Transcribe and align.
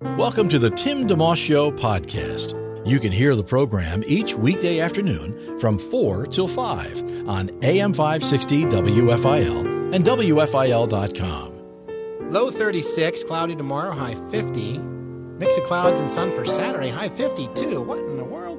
Welcome 0.00 0.50
to 0.50 0.58
the 0.58 0.68
Tim 0.68 1.06
DeMoss 1.06 1.38
Show 1.38 1.70
podcast. 1.70 2.52
You 2.86 3.00
can 3.00 3.10
hear 3.10 3.34
the 3.34 3.42
program 3.42 4.04
each 4.06 4.34
weekday 4.34 4.78
afternoon 4.78 5.58
from 5.58 5.78
4 5.78 6.26
till 6.26 6.48
5 6.48 7.26
on 7.26 7.48
AM 7.62 7.94
560 7.94 8.66
WFIL 8.66 9.94
and 9.94 10.04
WFIL.com. 10.04 12.30
Low 12.30 12.50
36, 12.50 13.24
cloudy 13.24 13.56
tomorrow, 13.56 13.92
high 13.92 14.16
50. 14.30 14.76
Mix 15.38 15.56
of 15.56 15.64
clouds 15.64 15.98
and 15.98 16.10
sun 16.10 16.30
for 16.36 16.44
Saturday, 16.44 16.90
high 16.90 17.08
52. 17.08 17.80
What 17.80 18.00
in 18.00 18.18
the 18.18 18.24
world? 18.24 18.58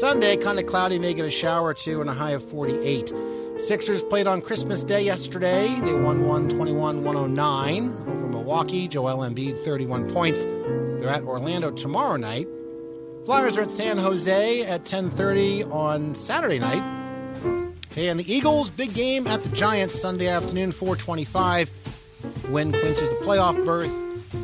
Sunday, 0.00 0.36
kind 0.36 0.58
of 0.58 0.66
cloudy, 0.66 0.98
may 0.98 1.14
get 1.14 1.24
a 1.24 1.30
shower 1.30 1.68
or 1.68 1.74
two, 1.74 2.02
and 2.02 2.10
a 2.10 2.14
high 2.14 2.32
of 2.32 2.42
48. 2.50 3.10
Sixers 3.58 4.02
played 4.02 4.26
on 4.26 4.42
Christmas 4.42 4.82
Day 4.82 5.04
yesterday. 5.04 5.68
They 5.80 5.94
won 5.94 6.26
121 6.26 7.04
109 7.04 7.88
over 8.08 8.26
Milwaukee. 8.28 8.88
Joel 8.88 9.18
Embiid, 9.18 9.64
31 9.64 10.12
points. 10.12 10.42
They're 10.44 11.08
at 11.08 11.22
Orlando 11.22 11.70
tomorrow 11.70 12.16
night. 12.16 12.48
Flyers 13.26 13.56
are 13.56 13.62
at 13.62 13.70
San 13.70 13.96
Jose 13.96 14.62
at 14.64 14.84
10:30 14.84 15.62
on 15.72 16.16
Saturday 16.16 16.58
night. 16.58 16.82
Hey, 17.94 18.08
and 18.08 18.18
the 18.18 18.30
Eagles, 18.30 18.70
big 18.70 18.92
game 18.92 19.28
at 19.28 19.42
the 19.44 19.48
Giants 19.50 20.00
Sunday 20.00 20.26
afternoon, 20.26 20.72
425. 20.72 21.70
Win 22.48 22.72
clinches 22.72 23.08
the 23.08 23.16
playoff 23.22 23.64
berth. 23.64 23.90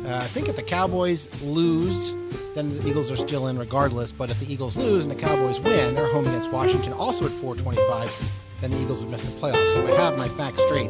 Uh, 0.05 0.15
I 0.15 0.27
think 0.27 0.47
if 0.47 0.55
the 0.55 0.63
Cowboys 0.63 1.27
lose, 1.43 2.13
then 2.55 2.77
the 2.77 2.87
Eagles 2.87 3.11
are 3.11 3.17
still 3.17 3.47
in 3.47 3.59
regardless. 3.59 4.13
But 4.13 4.31
if 4.31 4.39
the 4.39 4.51
Eagles 4.51 4.77
lose 4.77 5.03
and 5.03 5.11
the 5.11 5.21
Cowboys 5.21 5.59
win, 5.59 5.95
they're 5.95 6.11
home 6.11 6.25
against 6.25 6.49
Washington, 6.49 6.93
also 6.93 7.25
at 7.25 7.31
425. 7.31 8.40
Then 8.61 8.71
the 8.71 8.79
Eagles 8.81 9.01
have 9.01 9.09
missed 9.09 9.25
the 9.25 9.31
playoffs. 9.41 9.67
So 9.73 9.83
if 9.85 9.91
I 9.99 10.01
have 10.03 10.17
my 10.17 10.27
facts 10.29 10.61
straight, 10.63 10.89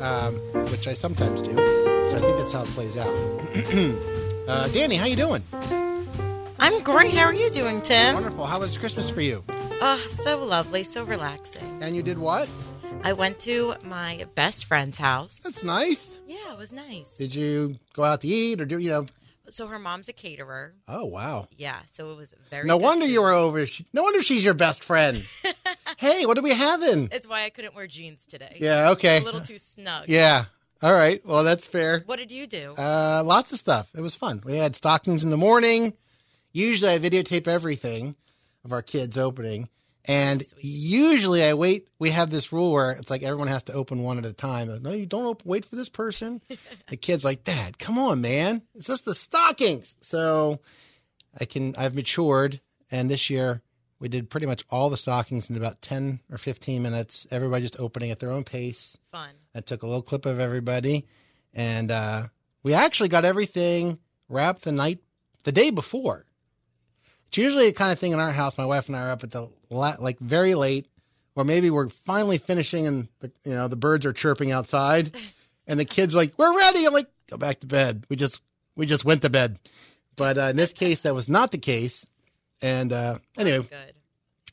um, 0.00 0.34
which 0.70 0.86
I 0.86 0.94
sometimes 0.94 1.42
do, 1.42 1.54
so 1.56 2.16
I 2.16 2.20
think 2.20 2.36
that's 2.38 2.52
how 2.52 2.62
it 2.62 2.68
plays 2.68 2.96
out. 2.96 3.08
uh, 4.48 4.68
Danny, 4.68 4.94
how 4.96 5.06
you 5.06 5.16
doing? 5.16 5.42
I'm 6.58 6.82
great. 6.82 7.14
How 7.14 7.24
are 7.24 7.34
you 7.34 7.50
doing, 7.50 7.80
Tim? 7.82 8.14
Wonderful. 8.14 8.46
How 8.46 8.60
was 8.60 8.76
Christmas 8.78 9.10
for 9.10 9.22
you? 9.22 9.42
Oh, 9.82 9.96
so 10.10 10.44
lovely, 10.44 10.82
so 10.84 11.02
relaxing. 11.04 11.82
And 11.82 11.96
you 11.96 12.02
did 12.02 12.18
what? 12.18 12.48
I 13.02 13.14
went 13.14 13.38
to 13.40 13.74
my 13.82 14.26
best 14.34 14.66
friend's 14.66 14.98
house. 14.98 15.40
That's 15.40 15.64
nice. 15.64 16.20
Yeah, 16.26 16.52
it 16.52 16.58
was 16.58 16.70
nice. 16.72 17.16
Did 17.16 17.34
you 17.34 17.76
go 17.94 18.04
out 18.04 18.20
to 18.20 18.28
eat 18.28 18.60
or 18.60 18.66
do 18.66 18.78
you 18.78 18.90
know? 18.90 19.06
So 19.48 19.66
her 19.66 19.78
mom's 19.78 20.08
a 20.08 20.12
caterer. 20.12 20.74
Oh 20.86 21.06
wow. 21.06 21.48
Yeah, 21.56 21.78
so 21.86 22.12
it 22.12 22.16
was 22.16 22.34
very. 22.50 22.68
No 22.68 22.76
wonder 22.76 23.06
food. 23.06 23.12
you 23.12 23.22
were 23.22 23.32
over. 23.32 23.66
she- 23.66 23.86
No 23.92 24.02
wonder 24.04 24.22
she's 24.22 24.44
your 24.44 24.54
best 24.54 24.84
friend. 24.84 25.24
hey, 26.00 26.24
what 26.24 26.38
are 26.38 26.42
we 26.42 26.54
having? 26.54 27.10
It's 27.12 27.28
why 27.28 27.44
I 27.44 27.50
couldn't 27.50 27.74
wear 27.74 27.86
jeans 27.86 28.24
today. 28.24 28.56
Yeah. 28.58 28.90
Okay. 28.92 29.18
A 29.18 29.20
little 29.20 29.40
too 29.40 29.58
snug. 29.58 30.08
Yeah. 30.08 30.46
All 30.82 30.92
right. 30.92 31.24
Well, 31.26 31.44
that's 31.44 31.66
fair. 31.66 32.02
What 32.06 32.18
did 32.18 32.32
you 32.32 32.46
do? 32.46 32.74
Uh, 32.76 33.22
lots 33.24 33.52
of 33.52 33.58
stuff. 33.58 33.90
It 33.94 34.00
was 34.00 34.16
fun. 34.16 34.40
We 34.42 34.56
had 34.56 34.74
stockings 34.74 35.24
in 35.24 35.30
the 35.30 35.36
morning. 35.36 35.92
Usually, 36.52 36.90
I 36.90 36.98
videotape 36.98 37.46
everything 37.46 38.16
of 38.64 38.72
our 38.72 38.80
kids 38.80 39.18
opening, 39.18 39.68
and 40.06 40.44
Sweet. 40.44 40.64
usually 40.64 41.44
I 41.44 41.52
wait. 41.54 41.86
We 41.98 42.10
have 42.10 42.30
this 42.30 42.50
rule 42.50 42.72
where 42.72 42.92
it's 42.92 43.10
like 43.10 43.22
everyone 43.22 43.48
has 43.48 43.62
to 43.64 43.74
open 43.74 44.02
one 44.02 44.18
at 44.18 44.24
a 44.24 44.32
time. 44.32 44.82
No, 44.82 44.90
you 44.90 45.06
don't 45.06 45.26
open, 45.26 45.48
wait 45.48 45.66
for 45.66 45.76
this 45.76 45.90
person. 45.90 46.40
the 46.88 46.96
kid's 46.96 47.24
like, 47.24 47.44
Dad, 47.44 47.78
come 47.78 47.98
on, 47.98 48.22
man. 48.22 48.62
It's 48.74 48.86
just 48.86 49.04
the 49.04 49.14
stockings. 49.14 49.96
So 50.00 50.60
I 51.38 51.44
can. 51.44 51.76
I've 51.76 51.94
matured, 51.94 52.60
and 52.90 53.10
this 53.10 53.28
year 53.28 53.62
we 54.00 54.08
did 54.08 54.30
pretty 54.30 54.46
much 54.46 54.64
all 54.70 54.90
the 54.90 54.96
stockings 54.96 55.50
in 55.50 55.56
about 55.56 55.82
ten 55.82 56.20
or 56.30 56.38
fifteen 56.38 56.82
minutes. 56.82 57.26
Everybody 57.30 57.62
just 57.62 57.78
opening 57.78 58.10
at 58.10 58.18
their 58.18 58.30
own 58.32 58.44
pace. 58.44 58.96
Fun. 59.12 59.28
I 59.54 59.60
took 59.60 59.82
a 59.82 59.86
little 59.86 60.02
clip 60.02 60.26
of 60.26 60.40
everybody, 60.40 61.06
and 61.54 61.92
uh, 61.92 62.28
we 62.62 62.74
actually 62.74 63.10
got 63.10 63.24
everything 63.24 63.98
wrapped 64.28 64.62
the 64.62 64.72
night, 64.72 65.00
the 65.44 65.52
day 65.52 65.70
before. 65.70 66.24
It's 67.28 67.38
usually 67.38 67.66
the 67.66 67.72
kind 67.72 67.92
of 67.92 67.98
thing 67.98 68.12
in 68.12 68.18
our 68.18 68.32
house. 68.32 68.58
My 68.58 68.64
wife 68.64 68.88
and 68.88 68.96
I 68.96 69.02
are 69.02 69.10
up 69.10 69.22
at 69.22 69.30
the 69.30 69.48
like 69.70 70.18
very 70.18 70.54
late, 70.54 70.88
or 71.36 71.44
maybe 71.44 71.70
we're 71.70 71.90
finally 71.90 72.38
finishing, 72.38 72.86
and 72.86 73.08
the, 73.20 73.30
you 73.44 73.54
know 73.54 73.68
the 73.68 73.76
birds 73.76 74.06
are 74.06 74.12
chirping 74.12 74.50
outside, 74.50 75.14
and 75.66 75.78
the 75.78 75.84
kids 75.84 76.14
are 76.14 76.18
like, 76.18 76.32
"We're 76.38 76.56
ready." 76.56 76.86
I'm 76.86 76.94
like, 76.94 77.10
"Go 77.28 77.36
back 77.36 77.60
to 77.60 77.66
bed." 77.66 78.04
We 78.08 78.16
just 78.16 78.40
we 78.76 78.86
just 78.86 79.04
went 79.04 79.22
to 79.22 79.30
bed, 79.30 79.58
but 80.16 80.38
uh, 80.38 80.42
in 80.42 80.56
this 80.56 80.72
case, 80.72 81.02
that 81.02 81.14
was 81.14 81.28
not 81.28 81.52
the 81.52 81.58
case. 81.58 82.06
And 82.62 82.92
uh, 82.92 83.18
anyway, 83.38 83.66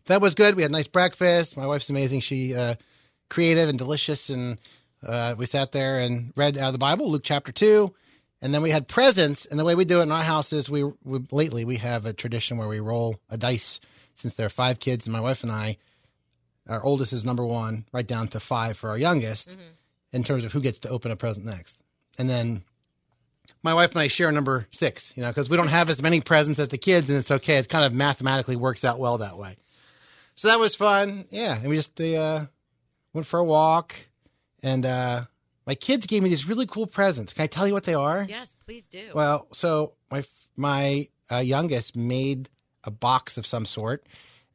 that 0.06 0.22
was 0.22 0.36
good. 0.36 0.56
We 0.56 0.62
had 0.62 0.72
a 0.72 0.74
nice 0.74 0.88
breakfast. 0.88 1.58
My 1.58 1.68
wife's 1.68 1.90
amazing. 1.90 2.22
She 2.22 2.56
uh, 2.56 2.76
creative 3.30 3.70
and 3.70 3.78
delicious, 3.78 4.30
and 4.30 4.58
uh, 5.06 5.36
we 5.38 5.46
sat 5.46 5.72
there 5.74 6.00
and 6.00 6.32
read 6.36 6.58
out 6.58 6.68
of 6.68 6.74
the 6.74 6.80
Bible, 6.80 7.12
Luke 7.12 7.24
chapter 7.26 7.52
two, 7.52 7.94
and 8.42 8.54
then 8.54 8.62
we 8.62 8.72
had 8.72 8.88
presents. 8.88 9.46
And 9.46 9.60
the 9.60 9.66
way 9.66 9.76
we 9.76 9.84
do 9.86 10.00
it 10.00 10.04
in 10.04 10.12
our 10.12 10.24
house 10.24 10.54
is 10.54 10.70
we, 10.70 10.84
we 11.04 11.20
lately 11.32 11.66
we 11.66 11.78
have 11.78 12.06
a 12.06 12.14
tradition 12.14 12.58
where 12.58 12.68
we 12.68 12.80
roll 12.80 13.20
a 13.30 13.38
dice. 13.38 13.80
Since 14.16 14.34
there 14.36 14.48
are 14.48 14.50
five 14.50 14.80
kids, 14.80 15.06
and 15.06 15.14
my 15.14 15.22
wife 15.22 15.44
and 15.44 15.52
I, 15.52 15.78
our 16.68 16.84
oldest 16.84 17.14
is 17.14 17.26
number 17.26 17.46
one, 17.46 17.86
right 17.92 18.08
down 18.08 18.30
to 18.30 18.40
five 18.40 18.78
for 18.78 18.90
our 18.90 18.98
youngest, 18.98 19.56
in 20.12 20.24
terms 20.24 20.44
of 20.44 20.54
who 20.54 20.62
gets 20.62 20.80
to 20.80 20.90
open 20.90 21.12
a 21.12 21.16
present 21.16 21.46
next, 21.46 21.82
and 22.18 22.30
then. 22.30 22.64
My 23.64 23.74
wife 23.74 23.92
and 23.92 24.00
I 24.00 24.08
share 24.08 24.32
number 24.32 24.68
six, 24.72 25.14
you 25.16 25.24
know, 25.24 25.30
because 25.30 25.50
we 25.50 25.58
don't 25.58 25.68
have 25.68 25.90
as 25.90 26.02
many 26.02 26.22
presents 26.22 26.60
as 26.60 26.70
the 26.70 26.78
kids, 26.78 27.10
and 27.10 27.20
it's 27.20 27.32
okay. 27.32 27.58
It 27.58 27.70
kind 27.70 27.86
of 27.86 27.94
mathematically 27.94 28.56
works 28.56 28.86
out 28.86 29.00
well 29.00 29.18
that 29.18 29.38
way. 29.38 29.58
So 30.36 30.48
that 30.48 30.60
was 30.60 30.76
fun. 30.76 31.26
Yeah, 31.32 31.58
and 31.58 31.68
we 31.68 31.76
just 31.76 32.00
uh, 32.00 32.46
went 33.14 33.28
for 33.28 33.40
a 33.40 33.44
walk, 33.44 33.96
and 34.62 34.86
uh, 34.86 35.24
my 35.66 35.76
kids 35.76 36.06
gave 36.06 36.24
me 36.24 36.30
these 36.30 36.48
really 36.48 36.68
cool 36.68 36.88
presents. 36.88 37.34
Can 37.34 37.44
I 37.44 37.48
tell 37.48 37.68
you 37.68 37.74
what 37.74 37.84
they 37.84 37.96
are? 37.96 38.26
Yes, 38.30 38.56
please 38.66 38.86
do. 38.88 39.10
Well, 39.14 39.48
so 39.52 39.94
my 40.12 40.24
my 40.56 41.08
uh, 41.32 41.38
youngest 41.38 41.96
made 41.96 42.50
a 42.84 42.92
box 42.92 43.38
of 43.38 43.46
some 43.46 43.66
sort, 43.66 44.04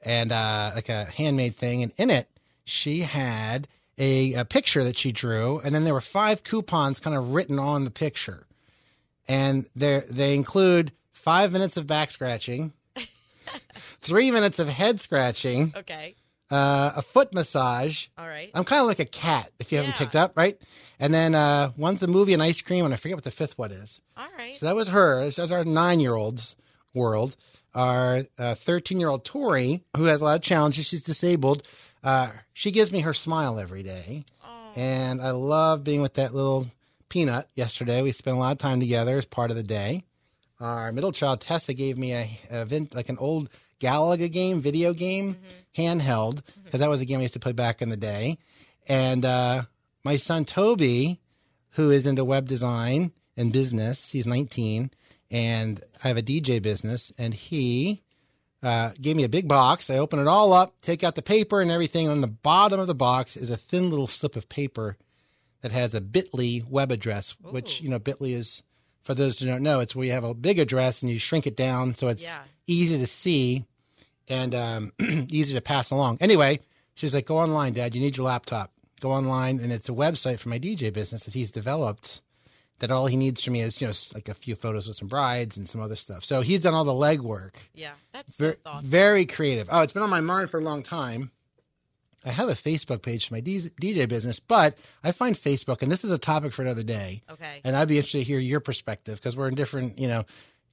and 0.00 0.32
uh, 0.32 0.72
like 0.74 0.88
a 0.88 1.04
handmade 1.04 1.56
thing, 1.56 1.82
and 1.82 1.92
in 1.96 2.10
it 2.10 2.28
she 2.64 3.00
had 3.00 3.68
a, 3.98 4.34
a 4.34 4.44
picture 4.44 4.84
that 4.84 4.96
she 4.96 5.12
drew, 5.12 5.60
and 5.60 5.74
then 5.74 5.84
there 5.84 5.94
were 5.94 6.00
five 6.00 6.44
coupons 6.44 7.00
kind 7.00 7.16
of 7.16 7.32
written 7.32 7.58
on 7.58 7.84
the 7.84 7.90
picture, 7.90 8.46
and 9.28 9.68
they 9.76 10.02
they 10.10 10.34
include 10.34 10.92
five 11.12 11.52
minutes 11.52 11.76
of 11.76 11.86
back 11.86 12.10
scratching, 12.10 12.72
three 14.02 14.30
minutes 14.30 14.58
of 14.58 14.68
head 14.68 15.00
scratching, 15.00 15.72
okay. 15.76 16.14
uh, 16.50 16.92
a 16.96 17.02
foot 17.02 17.32
massage. 17.34 18.06
All 18.18 18.26
right. 18.26 18.50
I'm 18.54 18.64
kind 18.64 18.80
of 18.80 18.86
like 18.86 18.98
a 19.00 19.04
cat, 19.04 19.50
if 19.58 19.70
you 19.72 19.78
haven't 19.78 19.94
picked 19.96 20.16
up, 20.16 20.36
right? 20.36 20.60
And 20.98 21.12
then 21.12 21.34
uh, 21.34 21.72
one's 21.76 22.02
a 22.02 22.06
movie 22.06 22.32
and 22.32 22.42
ice 22.42 22.60
cream, 22.60 22.84
and 22.84 22.94
I 22.94 22.96
forget 22.96 23.16
what 23.16 23.24
the 23.24 23.30
fifth 23.30 23.58
one 23.58 23.72
is. 23.72 24.00
All 24.16 24.26
right. 24.38 24.56
So 24.56 24.66
that 24.66 24.74
was 24.76 24.88
her. 24.88 25.28
That's 25.28 25.50
our 25.50 25.64
nine 25.64 26.00
year 26.00 26.14
old's 26.14 26.56
world. 26.94 27.36
Our 27.74 28.20
13 28.38 29.00
year 29.00 29.08
old 29.08 29.24
Tori, 29.24 29.82
who 29.96 30.04
has 30.04 30.20
a 30.20 30.24
lot 30.24 30.36
of 30.36 30.42
challenges, 30.42 30.86
she's 30.86 31.02
disabled. 31.02 31.62
Uh, 32.04 32.30
she 32.52 32.70
gives 32.70 32.92
me 32.92 33.00
her 33.00 33.14
smile 33.14 33.58
every 33.58 33.82
day. 33.82 34.24
Oh, 34.44 34.72
And 34.76 35.22
I 35.22 35.30
love 35.30 35.82
being 35.82 36.02
with 36.02 36.14
that 36.14 36.34
little 36.34 36.66
peanut 37.12 37.46
yesterday. 37.54 38.00
We 38.00 38.10
spent 38.10 38.38
a 38.38 38.40
lot 38.40 38.52
of 38.52 38.58
time 38.58 38.80
together 38.80 39.18
as 39.18 39.26
part 39.26 39.50
of 39.50 39.56
the 39.58 39.62
day. 39.62 40.02
Our 40.58 40.90
middle 40.92 41.12
child, 41.12 41.42
Tessa, 41.42 41.74
gave 41.74 41.98
me 41.98 42.14
a, 42.14 42.30
a 42.50 42.64
vin- 42.64 42.88
like 42.94 43.10
an 43.10 43.18
old 43.18 43.50
Galaga 43.80 44.32
game, 44.32 44.62
video 44.62 44.94
game, 44.94 45.36
handheld, 45.76 46.40
because 46.64 46.80
that 46.80 46.88
was 46.88 47.02
a 47.02 47.04
game 47.04 47.18
I 47.18 47.22
used 47.22 47.34
to 47.34 47.40
play 47.40 47.52
back 47.52 47.82
in 47.82 47.90
the 47.90 47.98
day. 47.98 48.38
And 48.88 49.26
uh, 49.26 49.64
my 50.02 50.16
son, 50.16 50.46
Toby, 50.46 51.20
who 51.72 51.90
is 51.90 52.06
into 52.06 52.24
web 52.24 52.48
design 52.48 53.12
and 53.36 53.52
business, 53.52 54.12
he's 54.12 54.26
19, 54.26 54.90
and 55.30 55.84
I 56.02 56.08
have 56.08 56.16
a 56.16 56.22
DJ 56.22 56.62
business, 56.62 57.12
and 57.18 57.34
he 57.34 58.04
uh, 58.62 58.92
gave 58.98 59.16
me 59.16 59.24
a 59.24 59.28
big 59.28 59.48
box. 59.48 59.90
I 59.90 59.98
open 59.98 60.18
it 60.18 60.28
all 60.28 60.54
up, 60.54 60.80
take 60.80 61.04
out 61.04 61.16
the 61.16 61.20
paper 61.20 61.60
and 61.60 61.70
everything. 61.70 62.08
On 62.08 62.22
the 62.22 62.26
bottom 62.26 62.80
of 62.80 62.86
the 62.86 62.94
box 62.94 63.36
is 63.36 63.50
a 63.50 63.58
thin 63.58 63.90
little 63.90 64.08
slip 64.08 64.34
of 64.34 64.48
paper 64.48 64.96
that 65.62 65.72
has 65.72 65.94
a 65.94 66.00
Bitly 66.00 66.64
web 66.68 66.90
address, 66.92 67.34
which 67.42 67.80
you 67.80 67.88
know 67.88 67.98
Bitly 67.98 68.34
is 68.34 68.62
for 69.02 69.14
those 69.14 69.38
who 69.40 69.46
don't 69.46 69.62
know. 69.62 69.80
It's 69.80 69.96
where 69.96 70.06
you 70.06 70.12
have 70.12 70.22
a 70.24 70.34
big 70.34 70.58
address 70.58 71.02
and 71.02 71.10
you 71.10 71.18
shrink 71.18 71.46
it 71.46 71.56
down 71.56 71.94
so 71.96 72.08
it's 72.08 72.22
Yeah. 72.22 72.38
easy 72.66 72.98
to 72.98 73.06
see 73.06 73.64
and 74.28 74.54
um, 74.54 74.92
easy 75.00 75.54
to 75.54 75.60
pass 75.60 75.90
along. 75.90 76.18
Anyway, 76.20 76.60
she's 76.94 77.12
like, 77.14 77.26
"Go 77.26 77.38
online, 77.38 77.72
Dad. 77.72 77.94
You 77.94 78.00
need 78.00 78.16
your 78.16 78.26
laptop. 78.26 78.70
Go 79.00 79.10
online, 79.10 79.58
and 79.58 79.72
it's 79.72 79.88
a 79.88 79.92
website 79.92 80.38
for 80.38 80.48
my 80.48 80.58
DJ 80.60 80.92
business 80.92 81.24
that 81.24 81.34
he's 81.34 81.50
developed." 81.50 82.20
that 82.78 82.90
all 82.90 83.06
he 83.06 83.14
needs 83.14 83.44
from 83.44 83.52
me 83.52 83.60
is 83.60 83.80
you 83.80 83.86
know 83.86 83.92
like 84.12 84.28
a 84.28 84.34
few 84.34 84.56
photos 84.56 84.88
with 84.88 84.96
some 84.96 85.06
brides 85.06 85.56
and 85.56 85.68
some 85.68 85.80
other 85.80 85.94
stuff. 85.94 86.24
So 86.24 86.40
he's 86.40 86.58
done 86.58 86.74
all 86.74 86.84
the 86.84 86.90
legwork. 86.90 87.52
Yeah, 87.76 87.92
that's 88.12 88.34
so 88.34 88.54
very 88.82 89.24
creative. 89.24 89.68
Oh, 89.70 89.82
it's 89.82 89.92
been 89.92 90.02
on 90.02 90.10
my 90.10 90.20
mind 90.20 90.50
for 90.50 90.58
a 90.58 90.64
long 90.64 90.82
time. 90.82 91.30
I 92.24 92.30
have 92.30 92.48
a 92.48 92.54
Facebook 92.54 93.02
page 93.02 93.26
for 93.28 93.34
my 93.34 93.40
DJ 93.40 94.08
business, 94.08 94.38
but 94.38 94.78
I 95.02 95.12
find 95.12 95.34
Facebook, 95.36 95.82
and 95.82 95.90
this 95.90 96.04
is 96.04 96.10
a 96.12 96.18
topic 96.18 96.52
for 96.52 96.62
another 96.62 96.82
day. 96.84 97.22
Okay. 97.30 97.60
And 97.64 97.76
I'd 97.76 97.88
be 97.88 97.96
interested 97.96 98.18
to 98.18 98.24
hear 98.24 98.38
your 98.38 98.60
perspective 98.60 99.16
because 99.16 99.36
we're 99.36 99.48
in 99.48 99.54
different, 99.56 99.98
you 99.98 100.06
know, 100.06 100.24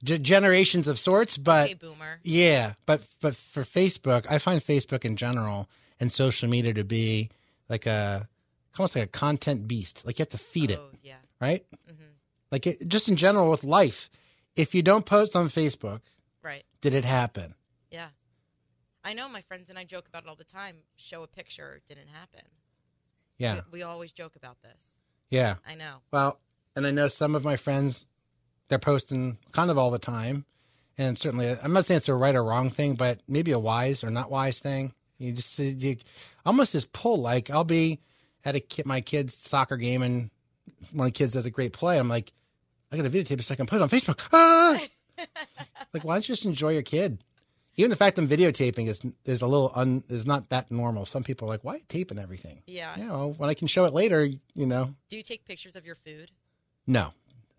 g- 0.04 0.18
generations 0.18 0.86
of 0.86 0.98
sorts. 0.98 1.36
But 1.36 1.68
hey, 1.68 1.74
boomer. 1.74 2.20
yeah, 2.22 2.74
but 2.86 3.02
but 3.20 3.34
for 3.36 3.64
Facebook, 3.64 4.26
I 4.30 4.38
find 4.38 4.60
Facebook 4.62 5.04
in 5.04 5.16
general 5.16 5.68
and 5.98 6.12
social 6.12 6.48
media 6.48 6.72
to 6.74 6.84
be 6.84 7.30
like 7.68 7.86
a 7.86 8.28
almost 8.78 8.94
like 8.94 9.04
a 9.04 9.08
content 9.08 9.66
beast. 9.66 10.06
Like 10.06 10.18
you 10.18 10.22
have 10.22 10.28
to 10.30 10.38
feed 10.38 10.70
it, 10.70 10.78
Oh, 10.80 10.90
yeah. 11.02 11.16
right? 11.40 11.64
hmm 11.88 11.94
Like 12.52 12.66
it, 12.68 12.86
just 12.88 13.08
in 13.08 13.16
general 13.16 13.50
with 13.50 13.64
life. 13.64 14.08
If 14.56 14.74
you 14.74 14.82
don't 14.82 15.04
post 15.04 15.34
on 15.36 15.48
Facebook, 15.48 16.00
Right. 16.42 16.64
did 16.80 16.94
it 16.94 17.04
happen? 17.04 17.54
I 19.04 19.14
know 19.14 19.28
my 19.28 19.40
friends 19.42 19.70
and 19.70 19.78
I 19.78 19.84
joke 19.84 20.06
about 20.08 20.24
it 20.24 20.28
all 20.28 20.36
the 20.36 20.44
time. 20.44 20.76
Show 20.96 21.22
a 21.22 21.26
picture, 21.26 21.80
didn't 21.88 22.08
happen. 22.08 22.42
Yeah, 23.38 23.60
We, 23.72 23.78
we 23.78 23.82
always 23.82 24.12
joke 24.12 24.36
about 24.36 24.60
this. 24.62 24.96
yeah. 25.30 25.54
I 25.66 25.74
know. 25.74 25.96
Well, 26.12 26.38
and 26.76 26.86
I 26.86 26.90
know 26.90 27.08
some 27.08 27.34
of 27.34 27.42
my 27.44 27.56
friends, 27.56 28.04
they're 28.68 28.78
posting 28.78 29.38
kind 29.52 29.70
of 29.70 29.78
all 29.78 29.90
the 29.90 29.98
time. 29.98 30.44
And 30.98 31.18
certainly, 31.18 31.48
I'm 31.62 31.72
not 31.72 31.86
saying 31.86 31.98
it's 31.98 32.08
a 32.10 32.14
right 32.14 32.34
or 32.36 32.44
wrong 32.44 32.68
thing, 32.68 32.94
but 32.94 33.20
maybe 33.26 33.52
a 33.52 33.58
wise 33.58 34.04
or 34.04 34.10
not 34.10 34.30
wise 34.30 34.58
thing. 34.58 34.92
You 35.18 35.32
just 35.32 35.58
you, 35.58 35.96
almost 36.44 36.72
just 36.72 36.92
pull. 36.92 37.18
Like 37.20 37.48
I'll 37.48 37.64
be 37.64 38.00
at 38.44 38.54
a 38.54 38.60
kid, 38.60 38.84
my 38.84 39.00
kid's 39.00 39.34
soccer 39.34 39.78
game, 39.78 40.02
and 40.02 40.30
one 40.92 41.06
of 41.06 41.12
the 41.12 41.18
kids 41.18 41.32
does 41.32 41.46
a 41.46 41.50
great 41.50 41.72
play. 41.72 41.98
I'm 41.98 42.08
like, 42.08 42.32
I 42.92 42.96
got 42.96 43.06
a 43.06 43.10
videotape 43.10 43.42
so 43.42 43.52
I 43.52 43.56
can 43.56 43.66
put 43.66 43.76
it 43.76 43.82
on 43.82 43.88
Facebook. 43.88 44.20
Ah! 44.32 44.78
like, 45.94 46.04
why 46.04 46.14
don't 46.14 46.28
you 46.28 46.32
just 46.34 46.44
enjoy 46.44 46.72
your 46.72 46.82
kid? 46.82 47.24
Even 47.76 47.90
the 47.90 47.96
fact 47.96 48.18
I'm 48.18 48.28
videotaping 48.28 48.88
is 48.88 49.00
is 49.24 49.42
a 49.42 49.46
little 49.46 49.72
un 49.74 50.04
is 50.08 50.26
not 50.26 50.48
that 50.50 50.70
normal. 50.70 51.06
Some 51.06 51.22
people 51.24 51.46
are 51.48 51.50
like, 51.50 51.64
why 51.64 51.74
are 51.74 51.78
you 51.78 51.84
taping 51.88 52.18
everything? 52.18 52.62
Yeah. 52.66 52.96
You 52.98 53.04
know, 53.04 53.34
when 53.38 53.48
I 53.48 53.54
can 53.54 53.68
show 53.68 53.84
it 53.86 53.94
later, 53.94 54.24
you 54.24 54.66
know, 54.66 54.94
Do 55.08 55.16
you 55.16 55.22
take 55.22 55.44
pictures 55.44 55.76
of 55.76 55.86
your 55.86 55.94
food? 55.94 56.30
no, 56.86 57.12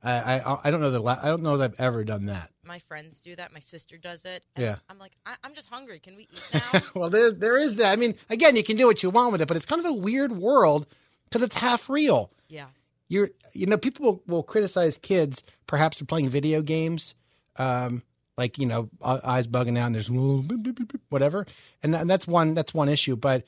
I 0.03 0.39
I, 0.41 0.57
I 0.65 0.71
don't 0.71 0.81
know 0.81 0.91
that 0.91 0.99
la- 0.99 1.19
I 1.21 1.27
don't 1.27 1.41
know 1.43 1.57
that 1.57 1.71
I've 1.71 1.79
ever 1.79 2.03
done 2.03 2.25
that. 2.27 2.49
My 2.63 2.79
friends 2.79 3.19
do 3.21 3.35
that. 3.35 3.51
My 3.53 3.59
sister 3.59 3.97
does 3.97 4.23
it. 4.25 4.43
And 4.55 4.63
Yeah. 4.65 4.75
I'm 4.89 4.99
like, 4.99 5.13
I- 5.25 5.35
I'm 5.43 5.53
just 5.53 5.67
hungry. 5.69 5.99
Can 5.99 6.15
we 6.15 6.23
eat 6.23 6.41
now? 6.53 6.81
well, 6.95 7.09
there 7.09 7.31
there 7.31 7.57
is 7.57 7.77
that. 7.77 7.91
I 7.91 7.95
mean, 7.95 8.15
again, 8.29 8.55
you 8.55 8.63
can 8.63 8.77
do 8.77 8.85
what 8.87 9.01
you 9.03 9.09
want 9.09 9.31
with 9.31 9.41
it, 9.41 9.47
but 9.47 9.57
it's 9.57 9.65
kind 9.65 9.79
of 9.79 9.85
a 9.85 9.93
weird 9.93 10.31
world 10.33 10.87
because 11.29 11.41
it's 11.41 11.55
half 11.55 11.89
real. 11.89 12.31
yeah. 12.47 12.67
You're 13.07 13.29
you 13.53 13.65
know 13.65 13.77
people 13.77 14.05
will, 14.05 14.23
will 14.27 14.43
criticize 14.43 14.97
kids 14.97 15.43
perhaps 15.67 15.97
for 15.97 16.05
playing 16.05 16.29
video 16.29 16.61
games, 16.61 17.13
um, 17.57 18.03
like 18.41 18.57
you 18.57 18.65
know 18.65 18.89
uh, 19.01 19.19
eyes 19.23 19.47
bugging 19.47 19.77
out 19.77 19.87
and 19.87 19.95
there's 19.95 20.09
whatever, 21.09 21.45
and, 21.83 21.93
that, 21.93 22.01
and 22.01 22.09
that's 22.09 22.27
one 22.27 22.53
that's 22.53 22.73
one 22.73 22.89
issue. 22.89 23.15
But 23.15 23.43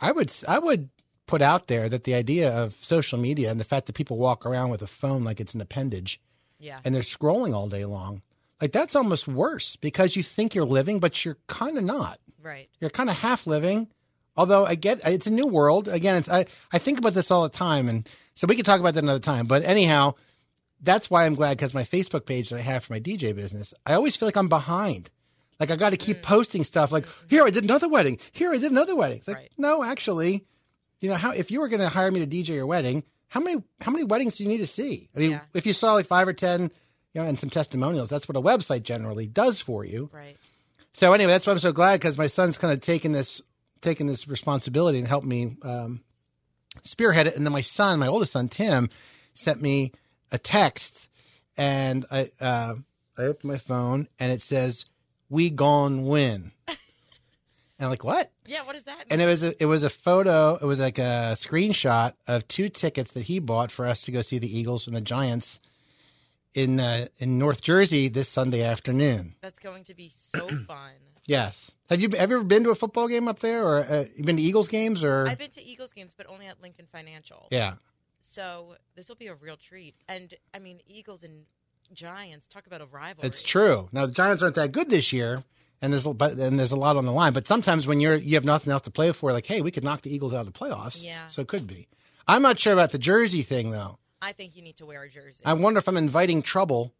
I 0.00 0.12
would 0.12 0.30
I 0.46 0.58
would 0.58 0.88
put 1.26 1.42
out 1.42 1.66
there 1.68 1.88
that 1.88 2.04
the 2.04 2.14
idea 2.14 2.50
of 2.50 2.74
social 2.80 3.18
media 3.18 3.50
and 3.50 3.60
the 3.60 3.64
fact 3.72 3.86
that 3.86 3.92
people 3.94 4.16
walk 4.18 4.46
around 4.46 4.70
with 4.70 4.82
a 4.82 4.86
phone 4.86 5.24
like 5.24 5.40
it's 5.40 5.54
an 5.54 5.60
appendage 5.60 6.20
Yeah. 6.58 6.80
and 6.84 6.94
they're 6.94 7.02
scrolling 7.02 7.54
all 7.54 7.68
day 7.68 7.84
long. 7.84 8.22
Like 8.62 8.72
that's 8.72 8.96
almost 8.96 9.28
worse 9.28 9.76
because 9.76 10.16
you 10.16 10.22
think 10.22 10.54
you're 10.54 10.64
living, 10.78 10.98
but 11.00 11.24
you're 11.24 11.36
kind 11.46 11.76
of 11.78 11.84
not. 11.84 12.18
Right. 12.42 12.68
You're 12.80 12.90
kind 12.90 13.10
of 13.10 13.16
half 13.16 13.46
living. 13.46 13.88
Although 14.36 14.64
I 14.66 14.74
get 14.74 15.00
it's 15.06 15.26
a 15.26 15.30
new 15.40 15.46
world. 15.46 15.86
Again, 15.88 16.16
it's, 16.16 16.28
I 16.28 16.46
I 16.72 16.78
think 16.78 16.98
about 16.98 17.14
this 17.14 17.30
all 17.30 17.42
the 17.42 17.48
time, 17.66 17.88
and 17.88 18.08
so 18.34 18.46
we 18.46 18.54
can 18.56 18.64
talk 18.64 18.80
about 18.80 18.94
that 18.94 19.02
another 19.04 19.18
time. 19.34 19.46
But 19.46 19.64
anyhow, 19.64 20.14
that's 20.80 21.10
why 21.10 21.26
I'm 21.26 21.34
glad 21.34 21.56
because 21.56 21.74
my 21.74 21.84
Facebook 21.84 22.26
page 22.26 22.50
that 22.50 22.56
I 22.56 22.60
have 22.62 22.84
for 22.84 22.92
my 22.92 23.00
DJ 23.00 23.34
business, 23.34 23.74
I 23.86 23.94
always 23.94 24.16
feel 24.16 24.26
like 24.28 24.36
I'm 24.36 24.48
behind. 24.48 25.10
Like 25.58 25.70
I 25.70 25.76
got 25.76 25.90
to 25.90 25.96
keep 25.96 26.22
posting 26.22 26.62
stuff. 26.64 26.92
Like 26.92 27.06
here 27.28 27.44
I 27.44 27.50
did 27.50 27.64
another 27.64 27.88
wedding. 27.88 28.18
Here 28.32 28.52
I 28.52 28.58
did 28.58 28.70
another 28.70 28.94
wedding. 28.94 29.22
Like 29.26 29.36
Right. 29.36 29.52
no, 29.58 29.82
actually, 29.82 30.46
you 31.00 31.08
know 31.08 31.16
how 31.16 31.32
if 31.32 31.50
you 31.50 31.60
were 31.60 31.68
going 31.68 31.80
to 31.80 31.88
hire 31.88 32.10
me 32.10 32.24
to 32.24 32.26
DJ 32.26 32.54
your 32.54 32.66
wedding, 32.66 33.02
how 33.28 33.40
many 33.40 33.62
how 33.80 33.90
many 33.90 34.04
weddings 34.04 34.36
do 34.36 34.44
you 34.44 34.48
need 34.48 34.58
to 34.58 34.66
see? 34.68 35.08
I 35.16 35.18
mean, 35.18 35.30
Yeah. 35.32 35.40
if 35.54 35.66
you 35.66 35.72
saw 35.72 35.94
like 35.94 36.06
five 36.06 36.28
or 36.28 36.32
ten, 36.32 36.62
you 37.12 37.20
know, 37.20 37.24
and 37.26 37.38
some 37.38 37.50
testimonials, 37.50 38.08
that's 38.08 38.28
what 38.28 38.36
a 38.36 38.40
website 38.40 38.84
generally 38.84 39.26
does 39.26 39.60
for 39.60 39.84
you. 39.84 40.10
Right. 40.12 40.36
So 40.92 41.12
anyway, 41.12 41.32
that's 41.32 41.46
why 41.46 41.52
I'm 41.52 41.58
so 41.58 41.72
glad 41.72 41.98
because 42.00 42.16
my 42.18 42.26
son's 42.28 42.56
kind 42.58 42.72
of 42.72 42.80
taking 42.80 43.10
this 43.12 43.42
taking 43.80 44.06
this 44.06 44.28
responsibility 44.28 44.98
and 44.98 45.06
helped 45.08 45.26
me 45.26 45.56
um, 45.62 46.02
spearhead 46.82 47.26
it. 47.26 47.36
And 47.36 47.44
then 47.44 47.52
my 47.52 47.60
son, 47.62 47.98
my 47.98 48.06
oldest 48.06 48.32
son 48.32 48.48
Tim, 48.48 48.90
sent 49.34 49.60
me 49.60 49.92
a 50.32 50.38
text, 50.38 51.08
and 51.56 52.04
I 52.10 52.30
uh, 52.40 52.74
I 53.18 53.22
opened 53.22 53.50
my 53.52 53.58
phone 53.58 54.08
and 54.18 54.30
it 54.32 54.42
says, 54.42 54.84
"We 55.28 55.50
gon' 55.50 56.06
win." 56.06 56.52
and 56.68 56.76
I'm 57.80 57.90
like, 57.90 58.04
"What?" 58.04 58.30
Yeah. 58.46 58.64
What 58.64 58.74
does 58.74 58.84
that 58.84 58.98
mean? 58.98 59.06
And 59.10 59.22
it 59.22 59.26
was 59.26 59.42
a, 59.42 59.62
it 59.62 59.66
was 59.66 59.82
a 59.82 59.90
photo. 59.90 60.56
It 60.60 60.64
was 60.64 60.80
like 60.80 60.98
a 60.98 61.34
screenshot 61.34 62.14
of 62.26 62.46
two 62.48 62.68
tickets 62.68 63.12
that 63.12 63.24
he 63.24 63.38
bought 63.38 63.70
for 63.70 63.86
us 63.86 64.02
to 64.02 64.12
go 64.12 64.22
see 64.22 64.38
the 64.38 64.58
Eagles 64.58 64.86
and 64.86 64.96
the 64.96 65.00
Giants 65.00 65.60
in 66.54 66.80
uh, 66.80 67.06
in 67.18 67.38
North 67.38 67.62
Jersey 67.62 68.08
this 68.08 68.28
Sunday 68.28 68.62
afternoon. 68.62 69.34
That's 69.40 69.58
going 69.58 69.84
to 69.84 69.94
be 69.94 70.10
so 70.10 70.48
fun. 70.66 70.92
Yes. 71.26 71.72
Have 71.90 72.00
you 72.00 72.08
have 72.16 72.30
you 72.30 72.36
ever 72.36 72.44
been 72.44 72.64
to 72.64 72.70
a 72.70 72.74
football 72.74 73.06
game 73.06 73.28
up 73.28 73.38
there, 73.40 73.62
or 73.62 73.78
uh, 73.78 74.04
you 74.16 74.24
been 74.24 74.36
to 74.36 74.42
Eagles 74.42 74.68
games, 74.68 75.04
or 75.04 75.28
I've 75.28 75.38
been 75.38 75.50
to 75.50 75.62
Eagles 75.64 75.92
games, 75.92 76.12
but 76.16 76.26
only 76.28 76.46
at 76.46 76.60
Lincoln 76.62 76.86
Financial. 76.90 77.48
yeah, 77.50 77.74
So 78.30 78.76
this 78.94 79.08
will 79.08 79.16
be 79.16 79.28
a 79.28 79.34
real 79.34 79.56
treat. 79.56 79.94
And 80.08 80.34
I 80.52 80.58
mean, 80.58 80.80
Eagles 80.86 81.22
and 81.22 81.44
Giants 81.92 82.46
talk 82.48 82.66
about 82.66 82.80
a 82.82 82.86
rivalry. 82.86 83.26
it's 83.26 83.42
true. 83.42 83.88
Now 83.92 84.06
the 84.06 84.12
Giants 84.12 84.42
aren't 84.42 84.56
that 84.56 84.72
good 84.72 84.90
this 84.90 85.12
year, 85.12 85.42
and 85.80 85.92
there's 85.92 86.04
a- 86.04 86.12
but 86.12 86.32
and 86.38 86.58
there's 86.58 86.72
a 86.72 86.76
lot 86.76 86.96
on 86.96 87.06
the 87.06 87.12
line. 87.12 87.32
But 87.32 87.46
sometimes 87.48 87.86
when 87.86 88.00
you're 88.00 88.16
you 88.16 88.34
have 88.34 88.44
nothing 88.44 88.72
else 88.72 88.82
to 88.82 88.90
play 88.90 89.12
for, 89.12 89.32
like 89.32 89.46
hey, 89.46 89.62
we 89.62 89.70
could 89.70 89.84
knock 89.84 90.02
the 90.02 90.14
Eagles 90.14 90.34
out 90.34 90.40
of 90.46 90.52
the 90.52 90.52
playoffs. 90.58 91.02
Yeah. 91.02 91.28
So 91.28 91.40
it 91.42 91.48
could 91.48 91.66
be. 91.66 91.88
I'm 92.26 92.42
not 92.42 92.58
sure 92.58 92.74
about 92.74 92.90
the 92.90 92.98
jersey 92.98 93.42
thing 93.42 93.70
though. 93.70 93.98
I 94.20 94.32
think 94.32 94.56
you 94.56 94.62
need 94.62 94.76
to 94.76 94.86
wear 94.86 95.02
a 95.04 95.08
jersey. 95.08 95.42
I 95.46 95.54
wonder 95.54 95.78
if 95.78 95.88
I'm 95.88 95.96
inviting 95.96 96.42
trouble 96.42 96.92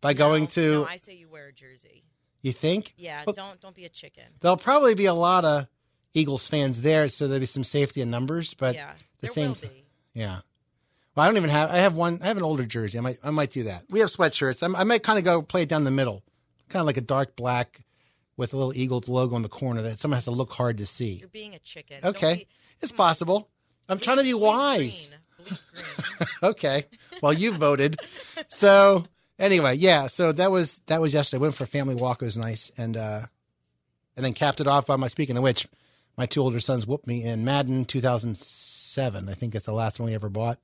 by 0.00 0.12
going 0.14 0.46
to. 0.48 0.60
No, 0.72 0.84
I 0.84 0.98
say 0.98 1.14
you 1.14 1.28
wear 1.28 1.48
a 1.48 1.52
jersey. 1.52 2.04
you 2.42 2.52
think? 2.52 2.94
Yeah. 2.96 3.24
Well- 3.26 3.34
don't 3.34 3.60
don't 3.60 3.74
be 3.74 3.84
a 3.86 3.88
chicken. 3.88 4.24
There'll 4.40 4.56
probably 4.56 4.94
be 4.94 5.06
a 5.06 5.14
lot 5.14 5.44
of 5.44 5.66
Eagles 6.14 6.48
fans 6.48 6.82
there, 6.82 7.08
so 7.08 7.26
there'll 7.26 7.40
be 7.40 7.46
some 7.46 7.64
safety 7.64 8.00
in 8.02 8.10
numbers. 8.10 8.54
But 8.54 8.76
yeah. 8.76 8.92
the 9.20 9.26
There 9.26 9.32
same 9.32 9.48
will 9.48 9.56
be. 9.56 9.84
Yeah. 10.14 10.40
Well, 11.14 11.24
I 11.24 11.28
don't 11.28 11.36
even 11.36 11.50
have. 11.50 11.70
I 11.70 11.78
have 11.78 11.94
one. 11.94 12.20
I 12.22 12.28
have 12.28 12.36
an 12.36 12.42
older 12.42 12.64
jersey. 12.64 12.98
I 12.98 13.00
might. 13.00 13.18
I 13.22 13.30
might 13.30 13.50
do 13.50 13.64
that. 13.64 13.84
We 13.90 14.00
have 14.00 14.08
sweatshirts. 14.08 14.62
I'm, 14.62 14.74
I 14.74 14.84
might 14.84 15.02
kind 15.02 15.18
of 15.18 15.24
go 15.24 15.42
play 15.42 15.62
it 15.62 15.68
down 15.68 15.84
the 15.84 15.90
middle, 15.90 16.22
kind 16.68 16.80
of 16.80 16.86
like 16.86 16.96
a 16.96 17.02
dark 17.02 17.36
black 17.36 17.80
with 18.36 18.54
a 18.54 18.56
little 18.56 18.74
Eagles 18.74 19.08
logo 19.08 19.36
in 19.36 19.42
the 19.42 19.48
corner 19.48 19.82
that 19.82 19.98
someone 19.98 20.16
has 20.16 20.24
to 20.24 20.30
look 20.30 20.52
hard 20.52 20.78
to 20.78 20.86
see. 20.86 21.14
You're 21.14 21.28
being 21.28 21.54
a 21.54 21.58
chicken. 21.58 21.98
Okay, 22.02 22.34
be- 22.36 22.48
it's 22.80 22.92
possible. 22.92 23.48
I'm 23.88 23.98
trying 23.98 24.18
to 24.18 24.22
be 24.22 24.34
wise. 24.34 25.12
green. 25.38 25.58
Green. 25.58 25.58
okay. 26.42 26.86
Well, 27.22 27.32
you 27.32 27.52
voted. 27.52 27.96
So 28.48 29.04
anyway, 29.38 29.76
yeah. 29.76 30.06
So 30.06 30.32
that 30.32 30.50
was 30.50 30.80
that 30.86 31.00
was 31.00 31.12
yesterday. 31.12 31.42
Went 31.42 31.54
for 31.54 31.64
a 31.64 31.68
family 31.68 31.94
walk. 31.94 32.22
It 32.22 32.26
was 32.26 32.36
nice, 32.38 32.72
and 32.78 32.96
uh, 32.96 33.26
and 34.16 34.24
then 34.24 34.32
capped 34.32 34.60
it 34.60 34.66
off 34.66 34.86
by 34.86 34.96
my. 34.96 35.08
Speaking 35.08 35.36
of 35.36 35.42
which, 35.42 35.68
my 36.16 36.26
two 36.26 36.40
older 36.40 36.60
sons 36.60 36.86
whooped 36.86 37.06
me 37.06 37.22
in 37.24 37.44
Madden 37.44 37.84
2007. 37.84 39.28
I 39.28 39.34
think 39.34 39.54
it's 39.54 39.66
the 39.66 39.72
last 39.72 39.98
one 40.00 40.08
we 40.08 40.14
ever 40.14 40.28
bought, 40.28 40.58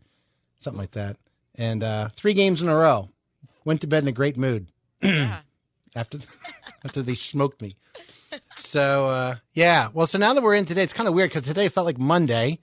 something 0.61 0.81
like 0.81 0.93
that. 0.93 1.17
And 1.57 1.83
uh, 1.83 2.09
three 2.17 2.35
games 2.35 2.63
in 2.63 2.69
a 2.69 2.77
row. 2.77 3.09
Went 3.65 3.81
to 3.83 3.87
bed 3.87 4.03
in 4.05 4.09
a 4.09 4.13
great 4.13 4.37
mood 4.39 4.69
yeah. 5.03 5.41
after 5.97 6.19
after 6.85 7.03
they 7.03 7.15
smoked 7.15 7.61
me. 7.61 7.77
So 8.59 9.07
uh, 9.09 9.35
yeah. 9.53 9.89
Well, 9.93 10.07
so 10.07 10.19
now 10.19 10.35
that 10.35 10.43
we're 10.43 10.55
in 10.55 10.65
today, 10.65 10.83
it's 10.83 10.93
kind 10.93 11.09
of 11.09 11.15
weird 11.15 11.31
because 11.31 11.43
today 11.43 11.69
felt 11.69 11.87
like 11.87 11.99
Monday. 11.99 12.61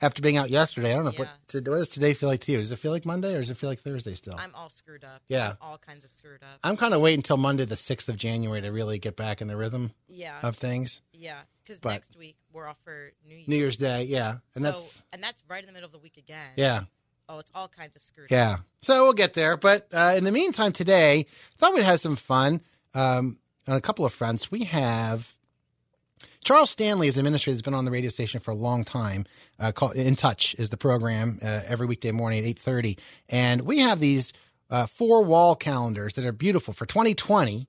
After 0.00 0.20
being 0.20 0.36
out 0.36 0.50
yesterday, 0.50 0.90
I 0.90 0.96
don't 0.96 1.04
know 1.04 1.12
what, 1.12 1.28
Yeah. 1.28 1.60
to, 1.60 1.70
what 1.70 1.76
does 1.76 1.88
today 1.88 2.12
feel 2.12 2.28
like 2.28 2.40
to 2.40 2.50
you. 2.50 2.58
Does 2.58 2.72
it 2.72 2.76
feel 2.80 2.90
like 2.90 3.06
Monday 3.06 3.34
or 3.36 3.38
does 3.40 3.50
it 3.50 3.56
feel 3.56 3.70
like 3.70 3.78
Thursday 3.78 4.14
still? 4.14 4.34
I'm 4.36 4.52
all 4.52 4.68
screwed 4.68 5.04
up. 5.04 5.22
Yeah. 5.28 5.50
I'm 5.50 5.56
all 5.60 5.78
kinds 5.78 6.04
of 6.04 6.12
screwed 6.12 6.42
up. 6.42 6.58
I'm 6.64 6.76
kind 6.76 6.92
of 6.92 7.00
waiting 7.00 7.20
until 7.20 7.36
Monday, 7.36 7.66
the 7.66 7.76
6th 7.76 8.08
of 8.08 8.16
January, 8.16 8.60
to 8.62 8.72
really 8.72 8.98
get 8.98 9.14
back 9.14 9.40
in 9.40 9.46
the 9.46 9.56
rhythm 9.56 9.92
yeah. 10.08 10.40
of 10.42 10.56
things. 10.56 11.02
yeah. 11.12 11.38
Because 11.62 11.84
next 11.84 12.16
week 12.16 12.34
we're 12.52 12.66
off 12.66 12.78
for 12.82 13.12
New 13.28 13.36
Year's. 13.36 13.48
New 13.48 13.56
Year's 13.56 13.76
Day, 13.76 14.02
yeah. 14.02 14.38
And 14.56 14.64
so, 14.64 14.72
that's, 14.72 15.02
and 15.12 15.22
that's 15.22 15.40
right 15.48 15.60
in 15.60 15.66
the 15.68 15.72
middle 15.72 15.86
of 15.86 15.92
the 15.92 16.00
week 16.00 16.16
again. 16.16 16.48
yeah, 16.56 16.80
Oh, 17.32 17.38
it's 17.38 17.50
all 17.54 17.68
kinds 17.68 17.96
of 17.96 18.04
screwed 18.04 18.26
up. 18.26 18.30
yeah. 18.30 18.56
So 18.82 19.04
we'll 19.04 19.14
get 19.14 19.32
there. 19.32 19.56
But 19.56 19.88
uh, 19.92 20.14
in 20.16 20.24
the 20.24 20.32
meantime, 20.32 20.72
today, 20.72 21.26
thought 21.56 21.72
we'd 21.72 21.82
have 21.82 21.98
some 21.98 22.16
fun. 22.16 22.60
Um, 22.94 23.38
on 23.66 23.76
a 23.76 23.80
couple 23.80 24.04
of 24.04 24.12
fronts. 24.12 24.50
We 24.50 24.64
have 24.64 25.36
Charles 26.44 26.70
Stanley 26.70 27.08
is 27.08 27.16
an 27.16 27.20
administrator 27.20 27.54
that's 27.54 27.62
been 27.62 27.74
on 27.74 27.84
the 27.84 27.90
radio 27.90 28.10
station 28.10 28.40
for 28.40 28.50
a 28.50 28.56
long 28.56 28.84
time. 28.84 29.24
Uh, 29.58 29.72
called 29.72 29.94
In 29.94 30.16
Touch 30.16 30.54
is 30.58 30.70
the 30.70 30.76
program 30.76 31.38
uh, 31.42 31.60
every 31.66 31.86
weekday 31.86 32.10
morning 32.10 32.40
at 32.40 32.44
eight 32.44 32.58
thirty, 32.58 32.98
and 33.28 33.62
we 33.62 33.78
have 33.78 34.00
these 34.00 34.32
uh, 34.70 34.86
four 34.86 35.22
wall 35.22 35.54
calendars 35.54 36.14
that 36.14 36.24
are 36.24 36.32
beautiful 36.32 36.74
for 36.74 36.86
2020. 36.86 37.68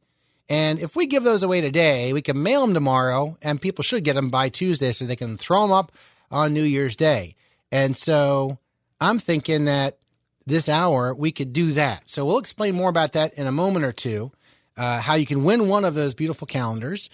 And 0.49 0.79
if 0.79 0.95
we 0.95 1.07
give 1.07 1.23
those 1.23 1.43
away 1.43 1.61
today, 1.61 2.11
we 2.13 2.21
can 2.21 2.41
mail 2.41 2.61
them 2.61 2.73
tomorrow, 2.73 3.37
and 3.41 3.61
people 3.61 3.83
should 3.83 4.03
get 4.03 4.15
them 4.15 4.29
by 4.29 4.49
Tuesday 4.49 4.91
so 4.91 5.05
they 5.05 5.15
can 5.15 5.37
throw 5.37 5.61
them 5.61 5.71
up 5.71 5.91
on 6.31 6.53
New 6.53 6.63
Year's 6.63 6.95
Day. 6.95 7.35
And 7.71 7.95
so 7.95 8.57
I'm 9.03 9.19
thinking 9.19 9.65
that 9.65 9.97
this 10.45 10.67
hour, 10.67 11.13
we 11.13 11.31
could 11.31 11.53
do 11.53 11.73
that. 11.73 12.09
So 12.09 12.25
we'll 12.25 12.37
explain 12.37 12.75
more 12.75 12.89
about 12.89 13.13
that 13.13 13.33
in 13.35 13.47
a 13.47 13.51
moment 13.51 13.85
or 13.85 13.91
two, 13.91 14.31
uh, 14.77 14.99
how 14.99 15.15
you 15.15 15.25
can 15.25 15.43
win 15.43 15.67
one 15.67 15.85
of 15.85 15.93
those 15.93 16.13
beautiful 16.13 16.47
calendars. 16.47 17.09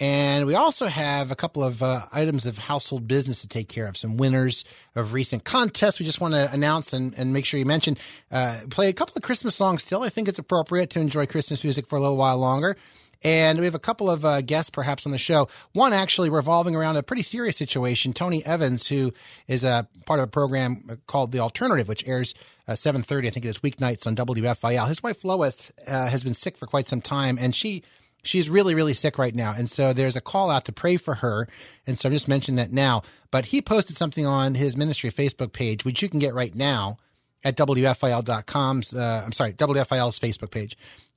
And 0.00 0.46
we 0.46 0.54
also 0.54 0.86
have 0.86 1.30
a 1.30 1.36
couple 1.36 1.62
of 1.62 1.82
uh, 1.82 2.06
items 2.12 2.46
of 2.46 2.58
household 2.58 3.06
business 3.06 3.40
to 3.42 3.48
take 3.48 3.68
care 3.68 3.86
of, 3.86 3.96
some 3.96 4.16
winners 4.16 4.64
of 4.96 5.12
recent 5.12 5.44
contests 5.44 6.00
we 6.00 6.06
just 6.06 6.20
want 6.20 6.34
to 6.34 6.52
announce 6.52 6.92
and, 6.92 7.14
and 7.16 7.32
make 7.32 7.44
sure 7.44 7.58
you 7.58 7.66
mention. 7.66 7.96
Uh, 8.30 8.60
play 8.70 8.88
a 8.88 8.92
couple 8.92 9.14
of 9.16 9.22
Christmas 9.22 9.54
songs 9.54 9.82
still. 9.82 10.02
I 10.02 10.08
think 10.08 10.28
it's 10.28 10.38
appropriate 10.38 10.90
to 10.90 11.00
enjoy 11.00 11.26
Christmas 11.26 11.62
music 11.62 11.86
for 11.86 11.96
a 11.96 12.00
little 12.00 12.16
while 12.16 12.38
longer. 12.38 12.76
And 13.22 13.58
we 13.58 13.64
have 13.64 13.74
a 13.74 13.80
couple 13.80 14.08
of 14.08 14.24
uh, 14.24 14.40
guests 14.42 14.70
perhaps 14.70 15.04
on 15.04 15.12
the 15.12 15.18
show. 15.18 15.48
One 15.72 15.92
actually 15.92 16.30
revolving 16.30 16.76
around 16.76 16.96
a 16.96 17.02
pretty 17.02 17.22
serious 17.22 17.56
situation. 17.56 18.12
Tony 18.12 18.44
Evans, 18.44 18.88
who 18.88 19.12
is 19.48 19.64
a 19.64 19.88
part 20.06 20.20
of 20.20 20.24
a 20.24 20.30
program 20.30 21.00
called 21.06 21.32
The 21.32 21.40
Alternative, 21.40 21.88
which 21.88 22.06
airs 22.06 22.34
uh, 22.68 22.72
7.30, 22.72 23.26
I 23.26 23.30
think 23.30 23.44
it 23.44 23.48
is 23.48 23.58
weeknights 23.58 24.06
on 24.06 24.14
WFIL. 24.14 24.86
His 24.86 25.02
wife 25.02 25.24
Lois 25.24 25.72
uh, 25.86 26.08
has 26.08 26.22
been 26.22 26.34
sick 26.34 26.56
for 26.56 26.66
quite 26.66 26.88
some 26.88 27.00
time, 27.00 27.38
and 27.40 27.54
she 27.54 27.82
she's 28.22 28.50
really, 28.50 28.74
really 28.74 28.94
sick 28.94 29.18
right 29.18 29.34
now. 29.34 29.54
And 29.56 29.70
so 29.70 29.92
there's 29.92 30.16
a 30.16 30.20
call 30.20 30.50
out 30.50 30.64
to 30.66 30.72
pray 30.72 30.96
for 30.96 31.16
her. 31.16 31.48
And 31.86 31.98
so 31.98 32.08
I'm 32.08 32.12
just 32.12 32.28
mentioning 32.28 32.56
that 32.56 32.72
now. 32.72 33.02
But 33.30 33.46
he 33.46 33.62
posted 33.62 33.96
something 33.96 34.26
on 34.26 34.54
his 34.54 34.76
ministry 34.76 35.10
Facebook 35.10 35.52
page, 35.52 35.84
which 35.84 36.02
you 36.02 36.08
can 36.08 36.18
get 36.18 36.34
right 36.34 36.54
now 36.54 36.98
at 37.44 37.56
WFIL.com's, 37.56 38.92
uh, 38.92 39.22
I'm 39.24 39.32
sorry, 39.32 39.52
WFIL's 39.52 40.18
Facebook 40.18 40.50
page 40.50 40.76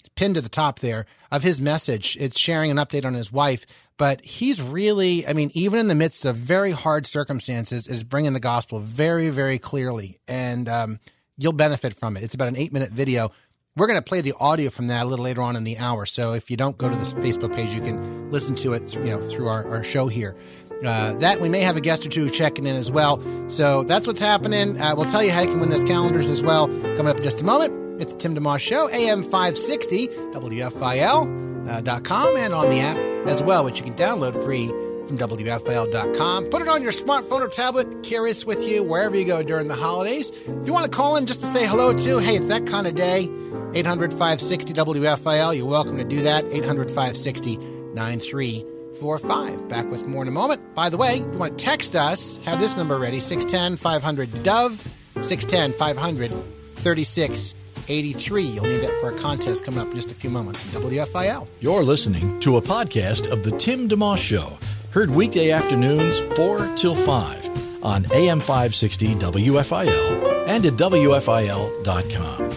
pinned 0.09 0.35
to 0.35 0.41
the 0.41 0.49
top 0.49 0.79
there 0.79 1.05
of 1.31 1.43
his 1.43 1.61
message. 1.61 2.17
It's 2.19 2.39
sharing 2.39 2.71
an 2.71 2.77
update 2.77 3.05
on 3.05 3.13
his 3.13 3.31
wife, 3.31 3.65
but 3.97 4.21
he's 4.21 4.61
really, 4.61 5.27
I 5.27 5.33
mean, 5.33 5.51
even 5.53 5.79
in 5.79 5.87
the 5.87 5.95
midst 5.95 6.25
of 6.25 6.35
very 6.35 6.71
hard 6.71 7.05
circumstances, 7.05 7.87
is 7.87 8.03
bringing 8.03 8.33
the 8.33 8.39
gospel 8.39 8.79
very, 8.79 9.29
very 9.29 9.59
clearly, 9.59 10.19
and 10.27 10.67
um, 10.67 10.99
you'll 11.37 11.53
benefit 11.53 11.93
from 11.93 12.17
it. 12.17 12.23
It's 12.23 12.33
about 12.33 12.47
an 12.47 12.57
eight 12.57 12.73
minute 12.73 12.91
video. 12.91 13.31
We're 13.77 13.87
going 13.87 13.99
to 13.99 14.03
play 14.03 14.19
the 14.21 14.33
audio 14.39 14.69
from 14.69 14.87
that 14.87 15.05
a 15.05 15.09
little 15.09 15.23
later 15.23 15.41
on 15.41 15.55
in 15.55 15.63
the 15.63 15.77
hour. 15.77 16.05
So 16.05 16.33
if 16.33 16.51
you 16.51 16.57
don't 16.57 16.77
go 16.77 16.89
to 16.89 16.95
the 16.95 17.05
Facebook 17.21 17.55
page, 17.55 17.71
you 17.73 17.79
can 17.79 18.29
listen 18.29 18.55
to 18.55 18.73
it, 18.73 18.93
you 18.93 19.01
know, 19.01 19.21
through 19.21 19.47
our, 19.47 19.65
our 19.69 19.83
show 19.83 20.07
here. 20.07 20.35
Uh, 20.83 21.13
that 21.17 21.39
we 21.39 21.47
may 21.47 21.61
have 21.61 21.77
a 21.77 21.81
guest 21.81 22.05
or 22.05 22.09
two 22.09 22.29
checking 22.31 22.65
in 22.65 22.75
as 22.75 22.91
well. 22.91 23.21
So 23.49 23.83
that's 23.83 24.07
what's 24.07 24.19
happening. 24.19 24.81
Uh, 24.81 24.95
we'll 24.95 25.05
tell 25.05 25.23
you 25.23 25.31
how 25.31 25.41
you 25.41 25.47
can 25.47 25.59
win 25.59 25.69
those 25.69 25.83
calendars 25.83 26.29
as 26.29 26.41
well 26.41 26.67
coming 26.67 27.07
up 27.07 27.17
in 27.17 27.23
just 27.23 27.39
a 27.39 27.45
moment. 27.45 27.90
It's 28.01 28.15
Tim 28.15 28.35
DeMoss 28.35 28.57
Show, 28.57 28.89
AM 28.89 29.21
560, 29.21 30.07
WFIL.com, 30.07 31.67
uh, 31.67 32.35
and 32.35 32.51
on 32.51 32.69
the 32.69 32.79
app 32.79 32.97
as 33.27 33.43
well, 33.43 33.63
which 33.63 33.77
you 33.77 33.85
can 33.85 33.93
download 33.93 34.33
free 34.43 34.69
from 35.05 35.19
WFIL.com. 35.19 36.45
Put 36.45 36.63
it 36.63 36.67
on 36.67 36.81
your 36.81 36.93
smartphone 36.93 37.41
or 37.41 37.47
tablet, 37.47 38.01
carry 38.01 38.31
us 38.31 38.43
with 38.43 38.67
you 38.67 38.81
wherever 38.81 39.15
you 39.15 39.23
go 39.23 39.43
during 39.43 39.67
the 39.67 39.75
holidays. 39.75 40.31
If 40.31 40.65
you 40.65 40.73
want 40.73 40.85
to 40.85 40.97
call 40.97 41.15
in 41.15 41.27
just 41.27 41.41
to 41.41 41.45
say 41.45 41.67
hello 41.67 41.93
to, 41.93 42.17
hey, 42.17 42.37
it's 42.37 42.47
that 42.47 42.65
kind 42.65 42.87
of 42.87 42.95
day, 42.95 43.29
800 43.75 44.13
560 44.13 44.73
WFIL. 44.73 45.55
You're 45.55 45.67
welcome 45.67 45.99
to 45.99 46.03
do 46.03 46.23
that, 46.23 46.43
800 46.45 46.87
560 46.87 47.57
9345. 47.57 49.69
Back 49.69 49.91
with 49.91 50.07
more 50.07 50.23
in 50.23 50.27
a 50.27 50.31
moment. 50.31 50.73
By 50.73 50.89
the 50.89 50.97
way, 50.97 51.17
if 51.17 51.31
you 51.31 51.37
want 51.37 51.55
to 51.55 51.63
text 51.63 51.95
us, 51.95 52.37
have 52.45 52.59
this 52.59 52.75
number 52.75 52.97
ready 52.97 53.19
610 53.19 53.77
500 53.77 54.41
Dove, 54.41 54.91
610 55.21 55.73
500 55.73 56.31
36 56.77 57.53
83. 57.87 58.43
You'll 58.43 58.65
need 58.65 58.81
that 58.81 58.99
for 59.01 59.09
a 59.09 59.17
contest 59.17 59.63
coming 59.63 59.79
up 59.79 59.87
in 59.87 59.95
just 59.95 60.11
a 60.11 60.15
few 60.15 60.29
moments 60.29 60.75
on 60.75 60.81
WFIL. 60.83 61.47
You're 61.59 61.83
listening 61.83 62.39
to 62.41 62.57
a 62.57 62.61
podcast 62.61 63.31
of 63.31 63.43
The 63.43 63.51
Tim 63.57 63.87
DeMoss 63.87 64.17
Show, 64.17 64.57
heard 64.91 65.09
weekday 65.09 65.51
afternoons 65.51 66.19
4 66.35 66.75
till 66.75 66.95
5 66.95 67.83
on 67.83 68.05
AM 68.11 68.39
560 68.39 69.15
WFIL 69.15 70.47
and 70.47 70.65
at 70.65 70.73
WFIL.com. 70.73 72.51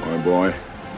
My 0.00 0.18
boy, 0.24 0.54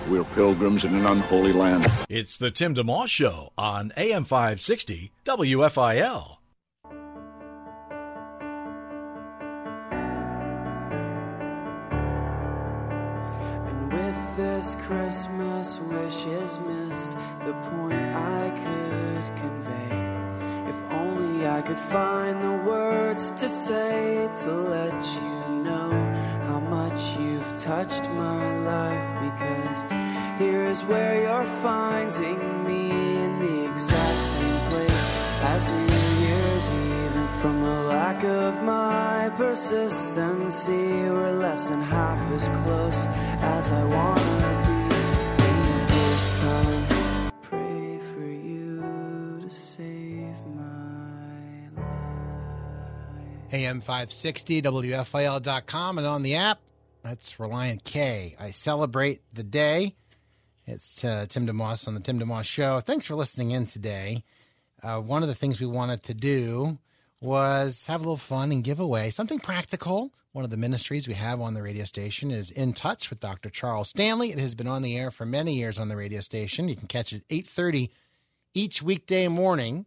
we're 0.08 0.24
pilgrims 0.24 0.84
in 0.84 0.94
an 0.94 1.06
unholy 1.06 1.52
land. 1.52 1.86
It's 2.08 2.38
The 2.38 2.50
Tim 2.50 2.74
DeMoss 2.74 3.08
Show 3.08 3.52
on 3.58 3.92
AM 3.96 4.24
560 4.24 5.12
WFIL. 5.24 6.37
This 14.58 14.74
Christmas 14.88 15.78
wish 15.78 16.26
is 16.26 16.58
missed 16.58 17.12
the 17.46 17.54
point 17.70 17.94
I 17.94 18.50
could 18.62 19.26
convey. 19.36 19.92
If 20.68 20.78
only 20.90 21.46
I 21.46 21.62
could 21.62 21.78
find 21.78 22.42
the 22.42 22.56
words 22.68 23.30
to 23.40 23.48
say 23.48 24.28
to 24.42 24.52
let 24.52 25.00
you 25.14 25.62
know 25.62 25.90
how 26.48 26.58
much 26.58 27.00
you've 27.20 27.56
touched 27.56 28.02
my 28.26 28.58
life. 28.74 29.08
Because 29.26 29.78
here 30.40 30.64
is 30.64 30.82
where 30.82 31.22
you're 31.22 31.52
finding 31.62 32.64
me 32.64 33.07
lack 38.08 38.24
of 38.24 38.62
my 38.62 39.30
persistency, 39.36 40.72
we're 40.72 41.30
less 41.32 41.68
than 41.68 41.82
half 41.82 42.18
as 42.32 42.48
close 42.48 43.04
as 43.04 43.70
I 43.70 43.84
wanna 43.84 44.50
be. 44.64 44.88
The 45.74 45.86
first 45.92 46.40
time, 46.40 46.86
pray 47.42 48.00
for 48.14 48.24
you 48.24 49.42
to 49.42 49.50
save 49.50 50.34
my 50.56 51.82
life. 51.82 53.52
AM 53.52 53.82
560, 53.82 54.62
WFIL.com, 54.62 55.98
and 55.98 56.06
on 56.06 56.22
the 56.22 56.36
app, 56.36 56.60
that's 57.02 57.34
Relient 57.34 57.84
K. 57.84 58.36
I 58.40 58.52
celebrate 58.52 59.20
the 59.34 59.44
day. 59.44 59.94
It's 60.64 61.04
uh, 61.04 61.26
Tim 61.28 61.46
DeMoss 61.46 61.86
on 61.86 61.92
the 61.92 62.00
Tim 62.00 62.18
DeMoss 62.18 62.44
Show. 62.44 62.80
Thanks 62.80 63.04
for 63.04 63.16
listening 63.16 63.50
in 63.50 63.66
today. 63.66 64.24
Uh, 64.82 64.98
one 64.98 65.22
of 65.22 65.28
the 65.28 65.34
things 65.34 65.60
we 65.60 65.66
wanted 65.66 66.04
to 66.04 66.14
do 66.14 66.78
was 67.20 67.86
have 67.86 68.00
a 68.00 68.04
little 68.04 68.16
fun 68.16 68.52
and 68.52 68.64
give 68.64 68.80
away 68.80 69.10
something 69.10 69.40
practical. 69.40 70.12
One 70.32 70.44
of 70.44 70.50
the 70.50 70.56
ministries 70.56 71.08
we 71.08 71.14
have 71.14 71.40
on 71.40 71.54
the 71.54 71.62
radio 71.62 71.84
station 71.84 72.30
is 72.30 72.50
In 72.50 72.72
Touch 72.72 73.10
with 73.10 73.18
Dr. 73.18 73.48
Charles 73.48 73.88
Stanley. 73.88 74.30
It 74.30 74.38
has 74.38 74.54
been 74.54 74.68
on 74.68 74.82
the 74.82 74.96
air 74.96 75.10
for 75.10 75.26
many 75.26 75.54
years 75.54 75.78
on 75.78 75.88
the 75.88 75.96
radio 75.96 76.20
station. 76.20 76.68
You 76.68 76.76
can 76.76 76.86
catch 76.86 77.12
it 77.12 77.24
8:30 77.28 77.90
each 78.54 78.82
weekday 78.82 79.28
morning. 79.28 79.86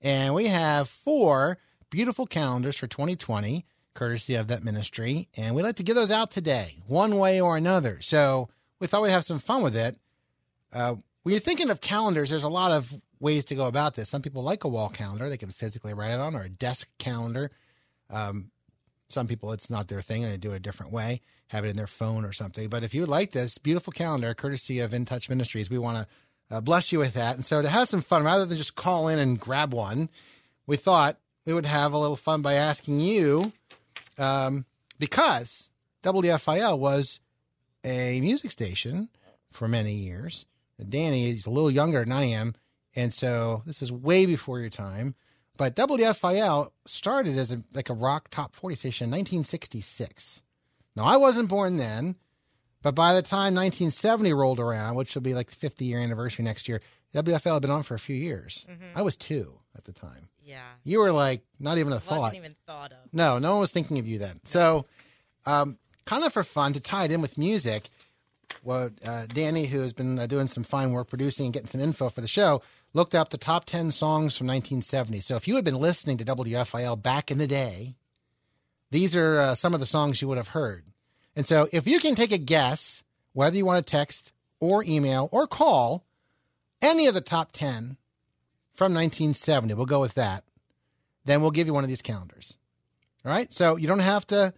And 0.00 0.34
we 0.34 0.46
have 0.46 0.88
four 0.88 1.58
beautiful 1.90 2.26
calendars 2.26 2.76
for 2.76 2.86
2020 2.86 3.64
courtesy 3.94 4.34
of 4.34 4.48
that 4.48 4.64
ministry, 4.64 5.28
and 5.36 5.54
we 5.54 5.62
like 5.62 5.76
to 5.76 5.82
give 5.82 5.94
those 5.94 6.10
out 6.10 6.30
today, 6.30 6.78
one 6.86 7.18
way 7.18 7.40
or 7.40 7.56
another. 7.56 8.00
So 8.00 8.48
we 8.80 8.86
thought 8.86 9.02
we'd 9.02 9.10
have 9.10 9.24
some 9.24 9.38
fun 9.38 9.62
with 9.62 9.76
it. 9.76 9.96
Uh, 10.72 10.96
when 11.22 11.32
you're 11.32 11.40
thinking 11.40 11.70
of 11.70 11.80
calendars, 11.80 12.30
there's 12.30 12.42
a 12.42 12.48
lot 12.48 12.72
of 12.72 12.92
ways 13.22 13.44
to 13.46 13.54
go 13.54 13.66
about 13.66 13.94
this. 13.94 14.10
Some 14.10 14.20
people 14.20 14.42
like 14.42 14.64
a 14.64 14.68
wall 14.68 14.90
calendar; 14.90 15.28
they 15.28 15.38
can 15.38 15.50
physically 15.50 15.94
write 15.94 16.10
it 16.10 16.20
on, 16.20 16.36
or 16.36 16.42
a 16.42 16.48
desk 16.50 16.88
calendar. 16.98 17.50
Um, 18.10 18.50
some 19.08 19.26
people, 19.26 19.52
it's 19.52 19.70
not 19.70 19.88
their 19.88 20.02
thing, 20.02 20.24
and 20.24 20.32
they 20.32 20.36
do 20.36 20.52
it 20.52 20.56
a 20.56 20.60
different 20.60 20.92
way, 20.92 21.20
have 21.48 21.64
it 21.64 21.68
in 21.68 21.76
their 21.76 21.86
phone 21.86 22.24
or 22.24 22.32
something. 22.32 22.68
But 22.68 22.82
if 22.82 22.94
you 22.94 23.02
would 23.02 23.10
like 23.10 23.30
this 23.30 23.58
beautiful 23.58 23.92
calendar, 23.92 24.34
courtesy 24.34 24.80
of 24.80 24.92
In 24.92 25.04
Touch 25.04 25.28
Ministries, 25.28 25.70
we 25.70 25.78
want 25.78 26.08
to 26.48 26.56
uh, 26.56 26.60
bless 26.60 26.92
you 26.92 26.98
with 26.98 27.14
that. 27.14 27.36
And 27.36 27.44
so, 27.44 27.62
to 27.62 27.68
have 27.68 27.88
some 27.88 28.02
fun, 28.02 28.24
rather 28.24 28.44
than 28.44 28.56
just 28.56 28.74
call 28.74 29.08
in 29.08 29.18
and 29.18 29.38
grab 29.38 29.72
one, 29.72 30.10
we 30.66 30.76
thought 30.76 31.18
we 31.46 31.52
would 31.52 31.66
have 31.66 31.92
a 31.92 31.98
little 31.98 32.16
fun 32.16 32.42
by 32.42 32.54
asking 32.54 33.00
you, 33.00 33.52
um, 34.18 34.64
because 34.98 35.70
WFIL 36.02 36.78
was 36.78 37.20
a 37.84 38.20
music 38.20 38.50
station 38.50 39.08
for 39.50 39.68
many 39.68 39.92
years. 39.92 40.46
Danny 40.88 41.30
is 41.30 41.46
a 41.46 41.50
little 41.50 41.70
younger 41.70 42.00
than 42.00 42.12
I 42.12 42.24
am, 42.24 42.54
and 42.96 43.12
so 43.12 43.62
this 43.66 43.82
is 43.82 43.90
way 43.92 44.26
before 44.26 44.60
your 44.60 44.70
time. 44.70 45.14
But 45.56 45.76
WFIL 45.76 46.70
started 46.86 47.36
as 47.36 47.50
a, 47.50 47.62
like 47.74 47.90
a 47.90 47.94
rock 47.94 48.28
top 48.30 48.54
40 48.54 48.74
station 48.76 49.04
in 49.06 49.10
1966. 49.10 50.42
Now, 50.96 51.04
I 51.04 51.16
wasn't 51.16 51.48
born 51.48 51.76
then, 51.76 52.16
but 52.82 52.94
by 52.94 53.14
the 53.14 53.22
time 53.22 53.54
1970 53.54 54.32
rolled 54.32 54.60
around, 54.60 54.96
which 54.96 55.14
will 55.14 55.22
be 55.22 55.34
like 55.34 55.50
the 55.50 55.54
50 55.56 55.84
year 55.84 55.98
anniversary 56.00 56.44
next 56.44 56.68
year, 56.68 56.80
WFIL 57.14 57.52
had 57.54 57.62
been 57.62 57.70
on 57.70 57.82
for 57.82 57.94
a 57.94 57.98
few 57.98 58.16
years. 58.16 58.66
Mhm. 58.68 58.92
I 58.96 59.02
was 59.02 59.16
two 59.16 59.58
at 59.76 59.84
the 59.84 59.92
time. 59.92 60.28
Yeah. 60.44 60.64
You 60.84 60.98
were 61.00 61.12
like 61.12 61.42
not 61.60 61.78
even 61.78 61.92
a 61.92 61.96
Wasn't 61.96 62.10
thought. 62.10 62.34
even 62.34 62.56
thought 62.66 62.92
of. 62.92 63.12
No, 63.12 63.38
no 63.38 63.52
one 63.52 63.60
was 63.60 63.72
thinking 63.72 63.98
of 63.98 64.06
you 64.08 64.18
then. 64.18 64.40
So, 64.44 64.86
um, 65.46 65.78
kind 66.06 66.24
of 66.24 66.32
for 66.32 66.42
fun 66.44 66.72
to 66.72 66.80
tie 66.80 67.04
it 67.04 67.12
in 67.12 67.20
with 67.20 67.38
music, 67.38 67.90
well, 68.64 68.90
uh, 69.04 69.26
Danny, 69.26 69.66
who 69.66 69.80
has 69.80 69.92
been 69.92 70.18
uh, 70.18 70.26
doing 70.26 70.46
some 70.46 70.64
fine 70.64 70.92
work 70.92 71.08
producing 71.08 71.46
and 71.46 71.52
getting 71.54 71.68
some 71.68 71.80
info 71.80 72.08
for 72.08 72.20
the 72.20 72.28
show, 72.28 72.62
looked 72.92 73.14
up 73.14 73.30
the 73.30 73.38
top 73.38 73.64
10 73.64 73.90
songs 73.90 74.36
from 74.36 74.46
1970. 74.46 75.20
So 75.20 75.36
if 75.36 75.48
you 75.48 75.56
had 75.56 75.64
been 75.64 75.76
listening 75.76 76.18
to 76.18 76.24
WFIL 76.24 77.02
back 77.02 77.30
in 77.30 77.38
the 77.38 77.46
day, 77.46 77.96
these 78.90 79.16
are 79.16 79.38
uh, 79.38 79.54
some 79.54 79.74
of 79.74 79.80
the 79.80 79.86
songs 79.86 80.20
you 80.20 80.28
would 80.28 80.36
have 80.36 80.48
heard. 80.48 80.84
And 81.34 81.46
so 81.46 81.68
if 81.72 81.86
you 81.86 81.98
can 81.98 82.14
take 82.14 82.32
a 82.32 82.38
guess, 82.38 83.02
whether 83.32 83.56
you 83.56 83.64
want 83.64 83.84
to 83.84 83.90
text 83.90 84.32
or 84.60 84.84
email 84.84 85.28
or 85.32 85.46
call 85.46 86.04
any 86.82 87.06
of 87.06 87.14
the 87.14 87.20
top 87.20 87.52
10 87.52 87.96
from 88.74 88.92
1970, 88.92 89.74
we'll 89.74 89.86
go 89.86 90.00
with 90.00 90.14
that, 90.14 90.44
then 91.24 91.40
we'll 91.40 91.50
give 91.50 91.66
you 91.66 91.74
one 91.74 91.84
of 91.84 91.88
these 91.88 92.02
calendars. 92.02 92.56
All 93.24 93.32
right. 93.32 93.52
So 93.52 93.76
you 93.76 93.88
don't 93.88 94.00
have 94.00 94.26
to 94.28 94.52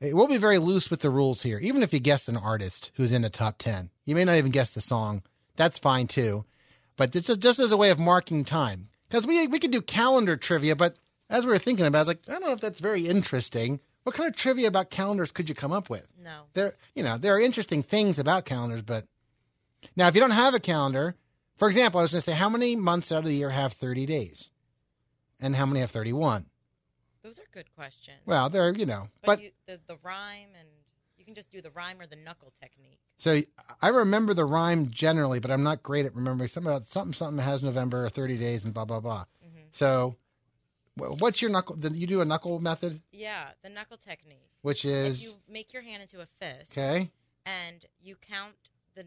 Eh, 0.00 0.12
We'll 0.12 0.28
be 0.28 0.38
very 0.38 0.58
loose 0.58 0.90
with 0.90 1.00
the 1.00 1.10
rules 1.10 1.42
here. 1.42 1.58
Even 1.58 1.82
if 1.82 1.92
you 1.92 2.00
guess 2.00 2.28
an 2.28 2.36
artist 2.36 2.90
who's 2.94 3.12
in 3.12 3.22
the 3.22 3.30
top 3.30 3.58
10, 3.58 3.90
you 4.04 4.14
may 4.14 4.24
not 4.24 4.36
even 4.36 4.50
guess 4.50 4.70
the 4.70 4.80
song. 4.80 5.22
That's 5.56 5.78
fine 5.78 6.06
too. 6.06 6.44
But 7.00 7.12
this 7.12 7.30
is 7.30 7.38
just 7.38 7.58
as 7.60 7.72
a 7.72 7.78
way 7.78 7.88
of 7.88 7.98
marking 7.98 8.44
time. 8.44 8.90
Because 9.08 9.26
we, 9.26 9.46
we 9.46 9.58
could 9.58 9.70
do 9.70 9.80
calendar 9.80 10.36
trivia, 10.36 10.76
but 10.76 10.96
as 11.30 11.46
we 11.46 11.52
were 11.52 11.56
thinking 11.56 11.86
about 11.86 11.96
it, 11.96 11.98
I 11.98 12.00
was 12.00 12.08
like, 12.08 12.18
I 12.28 12.32
don't 12.32 12.42
know 12.42 12.52
if 12.52 12.60
that's 12.60 12.80
very 12.80 13.06
interesting. 13.06 13.80
What 14.02 14.14
kind 14.14 14.28
of 14.28 14.36
trivia 14.36 14.68
about 14.68 14.90
calendars 14.90 15.32
could 15.32 15.48
you 15.48 15.54
come 15.54 15.72
up 15.72 15.88
with? 15.88 16.06
No. 16.22 16.42
There, 16.52 16.74
you 16.94 17.02
know, 17.02 17.16
there 17.16 17.34
are 17.34 17.40
interesting 17.40 17.82
things 17.82 18.18
about 18.18 18.44
calendars, 18.44 18.82
but 18.82 19.06
now 19.96 20.08
if 20.08 20.14
you 20.14 20.20
don't 20.20 20.30
have 20.30 20.52
a 20.52 20.60
calendar, 20.60 21.14
for 21.56 21.68
example, 21.68 22.00
I 22.00 22.02
was 22.02 22.12
going 22.12 22.20
to 22.20 22.22
say, 22.32 22.36
how 22.36 22.50
many 22.50 22.76
months 22.76 23.10
out 23.10 23.20
of 23.20 23.24
the 23.24 23.32
year 23.32 23.48
have 23.48 23.72
30 23.72 24.04
days? 24.04 24.50
And 25.40 25.56
how 25.56 25.64
many 25.64 25.80
have 25.80 25.90
31? 25.90 26.44
Those 27.22 27.38
are 27.38 27.48
good 27.50 27.74
questions. 27.74 28.18
Well, 28.26 28.50
they're, 28.50 28.74
you 28.74 28.84
know, 28.84 29.08
but, 29.22 29.36
but 29.36 29.42
you, 29.42 29.50
the 29.66 29.80
the 29.86 29.96
rhyme 30.02 30.50
and 30.58 30.68
can 31.30 31.34
just 31.36 31.50
do 31.50 31.60
the 31.62 31.70
rhyme 31.70 32.00
or 32.00 32.06
the 32.06 32.16
knuckle 32.16 32.52
technique. 32.60 32.98
So 33.18 33.40
I 33.80 33.88
remember 33.88 34.34
the 34.34 34.44
rhyme 34.44 34.90
generally, 34.90 35.40
but 35.40 35.50
I'm 35.50 35.62
not 35.62 35.82
great 35.82 36.06
at 36.06 36.14
remembering 36.14 36.48
something 36.48 36.70
about 36.72 36.86
something 36.88 37.12
something 37.12 37.44
has 37.44 37.62
November 37.62 38.04
or 38.04 38.08
30 38.10 38.36
days 38.38 38.64
and 38.64 38.74
blah 38.74 38.84
blah 38.84 39.00
blah. 39.00 39.24
Mm-hmm. 39.44 39.66
So, 39.70 40.16
what's 40.96 41.40
your 41.40 41.50
knuckle? 41.50 41.78
You 41.78 42.06
do 42.06 42.20
a 42.20 42.24
knuckle 42.24 42.58
method, 42.60 43.00
Yeah, 43.12 43.50
the 43.62 43.68
knuckle 43.68 43.96
technique. 43.96 44.50
which 44.62 44.84
If 44.84 44.90
is 44.90 45.22
you 45.22 45.32
make 45.48 45.72
your 45.72 45.82
hand 45.82 46.02
into 46.02 46.20
a 46.20 46.26
fist, 46.40 46.72
okay. 46.76 47.10
and 47.46 47.84
you 48.02 48.16
count 48.16 48.54
the 48.94 49.06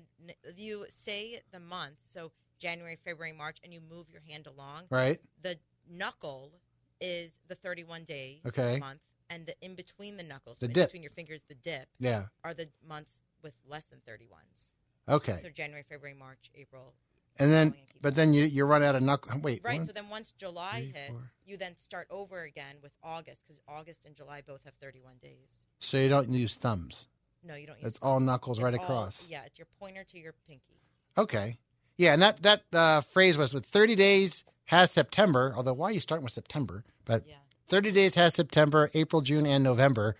you 0.56 0.86
say 0.90 1.42
the 1.52 1.60
month, 1.60 1.98
so 2.10 2.32
January, 2.60 2.98
February, 3.04 3.34
March, 3.34 3.58
and 3.64 3.74
you 3.74 3.82
move 3.82 4.10
your 4.10 4.22
hand 4.30 4.48
along. 4.48 4.84
Right. 4.90 5.20
The 5.42 5.58
knuckle 5.90 6.54
is 7.02 7.40
the 7.50 7.56
31 7.56 8.04
day 8.06 8.40
Okay. 8.46 8.78
month, 8.80 9.02
and 9.34 9.46
the 9.46 9.56
in 9.62 9.76
between 9.76 10.18
the 10.18 10.24
knuckles, 10.24 10.60
The 10.60 10.68
so 10.68 10.72
dip. 10.74 10.88
between 10.90 11.04
your 11.04 11.12
fingers, 11.12 11.42
the 11.48 11.56
dip, 11.56 11.88
Yeah. 12.00 12.26
are 12.44 12.54
the 12.54 12.70
months 12.88 13.20
with 13.42 13.54
less 13.68 13.86
than 13.88 14.00
31s. 14.08 14.68
Okay. 15.10 15.38
So 15.42 15.50
January, 15.50 15.84
February, 15.88 16.18
March, 16.18 16.50
April. 16.56 16.94
and 17.40 17.52
then, 17.52 17.72
going 17.72 17.84
but 18.02 18.16
then 18.16 18.34
you 18.34 18.44
you 18.46 18.64
run 18.66 18.84
out 18.84 18.96
of 18.96 19.02
knuckle. 19.02 19.40
Wait. 19.40 19.62
Right. 19.64 19.80
one- 19.80 19.88
So 19.88 19.94
then 19.94 20.10
once 20.10 20.32
July 20.38 20.82
three, 20.82 20.92
hits, 20.92 21.10
four. 21.10 21.22
you 21.46 21.58
then 21.58 21.76
start 21.76 22.08
over 22.10 22.42
again 22.44 22.76
with 22.82 22.92
August 23.04 23.42
because 23.48 23.60
August 23.68 24.06
and 24.06 24.16
July 24.16 24.42
both 24.42 24.64
have 24.66 24.74
31 24.76 25.18
days. 25.22 25.66
so 25.80 25.98
you 25.98 26.10
don't 26.10 26.30
use 26.32 26.56
thumbs. 26.58 27.08
No, 27.46 27.56
you 27.56 27.68
don't 27.68 27.78
use 27.80 27.88
It's 27.88 28.00
all 28.02 28.20
knuckles 28.22 28.58
It's 28.60 28.64
right 28.64 28.76
all- 28.78 28.84
across. 28.84 29.28
Yeah, 29.28 29.44
it's 29.44 29.58
your 29.60 29.68
pointer 29.80 30.04
to 30.06 30.18
your 30.20 30.34
pinky. 30.48 30.80
Okay. 31.18 31.58
Yeah, 31.98 32.14
and 32.14 32.22
that 32.22 32.42
that 32.44 32.64
uh, 32.74 33.02
phrase 33.02 33.38
was 33.38 33.54
with 33.54 33.66
30 33.66 33.96
days 33.96 34.44
has 34.66 34.92
September. 34.92 35.54
Although 35.56 35.74
why 35.74 35.90
are 35.90 35.92
you 35.92 36.00
starting 36.00 36.24
with 36.24 36.34
September? 36.34 36.86
But 37.06 37.28
Yeah. 37.28 37.36
30 37.68 37.92
days 37.92 38.16
has 38.16 38.34
September, 38.34 38.90
April, 38.94 39.22
June, 39.22 39.46
and 39.46 39.64
November. 39.64 40.16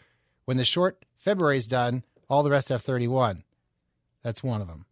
When 0.46 0.58
the 0.58 0.66
short 0.66 1.06
February 1.18 1.58
is 1.58 1.68
done, 1.68 2.04
all 2.30 2.44
the 2.44 2.52
rest 2.52 2.70
have 2.70 2.82
31. 2.82 3.44
That's 4.24 4.44
one 4.44 4.62
of 4.62 4.68
them. 4.68 4.86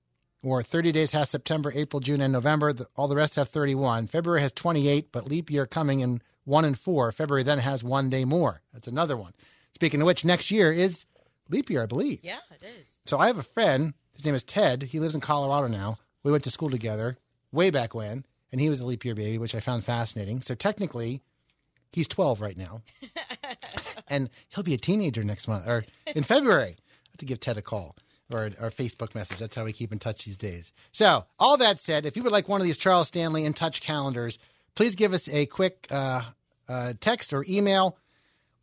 Or 0.44 0.64
30 0.64 0.92
days 0.92 1.12
has 1.12 1.30
September, 1.30 1.72
April, 1.76 2.00
June, 2.00 2.22
and 2.22 2.34
November. 2.34 2.74
The, 2.74 2.88
all 2.96 3.08
the 3.08 3.16
rest 3.16 3.36
have 3.36 3.50
31. 3.50 4.08
February 4.08 4.42
has 4.42 4.52
28, 4.52 5.12
but 5.12 5.28
leap 5.28 5.52
year 5.52 5.66
coming 5.66 6.00
in 6.00 6.22
1 6.46 6.66
and 6.66 6.78
4. 6.78 7.12
February 7.12 7.44
then 7.44 7.60
has 7.60 7.84
one 7.84 8.10
day 8.10 8.26
more. 8.26 8.62
That's 8.74 8.88
another 8.88 9.16
one. 9.16 9.34
Speaking 9.74 10.02
of 10.02 10.08
which, 10.08 10.26
next 10.26 10.52
year 10.52 10.72
is 10.72 11.06
leap 11.50 11.70
year, 11.70 11.84
I 11.84 11.86
believe. 11.86 12.20
Yeah, 12.24 12.40
it 12.52 12.66
is. 12.80 12.98
So 13.06 13.18
I 13.20 13.28
have 13.28 13.38
a 13.38 13.44
friend. 13.44 13.94
His 14.14 14.26
name 14.26 14.36
is 14.36 14.44
Ted. 14.44 14.84
He 14.84 15.00
lives 15.00 15.16
in 15.16 15.22
Colorado 15.22 15.68
now. 15.68 15.98
We 16.24 16.32
went 16.32 16.44
to 16.46 16.52
school 16.52 16.70
together 16.70 17.18
way 17.52 17.70
back 17.70 17.94
when, 17.94 18.26
and 18.52 18.60
he 18.62 18.70
was 18.70 18.82
a 18.82 18.86
leap 18.86 19.06
year 19.06 19.16
baby, 19.16 19.38
which 19.38 19.56
I 19.56 19.60
found 19.60 19.84
fascinating. 19.84 20.42
So 20.42 20.56
technically, 20.56 21.22
he's 21.92 22.08
12 22.08 22.42
right 22.42 22.58
now, 22.58 22.82
and 24.08 24.30
he'll 24.50 24.64
be 24.64 24.74
a 24.74 24.78
teenager 24.78 25.24
next 25.24 25.48
month 25.48 25.68
or 25.68 25.86
in 26.16 26.24
February. 26.24 26.76
I 26.78 27.10
have 27.10 27.18
to 27.18 27.26
give 27.26 27.40
Ted 27.40 27.58
a 27.58 27.62
call 27.62 27.96
or 28.32 28.46
a 28.46 28.72
Facebook 28.72 29.14
message. 29.16 29.38
That's 29.38 29.56
how 29.56 29.66
we 29.66 29.74
keep 29.74 29.92
in 29.92 30.00
touch 30.00 30.26
these 30.26 30.38
days. 30.38 30.72
So 30.92 31.26
all 31.40 31.58
that 31.58 31.80
said, 31.80 32.06
if 32.06 32.16
you 32.16 32.24
would 32.24 32.32
like 32.32 32.48
one 32.48 32.62
of 32.62 32.66
these 32.66 32.78
Charles 32.78 33.08
Stanley 33.08 33.46
in 33.46 33.54
touch 33.54 33.82
calendars, 33.82 34.40
please 34.76 34.96
give 34.96 35.14
us 35.14 35.28
a 35.28 35.46
quick 35.46 35.88
uh, 35.92 36.22
uh, 36.70 36.94
text 37.00 37.34
or 37.34 37.46
email 37.48 37.98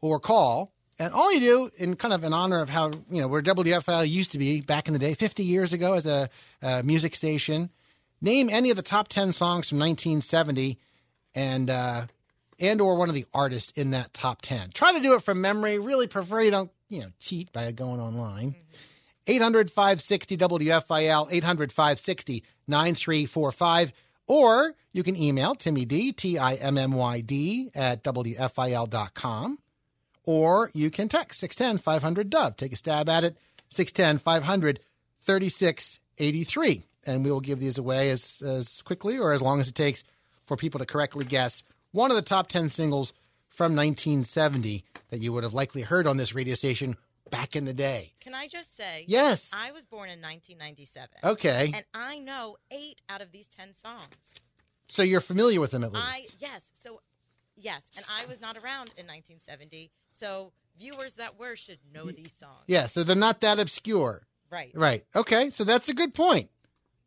or 0.01 0.19
call. 0.21 0.73
And 0.99 1.13
all 1.15 1.33
you 1.33 1.41
do, 1.41 1.71
in 1.77 1.95
kind 1.95 2.13
of 2.13 2.25
in 2.25 2.33
honor 2.33 2.61
of 2.61 2.71
how 2.71 2.91
you 3.11 3.21
know 3.21 3.29
where 3.29 3.43
WFL 3.43 4.09
used 4.09 4.33
to 4.33 4.39
be 4.39 4.63
back 4.63 4.89
in 4.89 4.95
the 4.95 4.99
day, 4.99 5.15
50 5.15 5.45
years 5.45 5.73
ago, 5.73 5.93
as 5.95 6.07
a, 6.07 6.29
uh 6.61 6.83
music 6.85 7.15
station, 7.15 7.71
name 8.21 8.49
any 8.51 8.71
of 8.71 8.77
the 8.77 8.83
top 8.83 9.07
10 9.07 9.31
songs 9.33 9.69
from 9.69 9.79
1970, 9.79 10.77
and 11.37 11.71
uh, 11.71 12.07
and 12.59 12.81
or 12.81 12.97
one 12.97 13.09
of 13.09 13.15
the 13.15 13.27
artists 13.33 13.73
in 13.73 13.93
that 13.93 14.13
top 14.13 14.43
10. 14.43 14.71
Try 14.73 14.93
to 14.93 15.01
do 15.01 15.15
it 15.15 15.23
from 15.23 15.41
memory. 15.41 15.79
Really 15.79 16.07
prefer 16.07 16.41
you 16.43 16.51
don't 16.51 16.71
you 16.89 17.01
know 17.01 17.11
cheat 17.19 17.53
by 17.53 17.71
going 17.73 18.01
online. 18.01 18.51
Mm-hmm. 18.51 18.63
800 19.29 19.71
560 19.71 20.37
WFIL, 20.39 21.29
800 21.31 21.73
560 21.73 22.45
9345. 22.67 23.93
Or 24.27 24.75
you 24.93 25.03
can 25.03 25.17
email 25.17 25.55
Timmy 25.55 25.85
D, 25.85 26.13
T 26.13 26.39
I 26.39 26.55
M 26.55 26.79
M 26.79 26.93
Y 26.93 27.21
D, 27.21 27.71
at 27.75 28.03
WFIL.com. 28.03 29.59
Or 30.25 30.71
you 30.75 30.91
can 30.91 31.09
text 31.09 31.41
610 31.41 31.83
500 31.83 32.31
Dove. 32.31 32.57
Take 32.57 32.73
a 32.73 32.77
stab 32.77 33.09
at 33.09 33.25
it. 33.25 33.37
610 33.69 34.19
500 34.19 34.81
3683. 35.23 36.85
And 37.07 37.25
we 37.25 37.31
will 37.31 37.41
give 37.41 37.61
these 37.61 37.79
away 37.79 38.11
as, 38.11 38.43
as 38.43 38.83
quickly 38.83 39.19
or 39.19 39.33
as 39.33 39.41
long 39.41 39.61
as 39.61 39.69
it 39.69 39.75
takes 39.75 40.05
for 40.45 40.57
people 40.57 40.81
to 40.81 40.87
correctly 40.87 41.25
guess 41.25 41.63
one 41.93 42.11
of 42.11 42.17
the 42.17 42.23
top 42.23 42.49
10 42.49 42.69
singles 42.69 43.13
from 43.49 43.75
1970 43.75 44.85
that 45.11 45.19
you 45.21 45.33
would 45.33 45.43
have 45.43 45.55
likely 45.55 45.83
heard 45.83 46.07
on 46.07 46.17
this 46.17 46.35
radio 46.35 46.55
station 46.55 46.97
back 47.31 47.57
in 47.57 47.65
the 47.65 47.73
day. 47.73 48.13
Can 48.21 48.35
I 48.35 48.47
just 48.49 48.77
say? 48.77 49.05
Yes. 49.07 49.51
I 49.53 49.73
was 49.73 49.85
born 49.85 50.09
in 50.11 50.21
1997. 50.21 51.09
Okay. 51.25 51.73
And 51.75 51.85
I 51.95 52.19
know 52.19 52.57
eight 52.71 53.01
out 53.09 53.21
of 53.21 53.33
these 53.33 53.49
10 53.49 53.75
songs. 53.75 54.37
So 54.89 55.03
you're 55.03 55.21
familiar 55.21 55.61
with 55.61 55.71
them 55.71 55.85
at 55.85 55.93
least. 55.93 56.07
I 56.07 56.25
yes. 56.39 56.71
So 56.75 57.01
yes, 57.57 57.91
and 57.97 58.05
I 58.19 58.25
was 58.27 58.41
not 58.41 58.57
around 58.57 58.91
in 58.97 59.07
1970. 59.07 59.91
So 60.13 60.53
viewers 60.79 61.15
that 61.15 61.39
were 61.39 61.57
should 61.57 61.79
know 61.93 62.07
these 62.07 62.33
songs. 62.33 62.65
yeah, 62.67 62.87
so 62.87 63.05
they're 63.05 63.15
not 63.17 63.41
that 63.43 63.59
obscure. 63.61 64.23
Right. 64.51 64.73
Right. 64.75 65.05
Okay, 65.15 65.51
so 65.51 65.65
that's 65.65 65.91
a 65.91 65.95
good 65.95 66.15
point. 66.15 66.49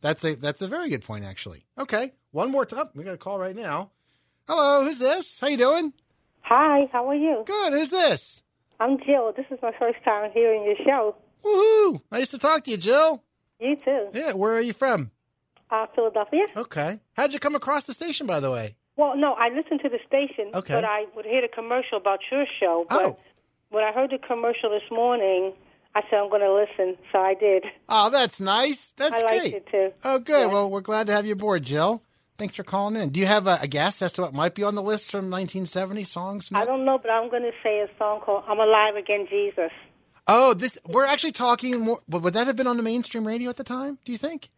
That's 0.02 0.24
a 0.24 0.36
that's 0.36 0.62
a 0.62 0.68
very 0.68 0.90
good 0.90 1.02
point 1.02 1.26
actually. 1.26 1.66
Okay. 1.80 2.12
One 2.32 2.52
more 2.52 2.66
time. 2.68 2.90
We 2.94 3.04
got 3.04 3.16
a 3.16 3.18
call 3.18 3.40
right 3.40 3.56
now. 3.56 3.90
Hello, 4.48 4.84
who's 4.84 5.00
this? 5.00 5.40
How 5.40 5.48
you 5.48 5.58
doing? 5.58 5.94
Hi, 6.42 6.90
how 6.92 7.08
are 7.10 7.16
you? 7.16 7.44
Good. 7.46 7.74
Who's 7.74 7.90
this? 7.90 8.44
I'm 8.80 8.98
Jill. 9.06 9.32
This 9.36 9.46
is 9.52 9.60
my 9.62 9.72
first 9.80 10.04
time 10.04 10.32
hearing 10.34 10.64
your 10.66 10.76
show. 10.86 11.16
Woohoo! 11.46 12.02
Nice 12.12 12.30
to 12.30 12.38
talk 12.38 12.64
to 12.66 12.72
you, 12.72 12.78
Jill. 12.78 13.24
You 13.60 13.76
too. 13.86 14.08
Yeah, 14.14 14.34
where 14.34 14.54
are 14.54 14.62
you 14.62 14.74
from? 14.74 15.12
Uh, 15.70 15.86
Philadelphia. 15.96 16.46
Okay. 16.58 17.00
How'd 17.16 17.32
you 17.34 17.40
come 17.40 17.56
across 17.56 17.86
the 17.86 17.94
station, 17.94 18.28
by 18.28 18.40
the 18.40 18.52
way? 18.52 18.76
Well, 18.98 19.16
no, 19.16 19.34
I 19.34 19.50
listen 19.50 19.80
to 19.80 19.90
the 19.90 20.00
station, 20.06 20.52
Okay. 20.54 20.74
but 20.74 20.84
I 20.84 21.06
would 21.16 21.26
hear 21.26 21.42
the 21.42 21.48
commercial 21.48 21.98
about 21.98 22.20
your 22.32 22.46
show. 22.60 22.86
But 22.90 23.02
Oh. 23.02 23.18
when 23.70 23.84
I 23.84 23.92
heard 23.94 24.10
the 24.12 24.18
commercial 24.18 24.70
this 24.70 24.84
morning, 24.92 25.54
I 25.96 26.02
said 26.10 26.20
I'm 26.20 26.30
going 26.30 26.42
to 26.42 26.54
listen, 26.54 26.98
so 27.12 27.20
I 27.20 27.36
did. 27.36 27.64
Oh, 27.88 28.10
that's 28.10 28.42
nice. 28.42 28.94
That's 28.98 29.22
I 29.22 29.26
liked 29.26 29.42
great. 29.42 29.54
it 29.56 29.68
too. 29.72 29.92
Oh, 30.04 30.20
good. 30.20 30.48
Yeah. 30.48 30.54
Well, 30.54 30.70
we're 30.70 30.82
glad 30.82 31.08
to 31.08 31.14
have 31.14 31.26
you 31.26 31.34
aboard, 31.34 31.64
Jill. 31.64 32.02
Thanks 32.42 32.56
for 32.56 32.64
calling 32.64 32.96
in. 33.00 33.10
Do 33.10 33.20
you 33.20 33.28
have 33.28 33.46
a, 33.46 33.60
a 33.62 33.68
guess 33.68 34.02
as 34.02 34.14
to 34.14 34.24
what 34.24 34.34
might 34.34 34.56
be 34.56 34.64
on 34.64 34.74
the 34.74 34.82
list 34.82 35.12
from 35.12 35.26
1970 35.30 36.04
songs? 36.06 36.50
I 36.52 36.66
don't 36.66 36.86
know, 36.86 36.98
but 36.98 37.12
I'm 37.12 37.30
going 37.30 37.44
to 37.44 37.52
say 37.62 37.82
a 37.82 37.88
song 38.00 38.20
called 38.22 38.46
"I'm 38.48 38.58
Alive 38.60 38.96
Again, 38.96 39.28
Jesus." 39.30 39.70
Oh, 40.28 40.56
this 40.56 40.76
we're 40.88 41.06
actually 41.06 41.34
talking 41.34 41.80
more. 41.82 42.00
Would 42.10 42.34
that 42.34 42.48
have 42.48 42.56
been 42.56 42.66
on 42.66 42.78
the 42.78 42.82
mainstream 42.84 43.28
radio 43.28 43.52
at 43.52 43.58
the 43.58 43.64
time? 43.64 44.00
Do 44.06 44.12
you 44.12 44.18
think? 44.18 44.50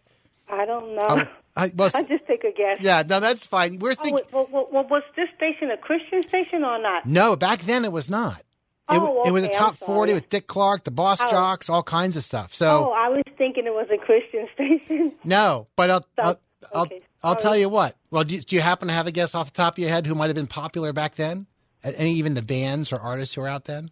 I 0.50 0.66
don't 0.66 0.96
know. 0.96 1.04
Oh, 1.10 1.28
I, 1.58 1.74
well, 1.76 1.92
I 1.96 2.04
just 2.04 2.26
take 2.26 2.46
a 2.46 2.54
guess. 2.54 2.78
yeah, 2.80 3.04
no, 3.06 3.20
that's 3.20 3.46
fine. 3.46 3.80
We're 3.80 3.92
Oh, 3.92 3.96
thinking. 3.96 4.16
wait, 4.16 4.32
well, 4.32 4.48
well, 4.72 4.88
was 4.88 5.04
this 5.18 5.28
station 5.36 5.70
a 5.70 5.76
Christian 5.76 6.24
station 6.26 6.64
or 6.64 6.80
not? 6.80 7.06
No, 7.06 7.36
back 7.36 7.64
then 7.64 7.84
it 7.84 7.92
was 7.92 8.10
not. 8.10 8.38
It, 8.40 8.44
Oh, 9.02 9.24
it 9.26 9.32
was 9.32 9.44
a 9.44 9.50
top 9.50 9.76
40 9.76 10.14
with 10.14 10.30
Dick 10.30 10.48
Clark, 10.48 10.86
the 10.86 10.92
Boss 10.92 11.20
Oh. 11.22 11.28
Jocks, 11.28 11.70
all 11.70 11.84
kinds 11.84 12.16
of 12.16 12.24
stuff. 12.24 12.54
So, 12.54 12.88
Oh, 12.88 12.92
I 12.94 13.10
was 13.10 13.24
thinking 13.38 13.66
it 13.66 13.74
was 13.74 13.88
a 13.94 13.98
Christian 13.98 14.48
station. 14.54 15.12
no, 15.26 15.68
but 15.76 15.90
I'll, 15.90 16.06
I'll, 16.18 16.40
I'll, 16.74 16.82
okay. 16.84 16.96
I'll 16.96 17.02
Sorry. 17.32 17.42
tell 17.44 17.58
you 17.58 17.70
what. 17.70 17.96
Well, 18.12 18.24
do 18.24 18.36
you, 18.36 18.42
do 18.42 18.56
you 18.56 18.62
happen 18.62 18.88
to 18.90 18.94
have 18.94 19.08
a 19.08 19.12
guess 19.12 19.34
off 19.34 19.52
the 19.52 19.58
top 19.58 19.76
of 19.76 19.80
your 19.80 19.90
head 19.90 20.06
who 20.06 20.14
might 20.16 20.28
have 20.28 20.36
been 20.36 20.48
popular 20.48 20.94
back 20.94 21.16
then? 21.16 21.48
Any, 21.84 22.14
even 22.14 22.34
the 22.34 22.42
bands 22.42 22.92
or 22.92 23.00
artists 23.00 23.36
who 23.36 23.42
were 23.42 23.48
out 23.48 23.66
then? 23.66 23.92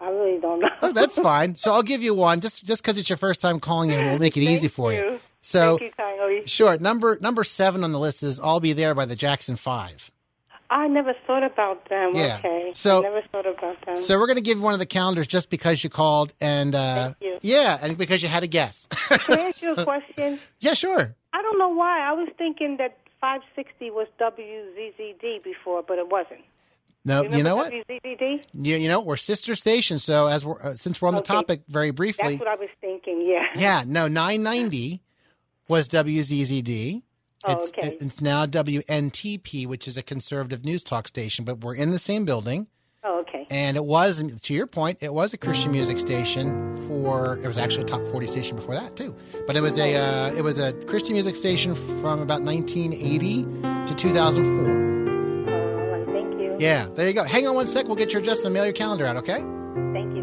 I 0.00 0.10
really 0.10 0.40
don't 0.40 0.60
know. 0.60 0.68
Oh, 0.82 0.92
that's 0.92 1.18
fine. 1.18 1.56
So 1.56 1.72
I'll 1.72 1.82
give 1.82 2.02
you 2.02 2.14
one 2.14 2.40
just 2.40 2.64
just 2.64 2.82
because 2.82 2.98
it's 2.98 3.08
your 3.08 3.16
first 3.16 3.40
time 3.40 3.60
calling 3.60 3.90
in. 3.90 4.04
We'll 4.06 4.18
make 4.18 4.36
it 4.36 4.40
easy 4.42 4.68
for 4.68 4.92
you. 4.92 4.98
you. 4.98 5.20
So 5.40 5.78
Thank 5.78 5.94
you 5.96 6.42
sure, 6.46 6.78
number 6.78 7.18
number 7.20 7.44
seven 7.44 7.82
on 7.84 7.92
the 7.92 7.98
list 7.98 8.22
is 8.22 8.38
"I'll 8.40 8.60
Be 8.60 8.72
There" 8.72 8.94
by 8.94 9.06
the 9.06 9.16
Jackson 9.16 9.56
Five. 9.56 10.10
I 10.70 10.88
never 10.88 11.14
thought 11.26 11.44
about 11.44 11.88
them. 11.88 12.12
Yeah. 12.14 12.38
Okay. 12.38 12.72
So- 12.74 12.98
I 12.98 13.02
never 13.08 13.22
thought 13.32 13.46
about 13.46 13.84
them. 13.86 13.96
So 13.96 14.18
we're 14.18 14.26
going 14.26 14.36
to 14.36 14.42
give 14.42 14.58
you 14.58 14.64
one 14.64 14.74
of 14.74 14.80
the 14.80 14.86
calendars 14.86 15.26
just 15.26 15.48
because 15.50 15.82
you 15.84 15.90
called 15.90 16.32
and 16.40 16.74
uh, 16.74 16.94
Thank 17.04 17.16
you. 17.20 17.38
yeah, 17.42 17.78
and 17.80 17.96
because 17.96 18.22
you 18.22 18.28
had 18.28 18.42
a 18.42 18.46
guess. 18.48 18.88
Can 18.90 19.38
I 19.38 19.42
ask 19.48 19.62
you 19.62 19.74
a 19.74 19.84
question? 19.90 20.38
yeah, 20.60 20.74
sure. 20.74 21.14
I 21.32 21.42
don't 21.42 21.58
know 21.58 21.68
why. 21.68 22.00
I 22.00 22.12
was 22.12 22.28
thinking 22.38 22.78
that 22.78 22.96
560 23.20 23.90
was 23.90 24.08
WZZD 24.20 25.44
before, 25.44 25.82
but 25.86 25.98
it 25.98 26.08
wasn't. 26.10 26.40
No, 27.04 27.22
you 27.22 27.42
know 27.44 27.54
what? 27.54 27.72
WZZD? 27.72 28.44
You, 28.54 28.76
you 28.76 28.88
know 28.88 29.00
we're 29.00 29.16
sister 29.16 29.54
stations. 29.54 30.02
So 30.02 30.26
as 30.26 30.44
we're 30.44 30.60
uh, 30.60 30.74
since 30.74 31.00
we're 31.00 31.06
on 31.08 31.14
the 31.14 31.20
topic 31.22 31.62
very 31.68 31.92
briefly, 31.92 32.30
That's 32.30 32.40
what 32.40 32.48
I 32.48 32.56
was 32.56 32.68
thinking. 32.80 33.24
Yeah. 33.28 33.44
yeah, 33.54 33.84
no, 33.86 34.08
990 34.08 35.02
was 35.68 35.88
WZZD. 35.88 37.02
Oh, 37.46 37.52
It's, 37.52 37.68
okay. 37.68 37.96
it's 38.00 38.20
now 38.20 38.46
WNTP, 38.46 39.66
which 39.66 39.86
is 39.88 39.96
a 39.96 40.02
conservative 40.02 40.64
news 40.64 40.82
talk 40.82 41.08
station, 41.08 41.44
but 41.44 41.60
we're 41.62 41.74
in 41.74 41.90
the 41.90 41.98
same 41.98 42.24
building. 42.24 42.66
Oh, 43.04 43.20
okay. 43.20 43.46
And 43.50 43.76
it 43.76 43.84
was, 43.84 44.22
to 44.42 44.52
your 44.54 44.66
point, 44.66 44.98
it 45.00 45.14
was 45.14 45.32
a 45.32 45.36
Christian 45.38 45.70
music 45.70 46.00
station 46.00 46.74
for. 46.88 47.36
It 47.38 47.46
was 47.46 47.56
actually 47.56 47.82
a 47.84 47.86
top 47.86 48.02
forty 48.10 48.26
station 48.26 48.56
before 48.56 48.74
that 48.74 48.96
too. 48.96 49.14
But 49.46 49.56
it 49.56 49.60
was 49.60 49.78
a 49.78 49.94
uh, 49.94 50.32
it 50.34 50.42
was 50.42 50.58
a 50.58 50.72
Christian 50.86 51.12
music 51.12 51.36
station 51.36 51.76
from 51.76 52.20
about 52.20 52.42
1980 52.42 53.44
to 53.86 53.94
2004. 53.94 55.54
All 55.54 55.86
right. 55.86 56.06
Thank 56.06 56.40
you. 56.40 56.56
Yeah, 56.58 56.88
there 56.96 57.06
you 57.06 57.14
go. 57.14 57.22
Hang 57.22 57.46
on 57.46 57.54
one 57.54 57.68
sec. 57.68 57.86
We'll 57.86 57.94
get 57.94 58.12
your 58.12 58.22
address 58.22 58.42
and 58.44 58.52
mail 58.52 58.64
your 58.64 58.72
calendar 58.72 59.06
out. 59.06 59.16
Okay. 59.18 59.44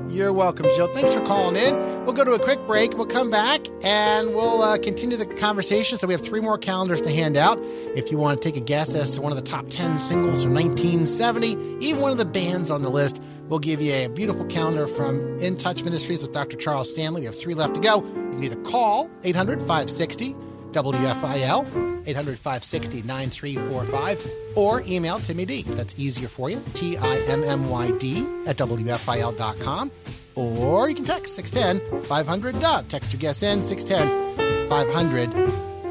You're 0.10 0.34
welcome, 0.34 0.66
Jill. 0.76 0.88
Thanks 0.94 1.14
for 1.14 1.26
calling 1.26 1.56
in. 1.56 1.76
We'll 2.04 2.14
go 2.14 2.24
to 2.24 2.34
a 2.34 2.40
quick 2.40 2.60
break. 2.68 2.96
We'll 2.96 3.08
come 3.08 3.32
back 3.32 3.62
and 3.84 4.36
we'll 4.36 4.62
uh, 4.62 4.78
continue 4.78 5.18
the 5.18 5.26
conversation. 5.26 5.98
So 5.98 6.06
we 6.08 6.14
have 6.14 6.22
three 6.22 6.42
more 6.42 6.58
calendars 6.58 7.02
to 7.02 7.10
hand 7.10 7.38
out. 7.38 7.58
If 7.96 8.12
you 8.12 8.18
want 8.18 8.42
to 8.42 8.48
take 8.48 8.58
a 8.58 8.64
guess 8.64 8.94
as 8.94 9.16
to 9.16 9.22
one 9.22 9.32
of 9.32 9.38
the 9.38 9.50
top 9.50 9.70
10 9.70 9.98
singles 10.00 10.44
from 10.44 10.54
1970, 10.54 11.78
even 11.80 12.02
one 12.02 12.12
of 12.12 12.18
the 12.18 12.26
bands 12.26 12.70
on 12.70 12.84
the 12.84 12.90
list, 12.90 13.22
we'll 13.48 13.60
give 13.60 13.82
you 13.82 13.94
a 13.94 14.08
beautiful 14.08 14.46
calendar 14.46 14.88
from 14.88 15.38
In 15.40 15.58
Touch 15.58 15.84
Ministries 15.84 16.22
with 16.22 16.32
Dr. 16.32 16.58
Charles 16.58 16.92
Stanley. 16.92 17.22
We 17.22 17.26
have 17.26 17.38
three 17.38 17.54
left 17.54 17.76
to 17.76 17.82
go. 17.82 18.04
You 18.04 18.12
can 18.12 18.44
either 18.44 18.62
call 18.64 19.10
800 19.24 19.60
560 19.60 20.36
WFIL, 20.74 22.08
800 22.08 22.38
560 22.38 23.02
9345, 23.04 24.32
or 24.56 24.82
email 24.82 25.20
Timmy 25.20 25.46
D. 25.46 25.64
That's 25.64 25.98
easier 25.98 26.28
for 26.28 26.50
you, 26.50 26.62
T 26.74 26.98
I 26.98 27.18
M 27.28 27.44
M 27.44 27.70
Y 27.70 27.92
D 27.92 28.26
at 28.46 28.58
WFIL.com. 28.58 29.92
Or 30.36 30.90
you 30.90 30.96
can 30.96 31.06
text 31.06 31.36
610 31.36 32.04
500 32.04 32.60
Dove. 32.60 32.90
Text 32.90 33.14
your 33.14 33.20
guess 33.20 33.44
in 33.44 33.64
610 33.64 34.70
500 34.70 35.32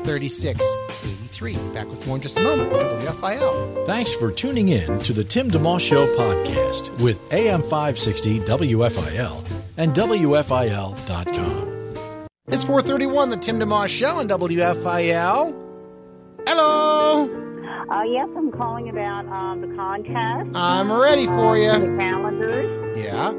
3683. 0.04 1.56
Back 1.72 1.86
with 1.88 2.06
more 2.06 2.16
in 2.16 2.22
just 2.22 2.38
a 2.38 2.42
moment. 2.42 2.72
WFIL. 2.72 3.86
Thanks 3.86 4.12
for 4.12 4.32
tuning 4.32 4.70
in 4.70 4.98
to 5.00 5.12
the 5.12 5.24
Tim 5.24 5.50
DeMoss 5.50 5.80
Show 5.80 6.06
podcast 6.16 6.90
with 7.00 7.20
AM 7.32 7.62
560 7.62 8.40
WFIL 8.40 9.44
and 9.76 9.92
WFIL.com. 9.94 11.71
It's 12.48 12.64
431, 12.64 13.30
the 13.30 13.36
Tim 13.36 13.60
DeMoss 13.60 13.86
Show 13.86 14.16
on 14.16 14.26
WFIL. 14.28 15.54
Hello. 16.44 17.30
Uh, 17.88 18.02
yes, 18.02 18.28
I'm 18.36 18.50
calling 18.50 18.88
about 18.88 19.26
um, 19.26 19.60
the 19.60 19.68
contest. 19.76 20.50
I'm 20.56 20.90
ready 20.90 21.26
for 21.26 21.56
you. 21.56 21.70
The 21.70 21.96
calendars. 21.96 22.98
Yeah. 22.98 23.30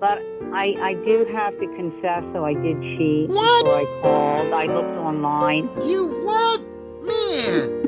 But 0.00 0.18
I, 0.54 0.72
I 0.80 0.94
do 1.04 1.26
have 1.34 1.52
to 1.60 1.66
confess, 1.76 2.22
so 2.32 2.46
I 2.46 2.54
did 2.54 2.80
cheat. 2.80 3.28
What? 3.28 3.64
Before 3.64 3.76
I 3.80 4.00
called. 4.00 4.52
I 4.54 4.64
looked 4.64 4.96
online. 4.96 5.68
You 5.86 6.06
what? 6.24 6.60
Man. 7.04 7.82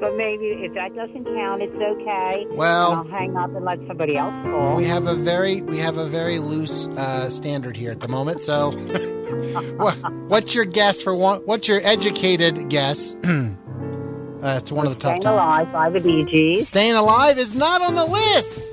But 0.00 0.16
maybe 0.16 0.46
if 0.66 0.74
that 0.74 0.92
doesn't 0.96 1.24
count, 1.24 1.62
it's 1.62 1.72
okay. 1.72 2.46
Well- 2.50 2.94
I'll 2.94 3.04
hang 3.04 3.36
up 3.36 3.54
and 3.54 3.64
let 3.64 3.78
somebody 3.86 4.16
else 4.16 4.34
call. 4.42 4.74
We 4.74 4.86
have 4.86 5.06
a 5.06 5.14
very 5.14 5.62
we 5.62 5.78
have 5.78 5.96
a 5.98 6.08
very 6.08 6.40
loose 6.40 6.88
uh, 6.88 7.28
standard 7.28 7.76
here 7.76 7.92
at 7.92 8.00
the 8.00 8.08
moment. 8.08 8.42
So, 8.42 8.72
what, 9.76 9.94
what's 10.28 10.54
your 10.54 10.64
guess 10.64 11.00
for 11.02 11.14
one? 11.14 11.40
What's 11.44 11.66
your 11.68 11.80
educated 11.82 12.68
guess 12.68 13.14
uh, 13.24 14.60
to 14.60 14.74
one 14.74 14.86
of 14.86 14.92
the 14.92 14.98
top 14.98 15.10
Staying 15.12 15.22
ten? 15.22 15.32
alive 15.32 15.72
by 15.72 15.90
the 15.90 16.00
Bee 16.00 16.24
Gees. 16.24 16.68
Staying 16.68 16.94
alive 16.94 17.38
is 17.38 17.54
not 17.54 17.82
on 17.82 17.94
the 17.94 18.04
list. 18.04 18.72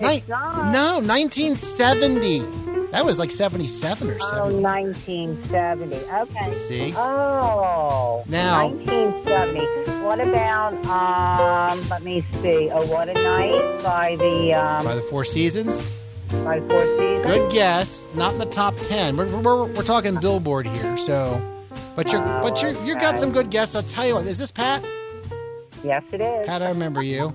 It's 0.00 0.28
not. 0.28 0.72
No, 0.72 0.94
1970. 1.06 2.40
That 2.90 3.04
was 3.06 3.18
like 3.18 3.30
77 3.30 4.10
or 4.10 4.18
Oh, 4.20 4.50
70. 4.50 4.60
1970. 4.62 5.96
Okay. 5.96 6.54
See? 6.54 6.92
Oh. 6.96 8.22
Now- 8.28 8.66
1970. 8.68 10.02
What 10.04 10.20
about, 10.20 10.74
um, 10.86 11.88
let 11.88 12.02
me 12.02 12.20
see, 12.42 12.68
Oh, 12.70 12.84
What 12.86 13.08
a 13.08 13.14
Night 13.14 13.82
by 13.82 14.16
the, 14.16 14.52
um, 14.54 14.84
By 14.84 14.94
the 14.96 15.02
Four 15.02 15.24
Seasons. 15.24 15.90
Good 16.32 17.52
guess. 17.52 18.06
Not 18.14 18.32
in 18.32 18.38
the 18.38 18.46
top 18.46 18.74
10. 18.76 19.18
We're, 19.18 19.26
we're, 19.42 19.66
we're 19.66 19.82
talking 19.82 20.18
Billboard 20.18 20.66
here. 20.66 20.96
So, 20.96 21.40
but 21.94 22.10
you're 22.10 22.22
but 22.22 22.62
you're 22.62 22.72
you 22.84 22.94
got 22.94 23.20
some 23.20 23.32
good 23.32 23.50
guesses. 23.50 23.76
I'll 23.76 23.82
tell 23.82 24.06
you 24.06 24.14
what. 24.14 24.24
Is 24.26 24.38
this 24.38 24.50
Pat? 24.50 24.82
Yes, 25.84 26.02
it 26.10 26.22
is. 26.22 26.46
Pat, 26.46 26.62
I 26.62 26.68
remember 26.70 27.02
you. 27.02 27.34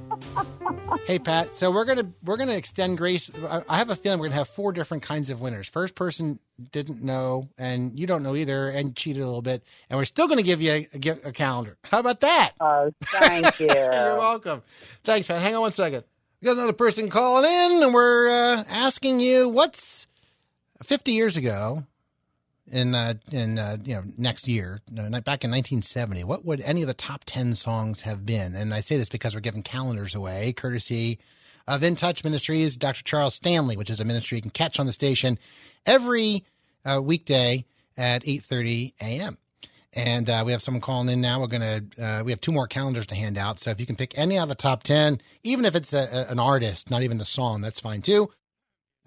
hey, 1.05 1.19
Pat. 1.19 1.53
So 1.55 1.69
we're 1.69 1.85
gonna 1.85 2.11
we're 2.25 2.37
gonna 2.37 2.55
extend 2.55 2.97
grace. 2.97 3.29
I- 3.47 3.61
I 3.69 3.77
have 3.77 3.91
a 3.91 3.95
feeling 3.95 4.19
we're 4.19 4.27
gonna 4.27 4.35
have 4.37 4.47
four 4.49 4.71
different 4.71 5.03
kinds 5.03 5.29
of 5.29 5.41
winners. 5.41 5.67
First 5.69 5.93
person 5.93 6.39
didn't 6.71 7.03
know, 7.03 7.49
and 7.59 7.99
you 7.99 8.07
don't 8.07 8.23
know 8.23 8.35
either, 8.35 8.69
and 8.69 8.95
cheated 8.95 9.21
a 9.21 9.25
little 9.27 9.43
bit, 9.43 9.63
and 9.91 9.99
we're 9.99 10.05
still 10.05 10.27
gonna 10.27 10.41
give 10.41 10.59
you 10.59 10.71
a, 10.71 10.87
a, 10.93 11.09
a 11.25 11.31
calendar. 11.31 11.77
How 11.83 11.99
about 11.99 12.21
that? 12.21 12.53
Oh, 12.59 12.91
thank 13.03 13.59
you. 13.59 13.67
You're 13.69 14.17
welcome. 14.17 14.63
Thanks, 15.03 15.27
Pat. 15.27 15.39
Hang 15.39 15.53
on 15.53 15.61
one 15.61 15.71
second. 15.73 16.03
We 16.39 16.45
got 16.45 16.57
another 16.57 16.73
person 16.73 17.09
calling 17.09 17.45
in, 17.45 17.81
and 17.81 17.93
we're 17.93 18.29
uh, 18.29 18.63
asking 18.69 19.19
you 19.19 19.49
what's 19.49 20.05
50 20.83 21.11
years 21.11 21.35
ago, 21.35 21.83
in 22.71 22.93
uh, 22.93 23.15
in 23.31 23.57
uh, 23.57 23.77
you 23.83 23.95
know 23.95 24.03
next 24.17 24.47
year, 24.47 24.81
back 24.91 25.43
in 25.43 25.51
1970. 25.51 26.23
What 26.25 26.45
would 26.45 26.61
any 26.61 26.83
of 26.83 26.87
the 26.87 26.93
top 26.93 27.23
10 27.25 27.55
songs 27.55 28.01
have 28.01 28.25
been? 28.25 28.55
And 28.55 28.73
I 28.73 28.81
say 28.81 28.97
this 28.97 29.09
because 29.09 29.33
we're 29.33 29.41
giving 29.41 29.63
calendars 29.63 30.13
away, 30.13 30.53
courtesy 30.53 31.17
of 31.67 31.81
In 31.81 31.95
Touch 31.95 32.23
Ministries, 32.23 32.77
Dr. 32.77 33.03
Charles 33.03 33.33
Stanley, 33.33 33.75
which 33.75 33.89
is 33.89 33.99
a 33.99 34.05
ministry 34.05 34.37
you 34.37 34.41
can 34.41 34.51
catch 34.51 34.79
on 34.79 34.85
the 34.85 34.93
station 34.93 35.39
every 35.85 36.45
uh, 36.85 37.01
weekday 37.03 37.65
at 37.97 38.23
8:30 38.23 38.93
a.m. 39.01 39.37
And 39.97 40.29
uh, 40.29 40.43
we 40.45 40.51
have 40.51 40.61
someone 40.61 40.79
calling 40.81 41.09
in 41.09 41.21
now. 41.21 41.41
We're 41.41 41.47
gonna 41.47 41.81
uh, 41.99 42.21
we 42.23 42.31
have 42.31 42.39
two 42.39 42.51
more 42.51 42.67
calendars 42.67 43.07
to 43.07 43.15
hand 43.15 43.35
out. 43.35 43.59
So 43.59 43.71
if 43.71 43.79
you 43.79 43.87
can 43.87 43.95
pick 43.95 44.15
any 44.15 44.37
out 44.37 44.43
of 44.43 44.49
the 44.49 44.55
top 44.55 44.83
ten, 44.83 45.19
even 45.43 45.65
if 45.65 45.75
it's 45.75 45.91
a, 45.91 46.07
a- 46.27 46.31
an 46.31 46.39
artist, 46.39 46.91
not 46.91 47.01
even 47.01 47.17
the 47.17 47.25
song, 47.25 47.61
that's 47.61 47.79
fine 47.79 48.03
too. 48.03 48.29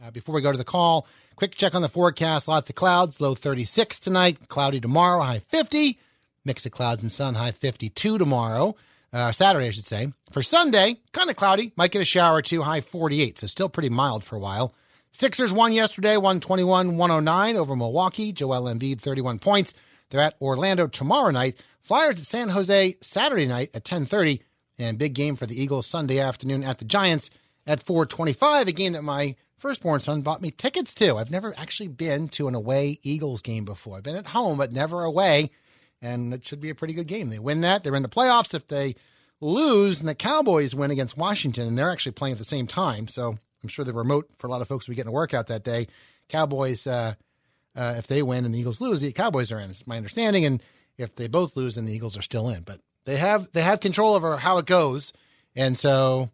Uh, 0.03 0.11
before 0.11 0.35
we 0.35 0.40
go 0.42 0.50
to 0.50 0.59
the 0.59 0.64
call, 0.64 1.07
quick 1.37 1.55
check 1.55 1.76
on 1.76 1.83
the 1.83 1.88
forecast. 1.88 2.48
Lots 2.48 2.68
of 2.70 2.74
clouds, 2.74 3.20
low 3.20 3.37
36 3.37 4.00
tonight, 4.00 4.48
cloudy 4.48 4.81
tomorrow, 4.81 5.20
high 5.20 5.38
50. 5.38 5.96
Mix 6.44 6.66
of 6.66 6.72
clouds 6.72 7.03
and 7.03 7.12
sun, 7.12 7.35
high 7.35 7.53
52 7.53 8.18
tomorrow. 8.18 8.74
Uh, 9.12 9.31
Saturday, 9.31 9.68
I 9.68 9.70
should 9.70 9.85
say. 9.85 10.12
For 10.33 10.42
Sunday, 10.42 10.96
kind 11.12 11.31
of 11.31 11.37
cloudy. 11.37 11.72
Might 11.76 11.92
get 11.92 12.03
a 12.03 12.07
shower 12.07 12.38
or 12.38 12.42
two, 12.42 12.62
high 12.62 12.81
48. 12.81 13.38
So 13.38 13.46
still 13.46 13.68
pretty 13.68 13.90
mild 13.90 14.24
for 14.24 14.35
a 14.37 14.40
while. 14.40 14.74
Sixers 15.12 15.53
won 15.53 15.72
yesterday, 15.72 16.16
121 16.16 16.96
109 16.96 17.57
over 17.57 17.76
Milwaukee. 17.76 18.33
Joel 18.33 18.62
Embiid, 18.64 19.00
31 19.00 19.38
points. 19.38 19.72
They're 20.11 20.20
at 20.20 20.37
Orlando 20.40 20.87
tomorrow 20.87 21.31
night. 21.31 21.62
Flyers 21.81 22.20
at 22.20 22.27
San 22.27 22.51
Jose 22.51 22.96
Saturday 23.01 23.46
night 23.46 23.70
at 23.70 23.88
1030. 23.88 24.42
And 24.79 24.99
big 24.99 25.14
game 25.14 25.37
for 25.37 25.46
the 25.46 25.61
Eagles 25.61 25.87
Sunday 25.87 26.18
afternoon 26.18 26.64
at 26.64 26.79
the 26.79 26.85
Giants 26.85 27.31
at 27.66 27.83
425, 27.83 28.68
a 28.68 28.73
game 28.73 28.94
that 28.94 29.05
my 29.05 29.37
firstborn 29.59 30.01
son 30.01 30.23
bought 30.23 30.40
me 30.40 30.51
tickets 30.51 30.94
to. 30.94 31.18
I've 31.18 31.31
never 31.31 31.55
actually 31.59 31.88
been 31.88 32.29
to 32.31 32.49
an 32.49 32.55
away 32.55 32.99
Eagles 33.03 33.42
game 33.42 33.66
before. 33.66 33.99
I've 33.99 34.03
been 34.03 34.16
at 34.16 34.29
home, 34.29 34.57
but 34.57 34.73
never 34.73 35.03
away. 35.03 35.51
And 36.01 36.33
it 36.33 36.46
should 36.46 36.61
be 36.61 36.70
a 36.70 36.75
pretty 36.75 36.94
good 36.94 37.07
game. 37.07 37.29
They 37.29 37.38
win 37.38 37.61
that. 37.61 37.85
They're 37.85 37.94
in 37.94 38.03
the 38.03 38.09
playoffs. 38.09 38.55
If 38.55 38.66
they 38.68 38.96
lose 39.40 40.01
and 40.01 40.09
the 40.09 40.14
Cowboys 40.14 40.75
win 40.75 40.90
against 40.90 41.18
Washington, 41.18 41.68
and 41.68 41.79
they're 41.79 41.90
actually 41.90 42.12
playing 42.12 42.33
at 42.33 42.38
the 42.38 42.44
same 42.44 42.66
time. 42.66 43.07
So 43.07 43.37
I'm 43.62 43.68
sure 43.68 43.85
the 43.85 43.92
remote 43.92 44.31
for 44.38 44.46
a 44.46 44.51
lot 44.51 44.62
of 44.62 44.68
folks 44.68 44.87
be 44.87 44.94
getting 44.94 45.11
a 45.11 45.12
workout 45.12 45.49
that 45.49 45.64
day. 45.64 45.88
Cowboys, 46.29 46.87
uh, 46.87 47.14
uh, 47.77 47.95
if 47.97 48.07
they 48.07 48.23
win 48.23 48.45
and 48.45 48.55
the 48.55 48.59
Eagles 48.59 48.81
lose, 48.81 49.01
the 49.01 49.13
Cowboys 49.13 49.53
are 49.53 49.59
in. 49.59 49.71
It's 49.71 49.87
my 49.87 49.97
understanding. 49.97 50.45
And 50.45 50.63
if 50.97 51.15
they 51.15 51.29
both 51.29 51.57
lose, 51.57 51.77
then 51.77 51.87
the 51.87 51.95
Eagles 51.95 52.17
are 52.17 52.23
still 52.23 52.49
in. 52.49 52.63
But 52.63 52.81
they 53.05 53.17
have 53.17 53.49
they 53.53 53.63
have 53.63 53.81
control 53.81 54.15
over 54.15 54.37
how 54.37 54.59
it 54.59 54.67
goes. 54.67 55.13
And 55.57 55.77
so 55.77 56.31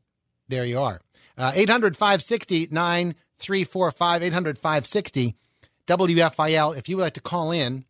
there 0.48 0.64
you 0.64 0.78
are. 0.80 1.00
Uh, 1.38 1.52
800 1.54 1.96
560 1.96 2.68
9345, 2.70 4.22
800 4.22 4.58
560 4.58 5.34
WFIL. 5.86 6.76
If 6.76 6.88
you 6.88 6.96
would 6.96 7.02
like 7.02 7.14
to 7.14 7.20
call 7.20 7.52
in 7.52 7.84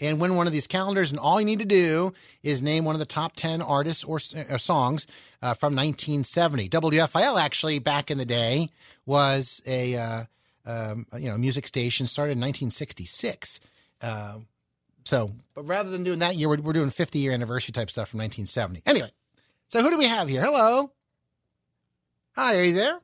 and 0.00 0.20
win 0.20 0.36
one 0.36 0.46
of 0.46 0.52
these 0.52 0.66
calendars, 0.66 1.10
and 1.10 1.18
all 1.18 1.40
you 1.40 1.46
need 1.46 1.58
to 1.58 1.64
do 1.64 2.12
is 2.42 2.62
name 2.62 2.84
one 2.84 2.94
of 2.94 3.00
the 3.00 3.06
top 3.06 3.34
10 3.34 3.62
artists 3.62 4.04
or, 4.04 4.20
or 4.48 4.58
songs 4.58 5.06
uh, 5.42 5.54
from 5.54 5.74
1970. 5.74 6.68
WFIL 6.68 7.40
actually, 7.40 7.78
back 7.78 8.10
in 8.10 8.18
the 8.18 8.24
day, 8.24 8.68
was 9.06 9.60
a 9.66 9.96
uh, 9.96 10.24
um, 10.68 11.06
you 11.18 11.28
know 11.30 11.36
music 11.38 11.66
station 11.66 12.06
started 12.06 12.32
in 12.32 12.38
1966. 12.38 13.60
Uh, 14.00 14.38
so, 15.04 15.30
but 15.54 15.62
rather 15.66 15.90
than 15.90 16.04
doing 16.04 16.18
that 16.18 16.36
year, 16.36 16.48
we're, 16.48 16.60
we're 16.60 16.72
doing 16.74 16.90
50 16.90 17.18
year 17.18 17.32
anniversary 17.32 17.72
type 17.72 17.90
stuff 17.90 18.08
from 18.10 18.18
1970. 18.18 18.82
Anyway, 18.86 19.10
so 19.68 19.80
who 19.82 19.90
do 19.90 19.98
we 19.98 20.04
have 20.06 20.28
here? 20.28 20.42
Hello. 20.42 20.92
Hi, 22.36 22.58
are 22.58 22.64
you 22.64 22.74
there? 22.74 23.00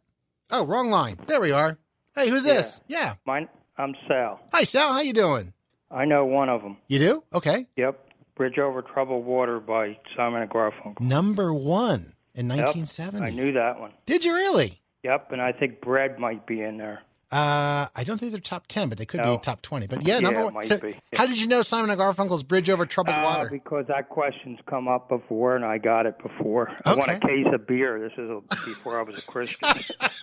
Oh, 0.50 0.64
wrong 0.66 0.90
line. 0.90 1.16
There 1.27 1.40
we 1.40 1.50
are. 1.50 1.79
Hey, 2.14 2.29
who's 2.29 2.44
this? 2.44 2.81
Yeah. 2.87 3.14
Mine, 3.27 3.48
I'm 3.77 3.94
Sal. 4.07 4.38
Hi, 4.53 4.62
Sal. 4.64 4.92
How 4.92 5.00
you 5.00 5.12
doing? 5.12 5.53
I 5.90 6.05
know 6.05 6.24
one 6.27 6.48
of 6.48 6.62
them. 6.62 6.77
You 6.88 6.98
do? 6.98 7.24
Okay. 7.33 7.66
Yep. 7.77 8.00
Bridge 8.37 8.59
Over 8.59 8.83
Troubled 8.83 9.24
Water 9.24 9.59
by 9.61 9.96
Simon 10.16 10.42
and 10.42 10.50
Garfunkel. 10.50 11.00
Number 11.00 11.53
one. 11.55 12.12
in 12.35 12.48
Yep, 12.48 12.66
1970. 12.77 13.27
I 13.27 13.31
knew 13.31 13.53
that 13.53 13.81
one. 13.81 13.92
Did 14.07 14.24
you 14.24 14.35
really? 14.35 14.81
Yep, 15.05 15.33
and 15.33 15.40
I 15.40 15.53
think 15.53 15.81
bread 15.81 16.18
might 16.18 16.46
be 16.46 16.61
in 16.62 16.77
there. 16.79 17.00
Uh, 17.34 17.88
I 17.96 18.04
don't 18.04 18.18
think 18.18 18.30
they're 18.30 18.40
top 18.40 18.68
10, 18.68 18.88
but 18.88 18.96
they 18.96 19.06
could 19.06 19.18
No. 19.20 19.36
be 19.36 19.42
top 19.42 19.60
20. 19.60 19.88
But 19.88 20.02
yeah, 20.06 20.14
Yeah, 20.14 20.20
number 20.20 20.40
it 20.42 20.54
one. 20.54 20.62
so. 20.62 20.78
How 21.16 21.26
did 21.26 21.40
you 21.40 21.48
know 21.48 21.62
Simon 21.62 21.90
and 21.90 21.98
Garfunkel's 22.00 22.44
Bridge 22.44 22.70
Over 22.70 22.86
Troubled 22.86 23.16
Uh, 23.16 23.22
Water? 23.24 23.48
because 23.50 23.86
that 23.88 24.08
question's 24.08 24.60
come 24.70 24.86
up 24.86 25.08
before, 25.08 25.56
and 25.56 25.64
I 25.64 25.78
got 25.78 26.06
it 26.06 26.16
before. 26.22 26.70
I 26.84 26.94
want 26.94 27.10
a 27.10 27.18
case 27.18 27.46
of 27.52 27.66
beer. 27.66 27.98
This 27.98 28.12
is 28.16 28.30
a, 28.30 28.40
before 28.66 29.00
I 29.00 29.02
was 29.02 29.18
a 29.18 29.22
Christian, 29.22 29.58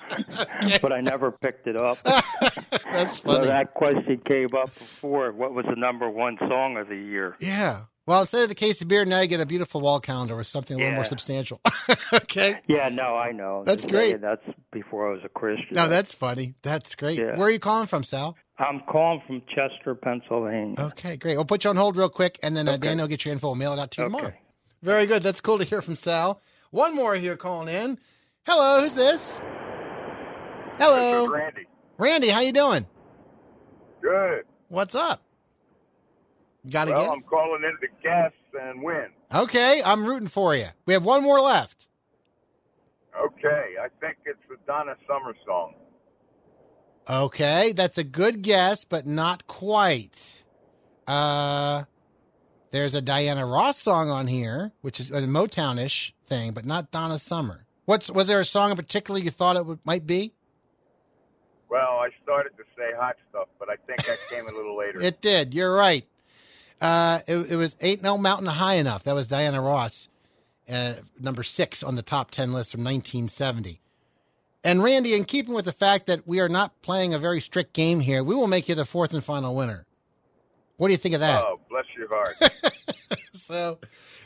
but 0.81 0.93
I 0.93 1.01
never 1.01 1.31
picked 1.31 1.67
it 1.67 1.75
up. 1.75 1.97
That's 2.93 3.21
So 3.21 3.43
that 3.45 3.73
question 3.73 4.21
came 4.25 4.55
up 4.55 4.73
before. 4.73 5.33
What 5.33 5.53
was 5.53 5.65
the 5.65 5.75
number 5.75 6.09
one 6.09 6.37
song 6.39 6.77
of 6.77 6.87
the 6.87 6.95
year? 6.95 7.35
Yeah. 7.41 7.81
Well, 8.07 8.21
instead 8.21 8.43
of 8.43 8.49
the 8.49 8.55
case 8.55 8.81
of 8.81 8.87
beer, 8.87 9.05
now 9.05 9.21
you 9.21 9.27
get 9.27 9.39
a 9.39 9.45
beautiful 9.45 9.79
wall 9.79 9.99
calendar 9.99 10.35
with 10.35 10.47
something 10.47 10.75
a 10.75 10.79
little 10.79 10.95
more 10.95 11.03
substantial. 11.03 11.61
okay. 12.13 12.55
Yeah, 12.67 12.89
no, 12.89 13.15
I 13.15 13.31
know. 13.31 13.63
That's 13.63 13.85
great. 13.85 14.11
saying 14.11 14.21
That's 14.21 14.41
before 14.71 15.09
I 15.09 15.13
was 15.13 15.21
a 15.23 15.29
Christian. 15.29 15.67
No, 15.73 15.87
that's 15.87 16.13
funny. 16.13 16.55
That's 16.63 16.95
great. 16.95 17.19
Yeah. 17.19 17.37
Where 17.37 17.47
are 17.47 17.51
you 17.51 17.59
calling 17.59 17.87
from, 17.87 18.03
Sal? 18.03 18.35
I'm 18.57 18.81
calling 18.81 19.21
from 19.27 19.41
Chester, 19.47 19.95
Pennsylvania. 19.95 20.75
Okay, 20.79 21.17
great. 21.17 21.35
We'll 21.35 21.45
put 21.45 21.63
you 21.63 21.69
on 21.69 21.75
hold 21.75 21.95
real 21.95 22.09
quick, 22.09 22.39
and 22.43 22.57
then 22.57 22.67
uh, 22.67 22.77
Daniel 22.77 23.03
will 23.03 23.09
get 23.09 23.23
your 23.23 23.33
info. 23.33 23.47
We'll 23.47 23.55
mail 23.55 23.73
it 23.73 23.79
out 23.79 23.91
to 23.91 24.01
you 24.01 24.05
tomorrow. 24.07 24.33
Very 24.81 25.05
good. 25.05 25.21
That's 25.21 25.41
cool 25.41 25.59
to 25.59 25.63
hear 25.63 25.81
from 25.81 25.95
Sal. 25.95 26.41
One 26.71 26.95
more 26.95 27.15
here 27.15 27.37
calling 27.37 27.73
in. 27.73 27.99
Hello, 28.45 28.81
who's 28.81 28.95
this? 28.95 29.39
Hello, 30.77 31.27
Randy. 31.27 31.67
Randy. 31.97 32.29
How 32.29 32.39
you 32.41 32.51
doing? 32.51 32.87
Good. 34.01 34.43
What's 34.69 34.95
up? 34.95 35.21
Got 36.69 36.85
to 36.85 36.93
well. 36.93 37.11
I'm 37.11 37.21
calling 37.21 37.63
in 37.63 37.77
to 37.81 37.87
guess 38.03 38.33
and 38.59 38.83
win. 38.83 39.07
Okay, 39.33 39.81
I'm 39.83 40.05
rooting 40.05 40.27
for 40.27 40.55
you. 40.55 40.67
We 40.85 40.93
have 40.93 41.03
one 41.03 41.23
more 41.23 41.39
left. 41.41 41.89
Okay, 43.19 43.75
I 43.81 43.87
think 43.99 44.17
it's 44.25 44.39
the 44.49 44.57
Donna 44.67 44.95
Summer 45.07 45.33
song. 45.45 45.73
Okay, 47.09 47.73
that's 47.73 47.97
a 47.97 48.03
good 48.03 48.41
guess, 48.41 48.85
but 48.85 49.07
not 49.07 49.47
quite. 49.47 50.43
Uh, 51.07 51.83
there's 52.71 52.93
a 52.93 53.01
Diana 53.01 53.45
Ross 53.45 53.77
song 53.77 54.09
on 54.09 54.27
here, 54.27 54.71
which 54.81 54.99
is 54.99 55.11
a 55.11 55.21
Motownish 55.21 56.13
thing, 56.25 56.53
but 56.53 56.65
not 56.65 56.91
Donna 56.91 57.17
Summer. 57.19 57.65
What's 57.85 58.09
was 58.11 58.27
there 58.27 58.39
a 58.39 58.45
song 58.45 58.71
in 58.71 58.77
particular 58.77 59.19
you 59.19 59.31
thought 59.31 59.57
it 59.57 59.65
would, 59.65 59.79
might 59.83 60.05
be? 60.05 60.33
Well, 61.69 61.99
I 61.99 62.09
started 62.23 62.51
to 62.57 62.63
say 62.77 62.91
hot 62.97 63.15
stuff, 63.29 63.47
but 63.59 63.69
I 63.69 63.75
think 63.87 64.05
that 64.05 64.17
came 64.29 64.47
a 64.47 64.51
little 64.51 64.77
later. 64.77 65.01
It 65.01 65.21
did. 65.21 65.53
You're 65.53 65.73
right. 65.73 66.05
Uh, 66.81 67.19
it, 67.27 67.51
it 67.51 67.55
was 67.55 67.75
Ain't 67.79 68.01
No 68.01 68.17
Mountain 68.17 68.47
High 68.47 68.75
Enough. 68.75 69.03
That 69.03 69.13
was 69.13 69.27
Diana 69.27 69.61
Ross, 69.61 70.09
uh, 70.67 70.95
number 71.19 71.43
six 71.43 71.83
on 71.83 71.95
the 71.95 72.01
top 72.01 72.31
10 72.31 72.51
list 72.51 72.71
from 72.71 72.83
1970. 72.83 73.79
And 74.63 74.83
Randy, 74.83 75.13
in 75.13 75.25
keeping 75.25 75.53
with 75.53 75.65
the 75.65 75.71
fact 75.71 76.07
that 76.07 76.27
we 76.27 76.39
are 76.39 76.49
not 76.49 76.81
playing 76.81 77.13
a 77.13 77.19
very 77.19 77.39
strict 77.39 77.73
game 77.73 77.99
here, 77.99 78.23
we 78.23 78.35
will 78.35 78.47
make 78.47 78.67
you 78.67 78.75
the 78.75 78.85
fourth 78.85 79.13
and 79.13 79.23
final 79.23 79.55
winner. 79.55 79.85
What 80.77 80.87
do 80.87 80.93
you 80.93 80.97
think 80.97 81.13
of 81.13 81.21
that? 81.21 81.43
Oh, 81.43 81.59
bless 81.69 81.85
your 81.95 82.07
heart. 82.09 82.35
so, 83.33 83.77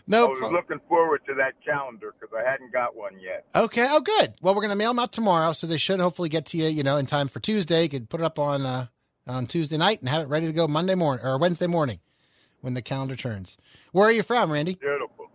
no 0.08 0.26
I 0.26 0.30
was 0.30 0.40
pro- 0.40 0.52
looking 0.52 0.80
forward 0.88 1.22
to 1.28 1.34
that 1.36 1.54
calendar 1.66 2.14
because 2.18 2.34
I 2.38 2.50
hadn't 2.50 2.72
got 2.72 2.96
one 2.96 3.20
yet. 3.20 3.46
Okay. 3.54 3.86
Oh, 3.90 4.00
good. 4.00 4.34
Well, 4.42 4.56
we're 4.56 4.62
going 4.62 4.72
to 4.72 4.78
mail 4.78 4.92
them 4.92 5.00
out 5.00 5.12
tomorrow, 5.12 5.52
so 5.52 5.68
they 5.68 5.78
should 5.78 6.00
hopefully 6.00 6.30
get 6.30 6.46
to 6.48 6.58
you, 6.58 6.68
you 6.68 6.84
know, 6.84 6.96
in 6.96 7.06
time 7.06 7.28
for 7.28 7.42
Tuesday. 7.42 7.84
You 7.84 7.90
could 7.90 8.10
put 8.10 8.22
it 8.22 8.24
up 8.24 8.40
on 8.40 8.66
uh, 8.66 8.88
on 9.28 9.48
Tuesday 9.48 9.78
night 9.78 10.00
and 10.00 10.08
have 10.08 10.22
it 10.22 10.30
ready 10.30 10.48
to 10.48 10.54
go 10.54 10.68
Monday 10.68 10.96
morning 10.96 11.26
or 11.26 11.38
Wednesday 11.38 11.68
morning 11.68 12.00
when 12.62 12.74
the 12.74 12.82
calendar 12.82 13.16
turns. 13.16 13.58
Where 13.92 14.08
are 14.08 14.12
you 14.12 14.24
from, 14.24 14.52
Randy? 14.52 14.76
Beautiful. 14.76 15.30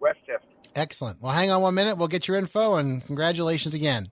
Westchester. 0.00 0.40
Excellent. 0.76 1.20
Well, 1.20 1.32
hang 1.32 1.50
on 1.50 1.62
one 1.62 1.74
minute. 1.74 1.96
We'll 1.96 2.08
get 2.08 2.28
your 2.28 2.36
info 2.36 2.76
and 2.76 3.04
congratulations 3.04 3.74
again. 3.74 4.10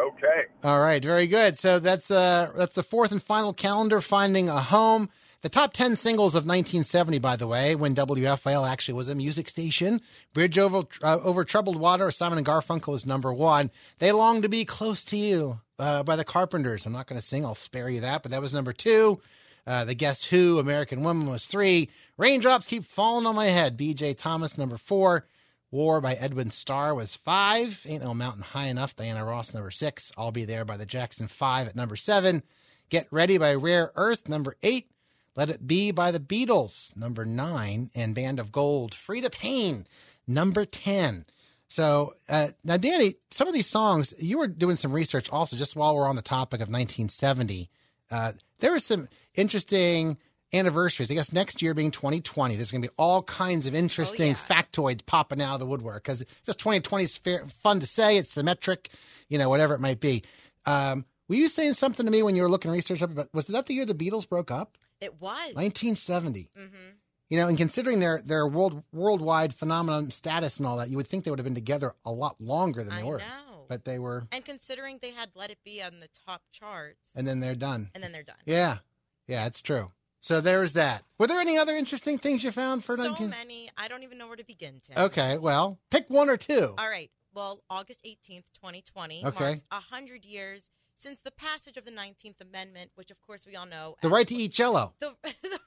Okay. 0.00 0.42
All 0.62 0.80
right, 0.80 1.02
very 1.02 1.26
good. 1.26 1.58
So 1.58 1.78
that's 1.78 2.10
uh 2.10 2.52
that's 2.56 2.74
the 2.74 2.82
fourth 2.82 3.12
and 3.12 3.22
final 3.22 3.52
calendar 3.52 4.00
finding 4.00 4.48
a 4.48 4.60
home. 4.60 5.08
The 5.40 5.48
top 5.48 5.72
10 5.72 5.94
singles 5.94 6.34
of 6.34 6.42
1970, 6.42 7.20
by 7.20 7.36
the 7.36 7.46
way, 7.46 7.76
when 7.76 7.94
WFL 7.94 8.68
actually 8.68 8.94
was 8.94 9.08
a 9.08 9.14
music 9.14 9.48
station. 9.48 10.00
Bridge 10.32 10.58
Over, 10.58 10.82
uh, 11.00 11.18
over 11.22 11.44
Troubled 11.44 11.78
Water, 11.78 12.10
Simon 12.10 12.38
and 12.38 12.46
Garfunkel 12.46 12.88
was 12.88 13.06
number 13.06 13.32
one. 13.32 13.70
They 14.00 14.10
Long 14.10 14.42
to 14.42 14.48
Be 14.48 14.64
Close 14.64 15.04
to 15.04 15.16
You 15.16 15.60
uh, 15.78 16.02
by 16.02 16.16
the 16.16 16.24
Carpenters. 16.24 16.86
I'm 16.86 16.92
not 16.92 17.06
going 17.06 17.20
to 17.20 17.24
sing, 17.24 17.44
I'll 17.44 17.54
spare 17.54 17.88
you 17.88 18.00
that, 18.00 18.22
but 18.22 18.32
that 18.32 18.40
was 18.40 18.52
number 18.52 18.72
two. 18.72 19.20
Uh, 19.68 19.84
the 19.84 19.94
Guess 19.94 20.24
Who, 20.24 20.58
American 20.58 21.02
Woman 21.02 21.28
was 21.28 21.44
three. 21.44 21.90
Raindrops 22.16 22.66
Keep 22.66 22.86
Falling 22.86 23.26
on 23.26 23.36
My 23.36 23.48
Head, 23.48 23.76
BJ 23.76 24.16
Thomas, 24.16 24.56
number 24.56 24.78
four. 24.78 25.26
War 25.70 26.00
by 26.00 26.14
Edwin 26.14 26.50
Starr 26.50 26.94
was 26.94 27.16
five. 27.16 27.84
Ain't 27.86 28.02
No 28.02 28.14
Mountain 28.14 28.44
High 28.44 28.68
Enough, 28.68 28.96
Diana 28.96 29.26
Ross, 29.26 29.52
number 29.52 29.70
six. 29.70 30.10
I'll 30.16 30.32
Be 30.32 30.46
There 30.46 30.64
by 30.64 30.78
the 30.78 30.86
Jackson 30.86 31.28
Five 31.28 31.68
at 31.68 31.76
number 31.76 31.96
seven. 31.96 32.42
Get 32.88 33.08
Ready 33.10 33.36
by 33.36 33.54
Rare 33.54 33.92
Earth, 33.94 34.26
number 34.26 34.56
eight. 34.62 34.90
Let 35.36 35.50
It 35.50 35.66
Be 35.66 35.90
by 35.90 36.12
the 36.12 36.18
Beatles, 36.18 36.96
number 36.96 37.26
nine. 37.26 37.90
And 37.94 38.14
Band 38.14 38.40
of 38.40 38.50
Gold, 38.50 38.92
Freda 38.92 39.30
Payne, 39.30 39.86
number 40.26 40.64
10. 40.64 41.26
So 41.68 42.14
uh, 42.30 42.48
now, 42.64 42.78
Danny, 42.78 43.16
some 43.30 43.46
of 43.46 43.52
these 43.52 43.66
songs, 43.66 44.14
you 44.18 44.38
were 44.38 44.48
doing 44.48 44.78
some 44.78 44.92
research 44.92 45.28
also 45.28 45.56
just 45.56 45.76
while 45.76 45.94
we're 45.94 46.08
on 46.08 46.16
the 46.16 46.22
topic 46.22 46.62
of 46.62 46.68
1970. 46.68 47.68
Uh, 48.10 48.32
there 48.60 48.72
were 48.72 48.80
some 48.80 49.08
interesting 49.34 50.18
anniversaries. 50.52 51.10
I 51.10 51.14
guess 51.14 51.32
next 51.32 51.60
year 51.62 51.74
being 51.74 51.90
2020, 51.90 52.56
there's 52.56 52.70
going 52.70 52.82
to 52.82 52.88
be 52.88 52.94
all 52.96 53.22
kinds 53.22 53.66
of 53.66 53.74
interesting 53.74 54.34
factoids 54.34 55.04
popping 55.04 55.42
out 55.42 55.54
of 55.54 55.60
the 55.60 55.66
woodwork 55.66 56.02
because 56.04 56.24
just 56.46 56.58
2020 56.58 57.04
is 57.04 57.18
fair, 57.18 57.44
fun 57.62 57.80
to 57.80 57.86
say. 57.86 58.16
It's 58.16 58.32
symmetric, 58.32 58.88
you 59.28 59.38
know, 59.38 59.48
whatever 59.48 59.74
it 59.74 59.80
might 59.80 60.00
be. 60.00 60.22
Um, 60.66 61.04
were 61.28 61.36
you 61.36 61.48
saying 61.48 61.74
something 61.74 62.06
to 62.06 62.12
me 62.12 62.22
when 62.22 62.34
you 62.36 62.42
were 62.42 62.48
looking 62.48 62.70
research 62.70 63.02
up 63.02 63.10
about? 63.10 63.28
Was 63.34 63.46
that 63.46 63.66
the 63.66 63.74
year 63.74 63.84
the 63.84 63.94
Beatles 63.94 64.28
broke 64.28 64.50
up? 64.50 64.78
It 65.00 65.20
was. 65.20 65.54
1970. 65.54 66.48
hmm 66.56 66.64
You 67.28 67.36
know, 67.38 67.48
and 67.48 67.58
considering 67.58 68.00
their 68.00 68.20
their 68.22 68.46
world 68.46 68.82
worldwide 68.92 69.54
phenomenon 69.54 70.10
status 70.10 70.56
and 70.56 70.66
all 70.66 70.78
that, 70.78 70.88
you 70.88 70.96
would 70.96 71.06
think 71.06 71.24
they 71.24 71.30
would 71.30 71.38
have 71.38 71.44
been 71.44 71.54
together 71.54 71.94
a 72.06 72.10
lot 72.10 72.40
longer 72.40 72.82
than 72.82 72.94
they 72.94 73.02
I 73.02 73.04
were. 73.04 73.18
know. 73.18 73.47
But 73.68 73.84
they 73.84 73.98
were, 73.98 74.26
And 74.32 74.44
considering 74.44 74.98
they 75.02 75.10
had 75.10 75.30
Let 75.34 75.50
It 75.50 75.58
Be 75.64 75.82
on 75.82 76.00
the 76.00 76.08
top 76.26 76.42
charts, 76.50 77.12
and 77.14 77.26
then 77.26 77.40
they're 77.40 77.54
done. 77.54 77.90
and 77.94 78.02
then 78.02 78.12
they're 78.12 78.22
done. 78.22 78.36
Yeah, 78.46 78.78
yeah, 79.26 79.46
it's 79.46 79.60
true. 79.62 79.92
So 80.20 80.40
there's 80.40 80.72
that. 80.72 81.04
Were 81.18 81.26
there 81.28 81.38
any 81.40 81.56
other 81.58 81.76
interesting 81.76 82.18
things 82.18 82.42
you 82.42 82.50
found 82.50 82.84
for 82.84 82.96
so 82.96 83.04
19? 83.04 83.30
many. 83.30 83.70
I 83.76 83.86
don't 83.88 84.02
even 84.02 84.18
know 84.18 84.26
where 84.26 84.36
to 84.36 84.44
begin, 84.44 84.80
Tim. 84.82 84.98
Okay, 84.98 85.38
well, 85.38 85.78
pick 85.90 86.08
one 86.10 86.28
or 86.28 86.36
two. 86.36 86.74
All 86.76 86.88
right. 86.88 87.10
Well, 87.34 87.62
August 87.70 88.02
18th, 88.04 88.44
2020 88.54 89.24
Okay. 89.26 89.38
marks 89.44 89.64
100 89.70 90.24
years 90.24 90.70
since 90.96 91.20
the 91.20 91.30
passage 91.30 91.76
of 91.76 91.84
the 91.84 91.92
19th 91.92 92.40
Amendment, 92.40 92.90
which, 92.96 93.12
of 93.12 93.20
course, 93.20 93.46
we 93.46 93.54
all 93.54 93.66
know. 93.66 93.94
The 94.02 94.08
right 94.08 94.26
to 94.26 94.34
eat 94.34 94.52
jello. 94.52 94.94
The, 95.00 95.14
the 95.22 95.58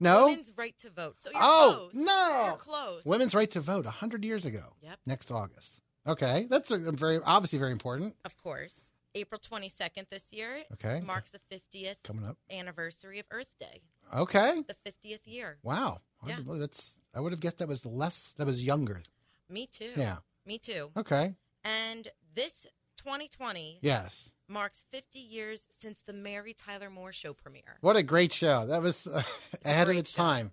No? 0.00 0.26
Women's 0.26 0.50
right 0.56 0.76
to 0.80 0.90
vote. 0.90 1.20
So 1.20 1.30
you're 1.30 1.40
Oh, 1.42 1.88
close. 1.90 2.04
no. 2.06 2.44
You're 2.46 2.56
close. 2.56 3.04
Women's 3.04 3.34
right 3.34 3.50
to 3.50 3.60
vote 3.60 3.84
100 3.84 4.24
years 4.24 4.44
ago. 4.44 4.74
Yep. 4.82 4.98
Next 5.06 5.30
August. 5.30 5.80
Okay, 6.08 6.46
that's 6.50 6.70
a, 6.70 6.78
very 6.92 7.20
obviously 7.24 7.58
very 7.58 7.72
important. 7.72 8.14
Of 8.24 8.36
course. 8.38 8.92
April 9.14 9.40
22nd 9.40 10.08
this 10.10 10.32
year 10.32 10.58
Okay. 10.74 11.00
marks 11.04 11.30
the 11.30 11.40
50th 11.50 11.96
Coming 12.04 12.24
up. 12.26 12.36
anniversary 12.50 13.18
of 13.18 13.26
Earth 13.30 13.48
Day. 13.58 13.80
Okay. 14.14 14.62
The 14.66 14.76
50th 14.90 15.20
year. 15.26 15.58
Wow. 15.62 16.00
Yeah. 16.26 16.38
That's 16.46 16.96
I 17.14 17.20
would 17.20 17.32
have 17.32 17.40
guessed 17.40 17.58
that 17.58 17.68
was 17.68 17.84
less 17.84 18.34
that 18.38 18.46
was 18.46 18.62
younger. 18.64 19.02
Me 19.50 19.66
too. 19.66 19.90
Yeah. 19.96 20.18
Me 20.46 20.58
too. 20.58 20.90
Okay. 20.96 21.34
And 21.64 22.08
this 22.34 22.66
2020 22.98 23.78
Yes. 23.82 24.32
marks 24.48 24.84
50 24.92 25.18
years 25.18 25.66
since 25.70 26.02
the 26.02 26.12
Mary 26.12 26.54
Tyler 26.54 26.90
Moore 26.90 27.12
show 27.12 27.32
premiere. 27.32 27.76
What 27.80 27.96
a 27.96 28.02
great 28.02 28.32
show. 28.32 28.66
That 28.66 28.82
was 28.82 29.06
uh, 29.06 29.22
ahead 29.64 29.88
of 29.88 29.96
its 29.96 30.12
time. 30.12 30.52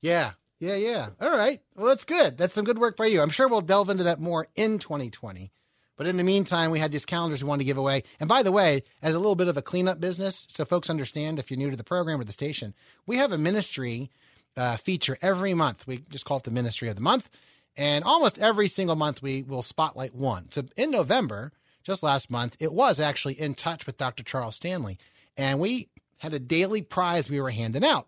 Yeah. 0.00 0.32
Yeah, 0.62 0.76
yeah. 0.76 1.08
All 1.20 1.36
right. 1.36 1.60
Well, 1.74 1.88
that's 1.88 2.04
good. 2.04 2.38
That's 2.38 2.54
some 2.54 2.64
good 2.64 2.78
work 2.78 2.96
by 2.96 3.06
you. 3.06 3.20
I'm 3.20 3.30
sure 3.30 3.48
we'll 3.48 3.62
delve 3.62 3.90
into 3.90 4.04
that 4.04 4.20
more 4.20 4.46
in 4.54 4.78
2020. 4.78 5.50
But 5.96 6.06
in 6.06 6.18
the 6.18 6.22
meantime, 6.22 6.70
we 6.70 6.78
had 6.78 6.92
these 6.92 7.04
calendars 7.04 7.42
we 7.42 7.48
wanted 7.48 7.62
to 7.62 7.66
give 7.66 7.78
away. 7.78 8.04
And 8.20 8.28
by 8.28 8.44
the 8.44 8.52
way, 8.52 8.84
as 9.02 9.16
a 9.16 9.18
little 9.18 9.34
bit 9.34 9.48
of 9.48 9.56
a 9.56 9.62
cleanup 9.62 9.98
business, 9.98 10.46
so 10.48 10.64
folks 10.64 10.88
understand 10.88 11.40
if 11.40 11.50
you're 11.50 11.58
new 11.58 11.72
to 11.72 11.76
the 11.76 11.82
program 11.82 12.20
or 12.20 12.24
the 12.24 12.32
station, 12.32 12.74
we 13.08 13.16
have 13.16 13.32
a 13.32 13.38
ministry 13.38 14.12
uh, 14.56 14.76
feature 14.76 15.18
every 15.20 15.52
month. 15.52 15.84
We 15.88 16.04
just 16.10 16.24
call 16.24 16.36
it 16.36 16.44
the 16.44 16.52
Ministry 16.52 16.88
of 16.88 16.94
the 16.94 17.02
Month. 17.02 17.28
And 17.76 18.04
almost 18.04 18.38
every 18.38 18.68
single 18.68 18.94
month, 18.94 19.20
we 19.20 19.42
will 19.42 19.64
spotlight 19.64 20.14
one. 20.14 20.46
So 20.52 20.62
in 20.76 20.92
November, 20.92 21.50
just 21.82 22.04
last 22.04 22.30
month, 22.30 22.56
it 22.60 22.72
was 22.72 23.00
actually 23.00 23.34
in 23.34 23.56
touch 23.56 23.84
with 23.84 23.96
Dr. 23.96 24.22
Charles 24.22 24.54
Stanley. 24.54 24.96
And 25.36 25.58
we 25.58 25.88
had 26.18 26.34
a 26.34 26.38
daily 26.38 26.82
prize 26.82 27.28
we 27.28 27.40
were 27.40 27.50
handing 27.50 27.84
out. 27.84 28.06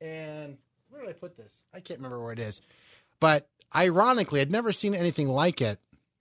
And 0.00 0.56
where 0.98 1.06
did 1.06 1.16
I 1.16 1.18
put 1.18 1.36
this? 1.36 1.62
I 1.72 1.80
can't 1.80 2.00
remember 2.00 2.22
where 2.22 2.32
it 2.32 2.40
is. 2.40 2.60
But 3.20 3.48
ironically, 3.74 4.40
I'd 4.40 4.50
never 4.50 4.72
seen 4.72 4.94
anything 4.94 5.28
like 5.28 5.60
it. 5.60 5.78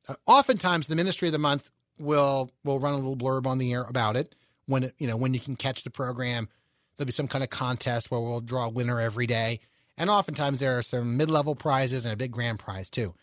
Uh, 0.07 0.15
oftentimes, 0.25 0.87
the 0.87 0.95
Ministry 0.95 1.27
of 1.27 1.31
the 1.31 1.39
Month 1.39 1.71
will 1.99 2.51
will 2.63 2.79
run 2.79 2.93
a 2.93 2.97
little 2.97 3.17
blurb 3.17 3.47
on 3.47 3.57
the 3.57 3.73
air 3.73 3.83
about 3.83 4.15
it 4.15 4.35
when 4.67 4.83
it, 4.83 4.95
you 4.99 5.07
know 5.07 5.17
when 5.17 5.33
you 5.33 5.39
can 5.39 5.55
catch 5.55 5.83
the 5.83 5.89
program. 5.89 6.47
There'll 6.95 7.07
be 7.07 7.11
some 7.11 7.27
kind 7.27 7.43
of 7.43 7.49
contest 7.49 8.09
where 8.09 8.21
we'll 8.21 8.41
draw 8.41 8.65
a 8.65 8.69
winner 8.69 8.99
every 8.99 9.27
day, 9.27 9.59
And 9.97 10.09
oftentimes 10.09 10.59
there 10.59 10.77
are 10.77 10.81
some 10.81 11.17
mid 11.17 11.29
level 11.29 11.55
prizes 11.55 12.05
and 12.05 12.13
a 12.13 12.17
big 12.17 12.31
grand 12.31 12.59
prize 12.59 12.89
too. 12.89 13.13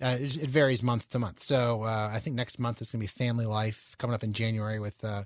Uh, 0.00 0.16
it, 0.18 0.50
varies 0.50 0.82
month 0.82 1.08
to 1.10 1.20
month. 1.20 1.40
So 1.40 1.84
uh, 1.84 2.10
I 2.12 2.18
think 2.18 2.34
next 2.34 2.58
month 2.58 2.80
is 2.80 2.90
going 2.90 2.98
to 2.98 3.04
be 3.04 3.06
Family 3.06 3.46
Life 3.46 3.94
coming 3.98 4.14
up 4.14 4.24
in 4.24 4.32
January 4.32 4.80
with 4.80 5.04
uh, 5.04 5.22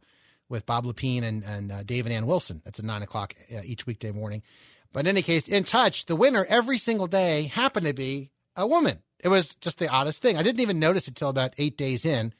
with 0.48 0.66
Bob 0.66 0.84
Lepine 0.84 1.22
and, 1.22 1.44
and 1.44 1.72
uh, 1.72 1.82
Dave 1.82 2.06
and 2.06 2.14
Ann 2.14 2.26
Wilson. 2.26 2.60
That's 2.64 2.78
at 2.78 2.84
nine 2.84 3.02
o'clock 3.02 3.34
each 3.64 3.86
weekday 3.86 4.10
morning. 4.10 4.42
But 4.92 5.00
in 5.00 5.08
any 5.08 5.22
case, 5.22 5.48
in 5.48 5.64
touch, 5.64 6.06
the 6.06 6.16
winner 6.16 6.46
every 6.48 6.78
single 6.78 7.06
day 7.06 7.44
happened 7.44 7.86
to 7.86 7.94
be 7.94 8.30
a 8.56 8.66
woman. 8.66 9.02
It 9.20 9.28
was 9.28 9.54
just 9.56 9.78
the 9.78 9.88
oddest 9.88 10.22
thing. 10.22 10.36
I 10.36 10.42
didn't 10.42 10.60
even 10.60 10.78
notice 10.78 11.08
it 11.08 11.14
till 11.14 11.28
about 11.28 11.54
eight 11.58 11.76
days 11.76 12.04
in. 12.04 12.32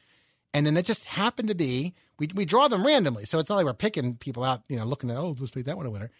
And 0.55 0.65
then 0.65 0.77
it 0.77 0.87
just 0.87 1.05
happened 1.05 1.49
to 1.49 1.55
be, 1.55 1.95
we, 2.19 2.29
we 2.35 2.45
draw 2.45 2.69
them 2.69 2.87
randomly. 2.87 3.25
So 3.25 3.39
it's 3.39 3.49
not 3.49 3.57
like 3.57 3.67
we're 3.67 3.75
picking 3.75 4.17
people 4.17 4.43
out, 4.43 4.63
you 4.69 4.77
know, 4.77 4.85
looking 4.85 5.11
at, 5.11 5.17
oh, 5.17 5.37
let's 5.39 5.55
make 5.55 5.67
that 5.67 5.77
one 5.77 5.87
a 5.87 5.91
winner. 5.91 6.11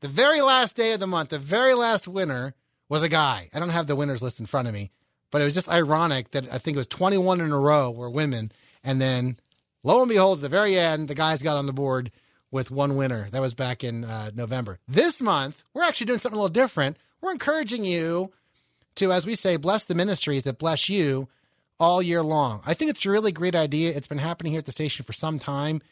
The 0.00 0.08
very 0.08 0.42
last 0.42 0.76
day 0.76 0.92
of 0.92 1.00
the 1.00 1.06
month, 1.06 1.30
the 1.30 1.38
very 1.38 1.74
last 1.74 2.06
winner 2.06 2.54
was 2.88 3.02
a 3.02 3.08
guy. 3.08 3.48
I 3.54 3.58
don't 3.58 3.70
have 3.70 3.86
the 3.86 3.96
winners 3.96 4.22
list 4.22 4.40
in 4.40 4.46
front 4.46 4.68
of 4.68 4.74
me, 4.74 4.90
but 5.30 5.40
it 5.40 5.44
was 5.44 5.54
just 5.54 5.68
ironic 5.68 6.32
that 6.32 6.52
I 6.52 6.58
think 6.58 6.74
it 6.74 6.78
was 6.78 6.86
21 6.86 7.40
in 7.40 7.52
a 7.52 7.58
row 7.58 7.90
were 7.90 8.10
women. 8.10 8.52
And 8.84 9.00
then 9.00 9.38
lo 9.82 10.00
and 10.02 10.08
behold, 10.08 10.38
at 10.38 10.42
the 10.42 10.48
very 10.48 10.78
end, 10.78 11.08
the 11.08 11.14
guys 11.14 11.42
got 11.42 11.56
on 11.56 11.66
the 11.66 11.72
board 11.72 12.10
with 12.50 12.70
one 12.70 12.96
winner. 12.96 13.28
That 13.30 13.40
was 13.40 13.54
back 13.54 13.84
in 13.84 14.04
uh, 14.04 14.30
November. 14.34 14.78
This 14.88 15.20
month, 15.20 15.64
we're 15.74 15.82
actually 15.82 16.06
doing 16.06 16.18
something 16.18 16.38
a 16.38 16.42
little 16.42 16.52
different. 16.52 16.96
We're 17.20 17.32
encouraging 17.32 17.84
you 17.84 18.32
to, 18.96 19.12
as 19.12 19.26
we 19.26 19.34
say, 19.34 19.56
bless 19.56 19.84
the 19.84 19.94
ministries 19.94 20.44
that 20.44 20.58
bless 20.58 20.88
you 20.88 21.28
all 21.78 22.02
year 22.02 22.22
long. 22.22 22.62
I 22.66 22.74
think 22.74 22.90
it's 22.90 23.04
a 23.04 23.10
really 23.10 23.32
great 23.32 23.54
idea. 23.54 23.94
It's 23.94 24.06
been 24.06 24.18
happening 24.18 24.52
here 24.52 24.58
at 24.58 24.66
the 24.66 24.72
station 24.72 25.04
for 25.04 25.12
some 25.12 25.38
time. 25.38 25.82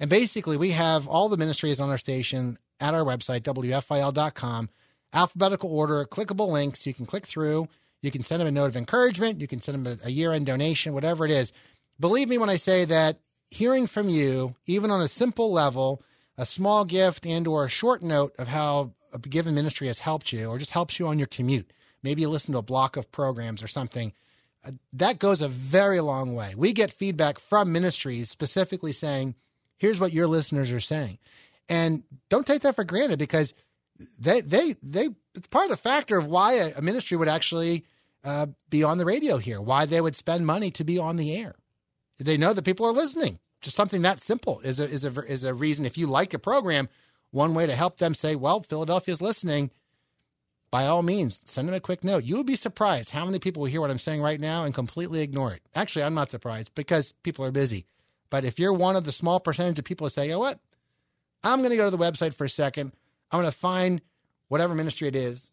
And 0.00 0.10
basically, 0.10 0.56
we 0.56 0.70
have 0.70 1.06
all 1.06 1.28
the 1.28 1.36
ministries 1.36 1.80
on 1.80 1.90
our 1.90 1.98
station 1.98 2.58
at 2.80 2.94
our 2.94 3.04
website, 3.04 3.42
WFIL.com, 3.42 4.68
alphabetical 5.12 5.70
order, 5.70 6.04
clickable 6.04 6.48
links. 6.48 6.86
You 6.86 6.94
can 6.94 7.06
click 7.06 7.26
through. 7.26 7.68
You 8.02 8.10
can 8.10 8.22
send 8.22 8.40
them 8.40 8.48
a 8.48 8.52
note 8.52 8.66
of 8.66 8.76
encouragement. 8.76 9.40
You 9.40 9.46
can 9.46 9.62
send 9.62 9.84
them 9.84 9.98
a, 10.02 10.06
a 10.08 10.10
year 10.10 10.32
end 10.32 10.46
donation, 10.46 10.92
whatever 10.94 11.24
it 11.24 11.30
is. 11.30 11.52
Believe 12.00 12.28
me 12.28 12.38
when 12.38 12.50
I 12.50 12.56
say 12.56 12.84
that 12.86 13.20
hearing 13.54 13.86
from 13.86 14.08
you, 14.08 14.56
even 14.66 14.90
on 14.90 15.00
a 15.00 15.08
simple 15.08 15.52
level, 15.52 16.02
a 16.36 16.44
small 16.44 16.84
gift 16.84 17.26
and 17.26 17.46
or 17.46 17.64
a 17.64 17.68
short 17.68 18.02
note 18.02 18.34
of 18.38 18.48
how 18.48 18.92
a 19.12 19.18
given 19.18 19.54
ministry 19.54 19.86
has 19.86 20.00
helped 20.00 20.32
you 20.32 20.46
or 20.46 20.58
just 20.58 20.72
helps 20.72 20.98
you 20.98 21.06
on 21.06 21.18
your 21.18 21.28
commute. 21.28 21.70
Maybe 22.02 22.22
you 22.22 22.28
listen 22.28 22.52
to 22.52 22.58
a 22.58 22.62
block 22.62 22.96
of 22.96 23.12
programs 23.12 23.62
or 23.62 23.68
something. 23.68 24.12
Uh, 24.66 24.72
that 24.94 25.18
goes 25.18 25.40
a 25.40 25.48
very 25.48 26.00
long 26.00 26.34
way. 26.34 26.54
We 26.56 26.72
get 26.72 26.92
feedback 26.92 27.38
from 27.38 27.72
ministries 27.72 28.30
specifically 28.30 28.92
saying, 28.92 29.36
here's 29.76 30.00
what 30.00 30.12
your 30.12 30.26
listeners 30.26 30.72
are 30.72 30.80
saying. 30.80 31.18
And 31.68 32.02
don't 32.28 32.46
take 32.46 32.62
that 32.62 32.74
for 32.74 32.84
granted 32.84 33.18
because 33.18 33.54
they 34.18 34.40
they 34.40 34.74
they 34.82 35.08
it's 35.34 35.46
part 35.46 35.64
of 35.64 35.70
the 35.70 35.76
factor 35.76 36.18
of 36.18 36.26
why 36.26 36.54
a, 36.54 36.82
ministry 36.82 37.16
would 37.16 37.28
actually 37.28 37.84
uh, 38.24 38.46
be 38.68 38.82
on 38.82 38.98
the 38.98 39.04
radio 39.04 39.38
here, 39.38 39.60
why 39.60 39.86
they 39.86 40.00
would 40.00 40.16
spend 40.16 40.44
money 40.46 40.70
to 40.72 40.84
be 40.84 40.98
on 40.98 41.16
the 41.16 41.36
air. 41.36 41.54
They 42.18 42.36
know 42.36 42.52
that 42.52 42.64
people 42.64 42.86
are 42.86 42.92
listening. 42.92 43.38
Just 43.60 43.76
something 43.76 44.02
that 44.02 44.20
simple 44.20 44.60
is 44.60 44.78
a 44.78 44.84
is 44.84 45.04
a 45.04 45.10
is 45.24 45.42
a 45.42 45.54
reason. 45.54 45.86
If 45.86 45.98
you 45.98 46.06
like 46.06 46.34
a 46.34 46.38
program, 46.38 46.88
one 47.30 47.54
way 47.54 47.66
to 47.66 47.74
help 47.74 47.98
them 47.98 48.14
say, 48.14 48.36
"Well, 48.36 48.62
Philadelphia's 48.62 49.20
listening." 49.20 49.70
By 50.70 50.86
all 50.86 51.02
means, 51.02 51.40
send 51.44 51.68
them 51.68 51.74
a 51.74 51.80
quick 51.80 52.02
note. 52.02 52.24
You'll 52.24 52.42
be 52.42 52.56
surprised 52.56 53.12
how 53.12 53.24
many 53.24 53.38
people 53.38 53.60
will 53.62 53.70
hear 53.70 53.80
what 53.80 53.90
I'm 53.90 53.98
saying 53.98 54.20
right 54.20 54.40
now 54.40 54.64
and 54.64 54.74
completely 54.74 55.20
ignore 55.20 55.52
it. 55.52 55.62
Actually, 55.74 56.02
I'm 56.04 56.14
not 56.14 56.32
surprised 56.32 56.72
because 56.74 57.12
people 57.22 57.44
are 57.44 57.52
busy. 57.52 57.86
But 58.28 58.44
if 58.44 58.58
you're 58.58 58.72
one 58.72 58.96
of 58.96 59.04
the 59.04 59.12
small 59.12 59.38
percentage 59.38 59.78
of 59.78 59.84
people 59.84 60.06
who 60.06 60.10
say, 60.10 60.26
"You 60.26 60.32
know 60.32 60.40
what? 60.40 60.60
I'm 61.44 61.60
going 61.60 61.70
to 61.70 61.76
go 61.76 61.88
to 61.88 61.96
the 61.96 62.02
website 62.02 62.34
for 62.34 62.46
a 62.46 62.48
second. 62.48 62.92
I'm 63.30 63.40
going 63.40 63.50
to 63.50 63.56
find 63.56 64.00
whatever 64.48 64.74
ministry 64.74 65.08
it 65.08 65.16
is. 65.16 65.50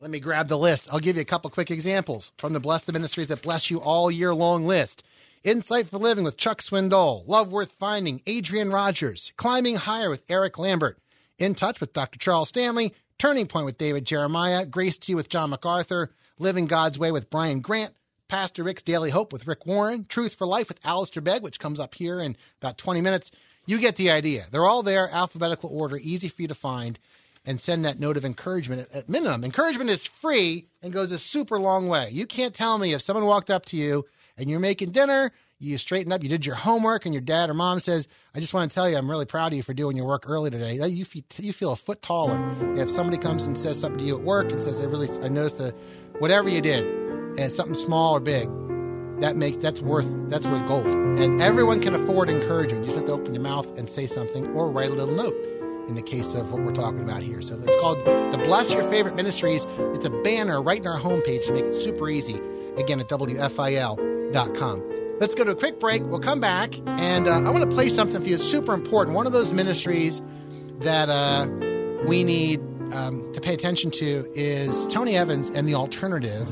Let 0.00 0.10
me 0.10 0.20
grab 0.20 0.48
the 0.48 0.58
list. 0.58 0.88
I'll 0.92 1.00
give 1.00 1.16
you 1.16 1.22
a 1.22 1.26
couple 1.26 1.48
quick 1.50 1.70
examples 1.70 2.32
from 2.36 2.52
the 2.52 2.60
Bless 2.60 2.84
the 2.84 2.92
Ministries 2.92 3.28
that 3.28 3.42
bless 3.42 3.70
you 3.70 3.80
all 3.80 4.10
year 4.10 4.34
long 4.34 4.66
list. 4.66 5.02
Insight 5.46 5.86
for 5.86 5.98
Living 5.98 6.24
with 6.24 6.36
Chuck 6.36 6.60
Swindoll, 6.60 7.22
Love 7.28 7.52
Worth 7.52 7.70
Finding, 7.78 8.20
Adrian 8.26 8.72
Rogers, 8.72 9.30
Climbing 9.36 9.76
Higher 9.76 10.10
with 10.10 10.24
Eric 10.28 10.58
Lambert, 10.58 10.98
In 11.38 11.54
Touch 11.54 11.78
with 11.78 11.92
Dr. 11.92 12.18
Charles 12.18 12.48
Stanley, 12.48 12.92
Turning 13.16 13.46
Point 13.46 13.64
with 13.64 13.78
David 13.78 14.04
Jeremiah, 14.04 14.66
Grace 14.66 14.98
to 14.98 15.12
You 15.12 15.16
with 15.16 15.28
John 15.28 15.50
MacArthur, 15.50 16.10
Living 16.40 16.66
God's 16.66 16.98
Way 16.98 17.12
with 17.12 17.30
Brian 17.30 17.60
Grant, 17.60 17.94
Pastor 18.26 18.64
Rick's 18.64 18.82
Daily 18.82 19.10
Hope 19.10 19.32
with 19.32 19.46
Rick 19.46 19.66
Warren, 19.66 20.04
Truth 20.04 20.34
for 20.34 20.48
Life 20.48 20.66
with 20.66 20.84
Alistair 20.84 21.22
Begg, 21.22 21.42
which 21.42 21.60
comes 21.60 21.78
up 21.78 21.94
here 21.94 22.18
in 22.18 22.36
about 22.60 22.76
20 22.76 23.00
minutes. 23.00 23.30
You 23.66 23.78
get 23.78 23.94
the 23.94 24.10
idea. 24.10 24.46
They're 24.50 24.66
all 24.66 24.82
there, 24.82 25.08
alphabetical 25.12 25.70
order, 25.72 25.96
easy 25.98 26.26
for 26.26 26.42
you 26.42 26.48
to 26.48 26.56
find, 26.56 26.98
and 27.44 27.60
send 27.60 27.84
that 27.84 28.00
note 28.00 28.16
of 28.16 28.24
encouragement 28.24 28.88
at 28.92 29.08
minimum. 29.08 29.44
Encouragement 29.44 29.90
is 29.90 30.06
free 30.06 30.66
and 30.82 30.92
goes 30.92 31.12
a 31.12 31.20
super 31.20 31.60
long 31.60 31.86
way. 31.86 32.08
You 32.10 32.26
can't 32.26 32.52
tell 32.52 32.78
me 32.78 32.94
if 32.94 33.02
someone 33.02 33.26
walked 33.26 33.48
up 33.48 33.64
to 33.66 33.76
you 33.76 34.06
and 34.36 34.50
you're 34.50 34.60
making 34.60 34.90
dinner, 34.90 35.32
you 35.58 35.78
straighten 35.78 36.12
up, 36.12 36.22
you 36.22 36.28
did 36.28 36.44
your 36.44 36.54
homework, 36.54 37.06
and 37.06 37.14
your 37.14 37.22
dad 37.22 37.48
or 37.48 37.54
mom 37.54 37.80
says, 37.80 38.08
I 38.34 38.40
just 38.40 38.52
want 38.52 38.70
to 38.70 38.74
tell 38.74 38.88
you, 38.88 38.96
I'm 38.96 39.10
really 39.10 39.24
proud 39.24 39.48
of 39.48 39.56
you 39.56 39.62
for 39.62 39.72
doing 39.72 39.96
your 39.96 40.06
work 40.06 40.24
early 40.28 40.50
today. 40.50 40.74
You 40.74 41.04
feel, 41.04 41.22
you 41.38 41.52
feel 41.52 41.72
a 41.72 41.76
foot 41.76 42.02
taller. 42.02 42.54
If 42.76 42.90
somebody 42.90 43.18
comes 43.18 43.44
and 43.44 43.56
says 43.56 43.80
something 43.80 43.98
to 43.98 44.04
you 44.04 44.16
at 44.16 44.22
work 44.22 44.52
and 44.52 44.62
says, 44.62 44.80
I 44.80 44.84
really, 44.84 45.08
I 45.22 45.28
noticed 45.28 45.58
the, 45.58 45.74
whatever 46.18 46.48
you 46.48 46.60
did, 46.60 46.84
and 46.84 47.38
it's 47.40 47.56
something 47.56 47.74
small 47.74 48.16
or 48.16 48.20
big, 48.20 48.50
that 49.20 49.34
makes 49.36 49.56
that's 49.56 49.80
worth 49.80 50.06
that's 50.28 50.46
worth 50.46 50.66
gold. 50.66 50.86
And 50.86 51.40
everyone 51.40 51.80
can 51.80 51.94
afford 51.94 52.28
encouragement. 52.28 52.84
You 52.84 52.92
just 52.92 52.98
have 52.98 53.06
to 53.06 53.12
open 53.12 53.32
your 53.32 53.42
mouth 53.42 53.66
and 53.78 53.88
say 53.88 54.06
something 54.06 54.46
or 54.48 54.70
write 54.70 54.90
a 54.90 54.94
little 54.94 55.14
note. 55.14 55.34
In 55.88 55.94
the 55.94 56.02
case 56.02 56.34
of 56.34 56.50
what 56.50 56.62
we're 56.62 56.72
talking 56.72 57.00
about 57.00 57.22
here, 57.22 57.40
so 57.40 57.54
it's 57.54 57.80
called 57.80 58.00
the 58.04 58.40
Bless 58.42 58.74
Your 58.74 58.82
Favorite 58.90 59.14
Ministries. 59.14 59.64
It's 59.94 60.04
a 60.04 60.10
banner 60.10 60.60
right 60.60 60.80
in 60.80 60.86
our 60.86 60.98
homepage 60.98 61.46
to 61.46 61.52
make 61.52 61.64
it 61.64 61.80
super 61.80 62.10
easy. 62.10 62.40
Again 62.76 62.98
at 62.98 63.08
Let's 65.20 65.34
go 65.34 65.44
to 65.44 65.52
a 65.52 65.56
quick 65.56 65.80
break. 65.80 66.02
We'll 66.04 66.20
come 66.20 66.40
back, 66.40 66.74
and 66.86 67.26
uh, 67.26 67.40
I 67.40 67.50
want 67.50 67.64
to 67.64 67.70
play 67.70 67.88
something 67.88 68.20
for 68.20 68.28
you. 68.28 68.34
It's 68.34 68.44
super 68.44 68.74
important. 68.74 69.16
One 69.16 69.26
of 69.26 69.32
those 69.32 69.52
ministries 69.52 70.20
that 70.80 71.08
uh, 71.08 71.48
we 72.06 72.22
need 72.22 72.60
um, 72.92 73.32
to 73.32 73.40
pay 73.40 73.54
attention 73.54 73.90
to 73.92 74.30
is 74.34 74.86
Tony 74.88 75.16
Evans 75.16 75.48
and 75.48 75.66
the 75.66 75.74
Alternative. 75.74 76.46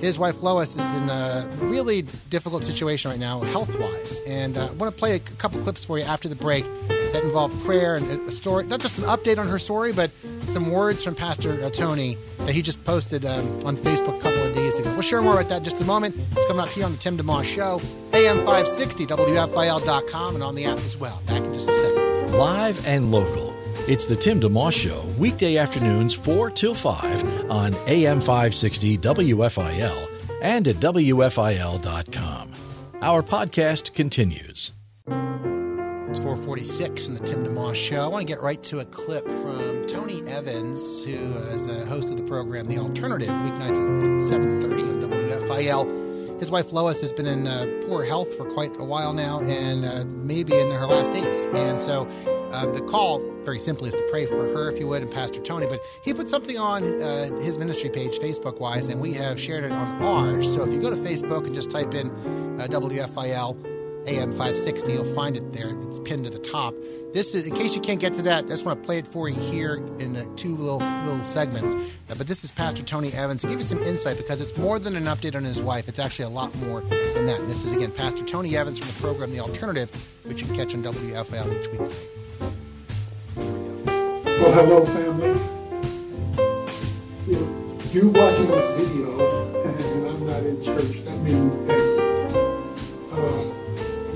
His 0.00 0.16
wife 0.16 0.42
Lois 0.42 0.76
is 0.76 0.94
in 0.94 1.08
a 1.08 1.48
really 1.62 2.02
difficult 2.30 2.62
situation 2.62 3.10
right 3.10 3.18
now, 3.18 3.40
health 3.40 3.76
wise. 3.78 4.20
And 4.26 4.56
uh, 4.56 4.68
I 4.68 4.70
want 4.72 4.94
to 4.94 4.98
play 4.98 5.16
a 5.16 5.18
couple 5.18 5.60
clips 5.62 5.84
for 5.84 5.98
you 5.98 6.04
after 6.04 6.28
the 6.28 6.36
break 6.36 6.64
that 7.12 7.24
involved 7.24 7.64
prayer 7.64 7.96
and 7.96 8.08
a 8.28 8.32
story, 8.32 8.66
not 8.66 8.80
just 8.80 8.98
an 8.98 9.04
update 9.04 9.38
on 9.38 9.48
her 9.48 9.58
story, 9.58 9.92
but 9.92 10.10
some 10.46 10.70
words 10.70 11.04
from 11.04 11.14
Pastor 11.14 11.62
uh, 11.64 11.70
Tony 11.70 12.16
that 12.40 12.52
he 12.52 12.62
just 12.62 12.82
posted 12.84 13.24
um, 13.24 13.66
on 13.66 13.76
Facebook 13.76 14.18
a 14.18 14.20
couple 14.20 14.42
of 14.42 14.54
days 14.54 14.78
ago. 14.78 14.92
We'll 14.92 15.02
share 15.02 15.22
more 15.22 15.34
about 15.34 15.48
that 15.50 15.58
in 15.58 15.64
just 15.64 15.80
a 15.80 15.84
moment. 15.84 16.16
It's 16.32 16.46
coming 16.46 16.60
up 16.60 16.68
here 16.68 16.84
on 16.84 16.92
the 16.92 16.98
Tim 16.98 17.16
DeMoss 17.16 17.44
Show, 17.44 17.80
AM 18.12 18.38
560, 18.38 19.06
WFIL.com, 19.06 20.34
and 20.34 20.44
on 20.44 20.54
the 20.54 20.64
app 20.64 20.78
as 20.78 20.96
well. 20.96 21.20
Back 21.26 21.42
in 21.42 21.54
just 21.54 21.68
a 21.68 21.72
second. 21.72 22.32
Live 22.32 22.86
and 22.86 23.10
local. 23.10 23.54
It's 23.86 24.06
the 24.06 24.16
Tim 24.16 24.40
DeMoss 24.40 24.72
Show, 24.72 25.02
weekday 25.18 25.56
afternoons 25.56 26.14
4 26.14 26.50
till 26.50 26.74
5 26.74 27.50
on 27.50 27.74
AM 27.86 28.20
560 28.20 28.98
WFIL 28.98 30.08
and 30.42 30.68
at 30.68 30.76
WFIL.com. 30.76 32.52
Our 33.00 33.22
podcast 33.22 33.94
continues. 33.94 34.72
It's 36.08 36.18
446 36.20 37.08
in 37.08 37.14
the 37.14 37.20
Tim 37.20 37.44
DeMoss 37.44 37.74
Show. 37.74 38.02
I 38.02 38.06
want 38.06 38.26
to 38.26 38.32
get 38.32 38.40
right 38.40 38.62
to 38.62 38.78
a 38.78 38.84
clip 38.86 39.26
from 39.26 39.86
Tony 39.86 40.26
Evans, 40.26 41.04
who 41.04 41.12
is 41.12 41.66
the 41.66 41.84
host 41.84 42.08
of 42.08 42.16
the 42.16 42.22
program 42.22 42.66
The 42.66 42.78
Alternative, 42.78 43.28
weeknights 43.28 43.76
at 43.76 44.40
7.30 44.40 45.02
on 45.02 45.10
WFIL. 45.10 46.40
His 46.40 46.50
wife 46.50 46.72
Lois 46.72 46.98
has 47.02 47.12
been 47.12 47.26
in 47.26 47.46
uh, 47.46 47.66
poor 47.86 48.06
health 48.06 48.34
for 48.38 48.50
quite 48.50 48.74
a 48.78 48.84
while 48.84 49.12
now 49.12 49.40
and 49.40 49.84
uh, 49.84 50.06
maybe 50.06 50.58
in 50.58 50.70
her 50.70 50.86
last 50.86 51.12
days. 51.12 51.44
And 51.52 51.78
so 51.78 52.06
uh, 52.52 52.64
the 52.72 52.80
call, 52.80 53.20
very 53.42 53.58
simply, 53.58 53.88
is 53.88 53.94
to 53.94 54.08
pray 54.10 54.24
for 54.24 54.50
her, 54.54 54.70
if 54.70 54.80
you 54.80 54.88
would, 54.88 55.02
and 55.02 55.12
Pastor 55.12 55.42
Tony. 55.42 55.66
But 55.66 55.80
he 56.02 56.14
put 56.14 56.28
something 56.28 56.56
on 56.56 56.84
uh, 57.02 57.36
his 57.42 57.58
ministry 57.58 57.90
page, 57.90 58.18
Facebook 58.18 58.60
wise, 58.60 58.88
and 58.88 58.98
we 58.98 59.12
have 59.12 59.38
shared 59.38 59.64
it 59.64 59.72
on 59.72 60.02
ours. 60.02 60.50
So 60.54 60.62
if 60.64 60.72
you 60.72 60.80
go 60.80 60.88
to 60.88 60.96
Facebook 60.96 61.44
and 61.44 61.54
just 61.54 61.70
type 61.70 61.92
in 61.92 62.08
uh, 62.58 62.66
WFIL 62.70 63.77
AM 64.08 64.30
560, 64.30 64.92
you'll 64.92 65.14
find 65.14 65.36
it 65.36 65.52
there. 65.52 65.78
It's 65.82 65.98
pinned 66.00 66.24
to 66.24 66.30
the 66.30 66.38
top. 66.38 66.74
This 67.12 67.34
is, 67.34 67.46
in 67.46 67.54
case 67.54 67.74
you 67.74 67.80
can't 67.82 68.00
get 68.00 68.14
to 68.14 68.22
that, 68.22 68.44
I 68.44 68.48
just 68.48 68.64
want 68.64 68.82
to 68.82 68.86
play 68.86 68.98
it 68.98 69.06
for 69.06 69.28
you 69.28 69.38
here 69.38 69.76
in 69.98 70.16
uh, 70.16 70.24
two 70.36 70.56
little 70.56 70.78
little 70.78 71.22
segments. 71.22 71.74
Uh, 71.74 72.14
but 72.16 72.26
this 72.26 72.42
is 72.42 72.50
Pastor 72.50 72.82
Tony 72.82 73.12
Evans 73.12 73.42
to 73.42 73.48
give 73.48 73.58
you 73.58 73.64
some 73.64 73.82
insight 73.82 74.16
because 74.16 74.40
it's 74.40 74.56
more 74.56 74.78
than 74.78 74.96
an 74.96 75.04
update 75.04 75.34
on 75.34 75.44
his 75.44 75.60
wife. 75.60 75.88
It's 75.88 75.98
actually 75.98 76.26
a 76.26 76.30
lot 76.30 76.54
more 76.56 76.80
than 76.80 77.26
that. 77.26 77.40
And 77.40 77.50
this 77.50 77.64
is 77.64 77.72
again 77.72 77.92
Pastor 77.92 78.24
Tony 78.24 78.56
Evans 78.56 78.78
from 78.78 78.88
the 78.88 79.00
program 79.00 79.30
The 79.30 79.40
Alternative, 79.40 79.90
which 80.24 80.40
you 80.40 80.46
can 80.46 80.56
catch 80.56 80.74
on 80.74 80.82
WFL 80.82 81.60
each 81.60 81.68
week. 81.68 81.80
Well, 84.24 84.52
hello, 84.52 84.84
family. 84.86 85.38
You 87.92 88.10
watching 88.10 88.46
this 88.46 88.86
video 88.86 89.64
and 89.64 90.08
I'm 90.08 90.26
not 90.26 90.42
in 90.44 90.62
church, 90.62 91.04
that 91.04 91.18
means 91.22 91.58
that 91.66 91.87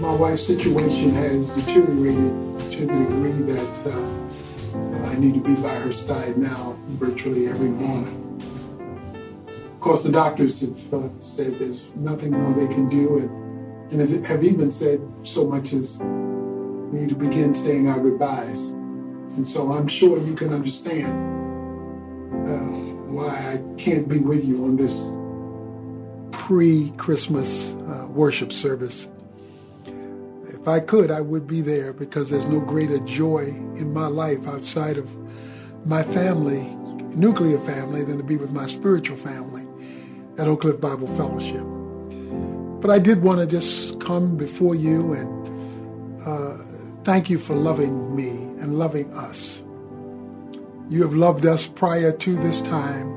my 0.02 0.12
wife's 0.12 0.44
situation 0.44 1.10
has 1.10 1.48
deteriorated 1.50 2.58
to 2.72 2.86
the 2.86 2.92
degree 2.92 3.54
that 3.54 3.86
uh, 3.86 5.06
I 5.06 5.14
need 5.14 5.34
to 5.34 5.40
be 5.40 5.54
by 5.54 5.76
her 5.76 5.92
side 5.92 6.36
now 6.36 6.76
virtually 6.88 7.46
every 7.46 7.68
morning. 7.68 8.18
Of 9.46 9.80
course, 9.80 10.02
the 10.02 10.10
doctors 10.10 10.60
have 10.60 10.92
uh, 10.92 11.08
said 11.20 11.60
there's 11.60 11.94
nothing 11.94 12.32
more 12.32 12.52
they 12.52 12.66
can 12.66 12.88
do 12.88 13.18
and, 13.18 14.00
and 14.00 14.26
have 14.26 14.42
even 14.42 14.72
said 14.72 15.00
so 15.22 15.46
much 15.46 15.72
as 15.72 16.00
we 16.02 17.02
need 17.02 17.08
to 17.10 17.14
begin 17.14 17.54
saying 17.54 17.86
our 17.86 18.00
goodbyes. 18.00 18.70
And 19.36 19.46
so 19.46 19.72
I'm 19.72 19.86
sure 19.86 20.18
you 20.18 20.34
can 20.34 20.52
understand 20.52 21.12
uh, 22.50 22.58
why 23.08 23.28
I 23.28 23.62
can't 23.80 24.08
be 24.08 24.18
with 24.18 24.44
you 24.44 24.64
on 24.64 24.74
this 24.74 25.10
pre-Christmas 26.36 27.74
uh, 27.74 28.08
worship 28.10 28.52
service. 28.52 29.08
If 30.62 30.68
I 30.68 30.78
could, 30.78 31.10
I 31.10 31.20
would 31.20 31.48
be 31.48 31.60
there 31.60 31.92
because 31.92 32.30
there's 32.30 32.46
no 32.46 32.60
greater 32.60 33.00
joy 33.00 33.46
in 33.74 33.92
my 33.92 34.06
life 34.06 34.46
outside 34.46 34.96
of 34.96 35.10
my 35.84 36.04
family, 36.04 36.62
nuclear 37.16 37.58
family, 37.58 38.04
than 38.04 38.16
to 38.18 38.22
be 38.22 38.36
with 38.36 38.52
my 38.52 38.68
spiritual 38.68 39.16
family 39.16 39.66
at 40.38 40.46
Oak 40.46 40.60
Cliff 40.60 40.80
Bible 40.80 41.08
Fellowship. 41.16 41.64
But 42.80 42.92
I 42.92 43.00
did 43.00 43.22
want 43.22 43.40
to 43.40 43.46
just 43.46 43.98
come 43.98 44.36
before 44.36 44.76
you 44.76 45.14
and 45.14 46.22
uh, 46.24 46.56
thank 47.02 47.28
you 47.28 47.38
for 47.38 47.56
loving 47.56 48.14
me 48.14 48.28
and 48.62 48.78
loving 48.78 49.12
us. 49.14 49.64
You 50.88 51.02
have 51.02 51.14
loved 51.14 51.44
us 51.44 51.66
prior 51.66 52.12
to 52.12 52.36
this 52.36 52.60
time, 52.60 53.10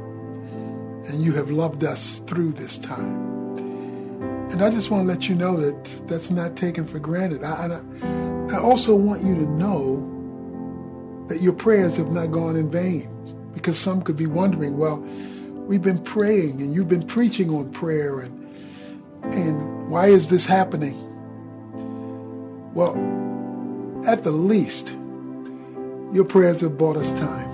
and 1.05 1.23
you 1.23 1.33
have 1.33 1.51
loved 1.51 1.83
us 1.83 2.17
through 2.25 2.53
this 2.53 2.79
time. 2.79 3.24
And 4.51 4.63
I 4.63 4.69
just 4.69 4.89
want 4.91 5.07
to 5.07 5.13
let 5.13 5.27
you 5.27 5.35
know 5.35 5.57
that 5.57 6.07
that's 6.07 6.29
not 6.29 6.55
taken 6.55 6.85
for 6.85 6.99
granted. 6.99 7.43
I, 7.43 7.67
I, 7.67 8.55
I 8.55 8.59
also 8.59 8.95
want 8.95 9.23
you 9.23 9.35
to 9.35 9.41
know 9.41 10.11
that 11.27 11.41
your 11.41 11.53
prayers 11.53 11.97
have 11.97 12.11
not 12.11 12.27
gone 12.31 12.55
in 12.55 12.69
vain 12.69 13.09
because 13.53 13.77
some 13.77 14.01
could 14.01 14.15
be 14.15 14.27
wondering, 14.27 14.77
well, 14.77 14.97
we've 15.67 15.81
been 15.81 16.01
praying 16.01 16.61
and 16.61 16.73
you've 16.75 16.87
been 16.87 17.05
preaching 17.05 17.53
on 17.53 17.71
prayer 17.71 18.19
and 18.19 18.41
and 19.33 19.89
why 19.89 20.05
is 20.05 20.29
this 20.29 20.45
happening? 20.45 20.95
Well, 22.75 22.93
at 24.05 24.23
the 24.23 24.31
least, 24.31 24.89
your 26.13 26.25
prayers 26.25 26.61
have 26.61 26.77
bought 26.77 26.95
us 26.95 27.11
time. 27.13 27.51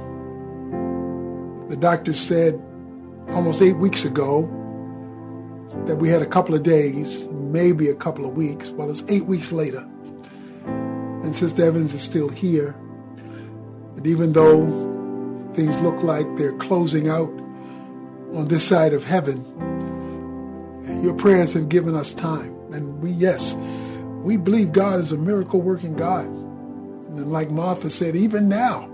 The 1.70 1.78
doctor 1.78 2.14
said 2.14 2.62
almost 3.32 3.62
eight 3.62 3.78
weeks 3.78 4.04
ago 4.04 4.50
that 5.86 5.98
we 5.98 6.10
had 6.10 6.22
a 6.22 6.26
couple 6.26 6.56
of 6.56 6.64
days, 6.64 7.28
maybe 7.30 7.90
a 7.90 7.96
couple 7.96 8.26
of 8.26 8.36
weeks. 8.36 8.70
Well, 8.72 8.90
it's 8.90 9.04
eight 9.08 9.26
weeks 9.26 9.52
later. 9.52 9.88
And 10.66 11.36
Sister 11.36 11.64
Evans 11.64 11.94
is 11.94 12.02
still 12.02 12.30
here. 12.30 12.76
And 13.96 14.08
even 14.08 14.34
though 14.34 14.66
things 15.54 15.80
look 15.82 16.02
like 16.04 16.26
they're 16.38 16.58
closing 16.58 17.10
out 17.10 17.30
on 18.34 18.48
this 18.48 18.68
side 18.68 18.94
of 18.94 19.04
heaven, 19.04 19.46
your 21.04 21.14
prayers 21.14 21.54
have 21.54 21.70
given 21.70 21.96
us 21.96 22.14
time. 22.14 22.56
And 22.72 23.02
we, 23.02 23.12
yes, 23.12 23.56
we 24.24 24.38
believe 24.38 24.72
God 24.72 25.00
is 25.00 25.12
a 25.12 25.18
miracle 25.18 25.62
working 25.62 25.96
God. 25.96 26.26
And 26.26 27.32
like 27.32 27.52
Martha 27.52 27.90
said, 27.90 28.16
even 28.16 28.48
now, 28.48 28.90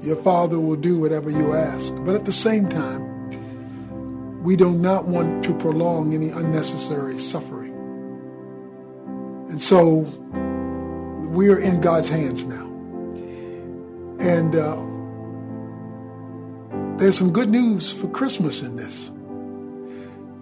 your 0.00 0.16
Father 0.16 0.58
will 0.58 0.76
do 0.76 0.98
whatever 0.98 1.30
you 1.30 1.52
ask. 1.52 1.94
But 1.98 2.14
at 2.14 2.24
the 2.24 2.32
same 2.32 2.68
time, 2.68 3.11
we 4.42 4.56
do 4.56 4.72
not 4.72 5.06
want 5.06 5.44
to 5.44 5.54
prolong 5.54 6.14
any 6.14 6.30
unnecessary 6.30 7.18
suffering. 7.18 7.72
And 9.48 9.60
so 9.60 9.98
we 11.28 11.48
are 11.48 11.58
in 11.58 11.80
God's 11.80 12.08
hands 12.08 12.44
now. 12.44 12.66
And 14.18 14.56
uh, 14.56 14.82
there's 16.98 17.16
some 17.16 17.32
good 17.32 17.50
news 17.50 17.90
for 17.90 18.08
Christmas 18.08 18.62
in 18.62 18.76
this. 18.76 19.10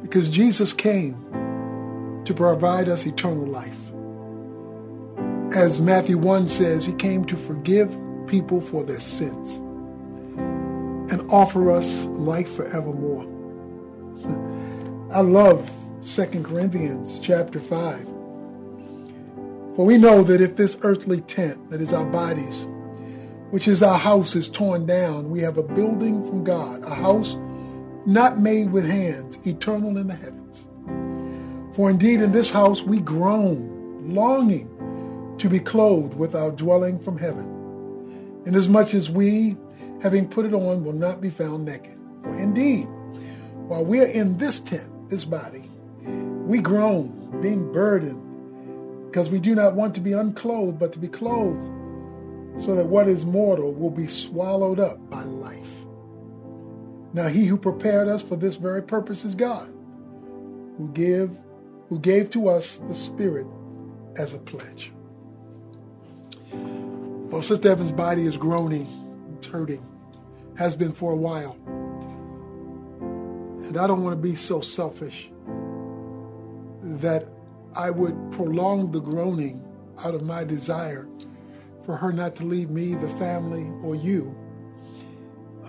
Because 0.02 0.30
Jesus 0.30 0.72
came 0.72 1.14
to 2.24 2.32
provide 2.32 2.88
us 2.88 3.04
eternal 3.04 3.46
life. 3.46 3.78
As 5.54 5.80
Matthew 5.80 6.16
1 6.16 6.46
says, 6.46 6.84
he 6.84 6.94
came 6.94 7.24
to 7.26 7.36
forgive 7.36 7.96
people 8.26 8.60
for 8.62 8.82
their 8.82 9.00
sins 9.00 9.56
and 11.12 11.22
offer 11.30 11.70
us 11.70 12.06
life 12.06 12.56
forevermore. 12.56 13.39
I 15.12 15.22
love 15.22 15.68
2 16.02 16.44
Corinthians 16.44 17.18
chapter 17.18 17.58
5. 17.58 18.04
For 19.74 19.84
we 19.84 19.98
know 19.98 20.22
that 20.22 20.40
if 20.40 20.54
this 20.54 20.78
earthly 20.82 21.20
tent, 21.22 21.68
that 21.70 21.80
is 21.80 21.92
our 21.92 22.04
bodies, 22.04 22.68
which 23.50 23.66
is 23.66 23.82
our 23.82 23.98
house, 23.98 24.36
is 24.36 24.48
torn 24.48 24.86
down, 24.86 25.28
we 25.28 25.40
have 25.40 25.58
a 25.58 25.64
building 25.64 26.24
from 26.24 26.44
God, 26.44 26.84
a 26.84 26.94
house 26.94 27.36
not 28.06 28.38
made 28.38 28.70
with 28.70 28.88
hands, 28.88 29.44
eternal 29.44 29.98
in 29.98 30.06
the 30.06 30.14
heavens. 30.14 30.68
For 31.74 31.90
indeed 31.90 32.20
in 32.20 32.30
this 32.30 32.52
house 32.52 32.84
we 32.84 33.00
groan, 33.00 34.14
longing 34.14 35.34
to 35.38 35.48
be 35.48 35.58
clothed 35.58 36.14
with 36.14 36.36
our 36.36 36.52
dwelling 36.52 37.00
from 37.00 37.18
heaven, 37.18 38.44
inasmuch 38.46 38.94
as 38.94 39.10
we, 39.10 39.56
having 40.02 40.28
put 40.28 40.46
it 40.46 40.54
on, 40.54 40.84
will 40.84 40.92
not 40.92 41.20
be 41.20 41.30
found 41.30 41.64
naked. 41.64 41.98
For 42.22 42.36
indeed, 42.36 42.86
while 43.66 43.84
we 43.84 44.00
are 44.00 44.06
in 44.06 44.36
this 44.38 44.60
tent, 44.60 44.88
this 45.10 45.24
body, 45.24 45.68
we 46.46 46.58
groan, 46.60 47.40
being 47.42 47.72
burdened, 47.72 49.06
because 49.10 49.30
we 49.30 49.40
do 49.40 49.54
not 49.54 49.74
want 49.74 49.94
to 49.96 50.00
be 50.00 50.12
unclothed, 50.12 50.78
but 50.78 50.92
to 50.92 50.98
be 50.98 51.08
clothed, 51.08 51.70
so 52.62 52.74
that 52.74 52.86
what 52.86 53.08
is 53.08 53.24
mortal 53.24 53.72
will 53.72 53.90
be 53.90 54.06
swallowed 54.06 54.80
up 54.80 55.10
by 55.10 55.22
life. 55.22 55.84
Now 57.12 57.26
he 57.26 57.44
who 57.44 57.58
prepared 57.58 58.08
us 58.08 58.22
for 58.22 58.36
this 58.36 58.56
very 58.56 58.82
purpose 58.82 59.24
is 59.24 59.34
God, 59.34 59.68
who 60.78 60.90
give 60.94 61.36
who 61.88 61.98
gave 61.98 62.30
to 62.30 62.48
us 62.48 62.76
the 62.78 62.94
Spirit 62.94 63.46
as 64.16 64.32
a 64.32 64.38
pledge. 64.38 64.92
Well, 66.52 67.42
Sister 67.42 67.68
Evans' 67.68 67.90
body 67.92 68.22
is 68.22 68.36
groaning, 68.36 68.86
it's 69.36 69.48
hurting, 69.48 69.84
has 70.56 70.76
been 70.76 70.92
for 70.92 71.12
a 71.12 71.16
while. 71.16 71.56
And 73.68 73.78
I 73.78 73.86
don't 73.86 74.02
want 74.02 74.16
to 74.16 74.28
be 74.28 74.34
so 74.34 74.60
selfish 74.60 75.30
that 76.82 77.28
I 77.74 77.90
would 77.90 78.32
prolong 78.32 78.90
the 78.90 79.00
groaning 79.00 79.64
out 80.04 80.14
of 80.14 80.22
my 80.22 80.44
desire 80.44 81.06
for 81.84 81.96
her 81.96 82.12
not 82.12 82.36
to 82.36 82.44
leave 82.44 82.70
me, 82.70 82.94
the 82.94 83.08
family, 83.10 83.70
or 83.82 83.94
you 83.94 84.34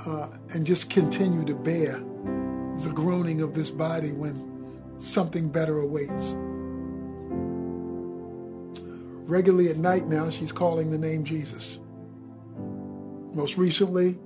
uh, 0.05 0.29
and 0.53 0.65
just 0.65 0.89
continue 0.89 1.45
to 1.45 1.53
bear 1.53 2.01
the 2.77 2.91
groaning 2.93 3.41
of 3.41 3.53
this 3.53 3.69
body 3.69 4.11
when 4.11 4.95
something 4.97 5.49
better 5.49 5.79
awaits. 5.79 6.35
Regularly 9.27 9.69
at 9.69 9.77
night 9.77 10.07
now, 10.07 10.29
she's 10.29 10.51
calling 10.51 10.91
the 10.91 10.97
name 10.97 11.23
Jesus. 11.23 11.79
Most 13.33 13.57
recently, 13.57 14.17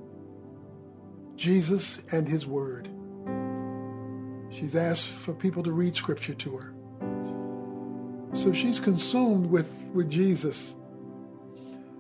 Jesus 1.36 2.00
and 2.12 2.28
His 2.28 2.48
Word. 2.48 2.90
She's 4.58 4.74
asked 4.74 5.10
for 5.10 5.34
people 5.34 5.64
to 5.64 5.72
read 5.74 5.96
Scripture 5.96 6.34
to 6.34 6.58
her. 6.58 6.74
So 8.32 8.54
she's 8.54 8.80
consumed 8.80 9.48
with, 9.48 9.70
with 9.94 10.10
Jesus. 10.10 10.76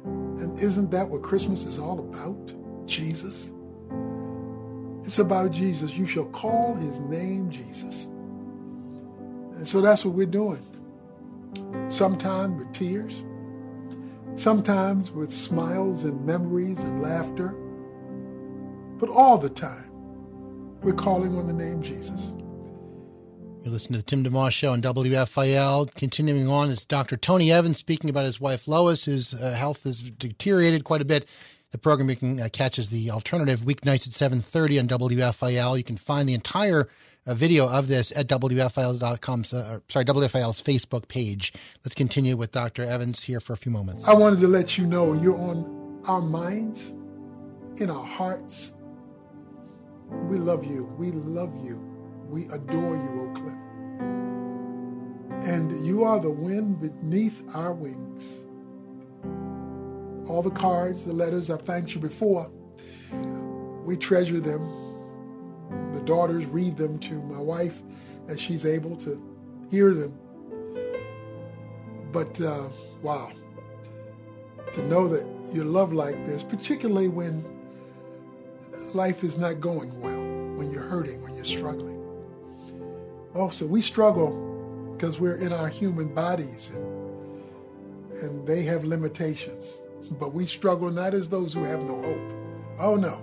And 0.06 0.58
isn't 0.58 0.89
that 0.91 1.10
what 1.10 1.22
Christmas 1.22 1.66
is 1.66 1.78
all 1.78 1.99
about? 1.99 2.53
Jesus? 2.86 3.51
It's 5.03 5.20
about 5.20 5.51
Jesus. 5.51 5.97
You 5.97 6.06
shall 6.06 6.28
call 6.28 6.76
his 6.76 7.01
name 7.01 7.51
Jesus. 7.51 8.06
And 9.58 9.68
so 9.68 9.82
that's 9.82 10.06
what 10.06 10.14
we're 10.14 10.26
doing. 10.26 10.66
Sometimes 11.89 12.58
with 12.58 12.72
tears, 12.72 13.26
sometimes 14.36 15.12
with 15.12 15.32
smiles 15.32 16.03
and 16.03 16.26
memories 16.26 16.82
and 16.84 17.01
laughter, 17.01 17.49
but 18.97 19.10
all 19.10 19.38
the 19.38 19.49
time, 19.49 19.91
we're 20.82 20.93
calling 20.93 21.38
on 21.38 21.47
the 21.47 21.53
name 21.53 21.82
Jesus. 21.82 22.34
You're 23.66 23.72
listening 23.72 23.93
to 23.93 23.97
the 23.97 24.03
Tim 24.03 24.24
DeMoss 24.24 24.51
Show 24.51 24.74
on 24.74 24.82
WFIL. 24.84 25.91
Continuing 25.95 26.47
on 26.47 26.70
is 26.70 26.86
Dr. 26.86 27.18
Tony 27.18 27.51
Evans 27.51 27.80
speaking 27.80 28.11
about 28.11 28.26
his 28.26 28.39
wife 28.39 28.68
Lois, 28.68 29.05
whose 29.05 29.34
uh, 29.34 29.53
health 29.53 29.86
has 29.86 30.01
deteriorated 30.03 30.84
quite 30.84 31.01
a 31.01 31.05
bit. 31.05 31.26
The 31.72 31.80
program 31.80 32.07
you 32.11 32.16
can 32.16 32.39
uh, 32.39 32.49
catch 32.53 32.78
is 32.78 32.89
the 32.89 33.09
alternative 33.09 33.61
weeknights 33.61 34.05
at 34.05 34.32
7.30 34.32 34.82
on 34.82 35.09
WFIL. 35.09 35.80
You 35.80 35.84
can 35.84 35.97
find 35.97 36.30
the 36.30 36.36
entire 36.36 36.88
uh, 37.26 37.34
video 37.34 37.68
of 37.68 37.88
this 37.88 38.13
at 38.16 38.28
WFIL.com, 38.28 39.45
uh, 39.51 39.80
sorry, 39.89 40.05
WFIL's 40.05 40.61
Facebook 40.61 41.07
page. 41.07 41.51
Let's 41.84 41.95
continue 41.95 42.38
with 42.38 42.51
Dr. 42.51 42.84
Evans 42.84 43.24
here 43.24 43.39
for 43.39 43.53
a 43.53 43.57
few 43.57 43.72
moments. 43.72 44.07
I 44.07 44.13
wanted 44.13 44.41
to 44.41 44.47
let 44.47 44.78
you 44.78 44.86
know 44.86 45.13
you're 45.13 45.39
on 45.39 46.03
our 46.05 46.22
minds, 46.22 46.93
in 47.78 47.89
our 47.89 48.05
hearts. 48.05 48.74
We 50.30 50.38
love 50.38 50.66
you. 50.66 50.84
We 50.99 51.09
love 51.09 51.51
you. 51.66 51.95
We 52.36 52.48
adore 52.48 52.96
you, 52.98 53.22
Oak 53.22 53.36
Cliff. 53.36 53.56
And 55.48 55.88
you 55.88 56.04
are 56.04 56.20
the 56.20 56.30
wind 56.30 56.82
beneath 56.82 57.46
our 57.56 57.72
wings. 57.72 58.44
all 60.28 60.42
the 60.42 60.52
cards, 60.52 61.06
the 61.06 61.14
letters. 61.14 61.50
I've 61.50 61.62
thanked 61.62 61.96
you 61.96 62.02
before. 62.02 62.52
We 63.86 63.96
treasure 63.96 64.42
them. 64.42 64.62
The 65.94 66.02
daughters 66.02 66.46
read 66.48 66.76
them 66.76 67.00
to 67.00 67.14
my 67.14 67.40
wife 67.40 67.82
as 68.28 68.42
she's 68.42 68.66
able 68.66 68.98
to 68.98 69.18
hear 69.72 69.94
them. 69.94 70.20
But 72.12 72.42
uh, 72.42 72.68
wow, 73.02 73.32
to 74.74 74.84
know 74.84 75.08
that 75.08 75.26
you're 75.54 75.64
loved 75.64 75.94
like 75.94 76.26
this, 76.26 76.44
particularly 76.44 77.08
when 77.08 77.46
life 78.94 79.24
is 79.24 79.38
not 79.38 79.62
going 79.62 80.02
well, 80.02 80.22
when 80.58 80.70
you're 80.70 80.84
hurting, 80.84 81.22
when 81.22 81.34
you're 81.34 81.46
struggling. 81.46 81.95
Oh, 83.36 83.50
so 83.50 83.66
we 83.66 83.82
struggle 83.82 84.32
because 84.94 85.20
we're 85.20 85.36
in 85.36 85.52
our 85.52 85.68
human 85.68 86.08
bodies 86.14 86.72
and, 86.74 88.22
and 88.22 88.48
they 88.48 88.64
have 88.64 88.86
limitations. 88.86 89.82
But 90.12 90.34
we 90.34 90.46
struggle 90.46 90.90
not 90.90 91.14
as 91.14 91.28
those 91.28 91.54
who 91.54 91.64
have 91.64 91.84
no 91.84 92.02
hope. 92.02 92.22
Oh, 92.80 92.96
no. 92.96 93.22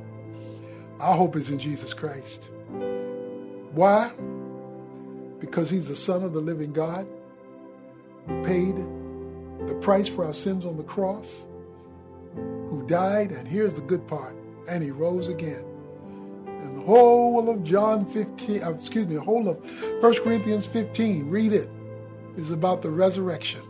Our 1.00 1.16
hope 1.16 1.36
is 1.36 1.48
in 1.48 1.58
Jesus 1.58 1.94
Christ. 1.94 2.50
Why? 3.72 4.12
Because 5.40 5.70
he's 5.70 5.88
the 5.88 5.96
Son 5.96 6.22
of 6.22 6.34
the 6.34 6.40
living 6.40 6.72
God 6.72 7.06
who 8.26 8.44
paid 8.44 8.76
the 9.66 9.74
price 9.76 10.08
for 10.08 10.26
our 10.26 10.34
sins 10.34 10.66
on 10.66 10.76
the 10.76 10.84
cross, 10.84 11.46
who 12.34 12.84
died, 12.86 13.30
and 13.30 13.48
here's 13.48 13.74
the 13.74 13.80
good 13.80 14.06
part, 14.06 14.36
and 14.68 14.82
he 14.82 14.90
rose 14.90 15.28
again. 15.28 15.64
And 16.62 16.76
the 16.76 16.80
whole 16.80 17.50
of 17.50 17.64
John 17.64 18.06
15, 18.06 18.62
uh, 18.62 18.70
excuse 18.70 19.06
me, 19.08 19.16
the 19.16 19.20
whole 19.20 19.48
of 19.48 20.02
1 20.02 20.14
Corinthians 20.22 20.64
15, 20.66 21.28
read 21.28 21.52
it, 21.52 21.68
is 22.36 22.50
about 22.50 22.82
the 22.82 22.90
resurrection 22.90 23.62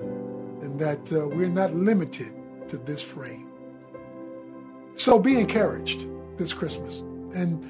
and 0.00 0.78
that 0.80 1.12
uh, 1.12 1.28
we're 1.28 1.48
not 1.48 1.74
limited 1.74 2.32
to 2.68 2.78
this 2.78 3.02
frame. 3.02 3.50
So 4.92 5.18
be 5.18 5.38
encouraged 5.38 6.06
this 6.36 6.52
Christmas 6.52 7.00
and 7.34 7.64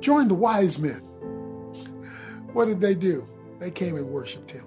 join 0.00 0.28
the 0.28 0.34
wise 0.34 0.78
men. 0.78 1.00
What 2.52 2.66
did 2.66 2.80
they 2.80 2.94
do? 2.94 3.26
They 3.58 3.70
came 3.70 3.96
and 3.96 4.06
worshiped 4.06 4.50
him. 4.50 4.64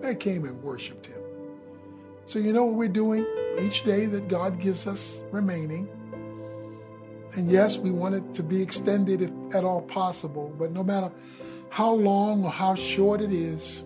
They 0.00 0.14
came 0.14 0.44
and 0.44 0.62
worshiped 0.62 1.06
him. 1.06 1.20
So 2.24 2.38
you 2.38 2.52
know 2.52 2.64
what 2.64 2.74
we're 2.74 2.88
doing 2.88 3.26
each 3.60 3.84
day 3.84 4.06
that 4.06 4.28
God 4.28 4.60
gives 4.60 4.86
us 4.86 5.22
remaining? 5.30 5.88
And 7.34 7.48
yes, 7.48 7.78
we 7.78 7.90
want 7.90 8.14
it 8.14 8.34
to 8.34 8.42
be 8.42 8.62
extended 8.62 9.22
if 9.22 9.30
at 9.54 9.64
all 9.64 9.82
possible, 9.82 10.54
but 10.58 10.72
no 10.72 10.82
matter 10.82 11.10
how 11.70 11.92
long 11.92 12.44
or 12.44 12.50
how 12.50 12.74
short 12.74 13.20
it 13.20 13.32
is, 13.32 13.84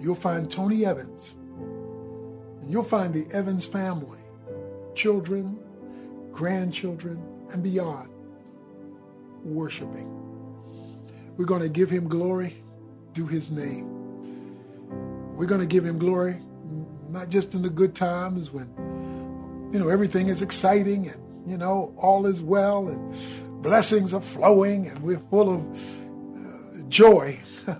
you'll 0.00 0.14
find 0.14 0.50
Tony 0.50 0.84
Evans. 0.84 1.36
And 2.60 2.70
you'll 2.70 2.82
find 2.82 3.14
the 3.14 3.26
Evans 3.34 3.66
family, 3.66 4.18
children, 4.94 5.58
grandchildren, 6.32 7.22
and 7.52 7.62
beyond, 7.62 8.08
worshiping. 9.44 10.10
We're 11.36 11.44
going 11.44 11.62
to 11.62 11.68
give 11.68 11.90
him 11.90 12.08
glory 12.08 12.56
through 13.14 13.26
his 13.26 13.50
name. 13.50 13.86
We're 15.36 15.46
going 15.46 15.60
to 15.60 15.66
give 15.66 15.84
him 15.84 15.98
glory 15.98 16.36
not 17.10 17.30
just 17.30 17.54
in 17.54 17.62
the 17.62 17.70
good 17.70 17.94
times 17.94 18.50
when 18.50 18.68
you 19.72 19.78
know 19.78 19.88
everything 19.88 20.28
is 20.28 20.42
exciting 20.42 21.08
and 21.08 21.25
you 21.46 21.56
know 21.56 21.94
all 21.96 22.26
is 22.26 22.40
well 22.40 22.88
and 22.88 23.62
blessings 23.62 24.12
are 24.12 24.20
flowing 24.20 24.88
and 24.88 24.98
we're 25.02 25.18
full 25.18 25.54
of 25.54 25.62
uh, 26.38 26.88
joy. 26.88 27.38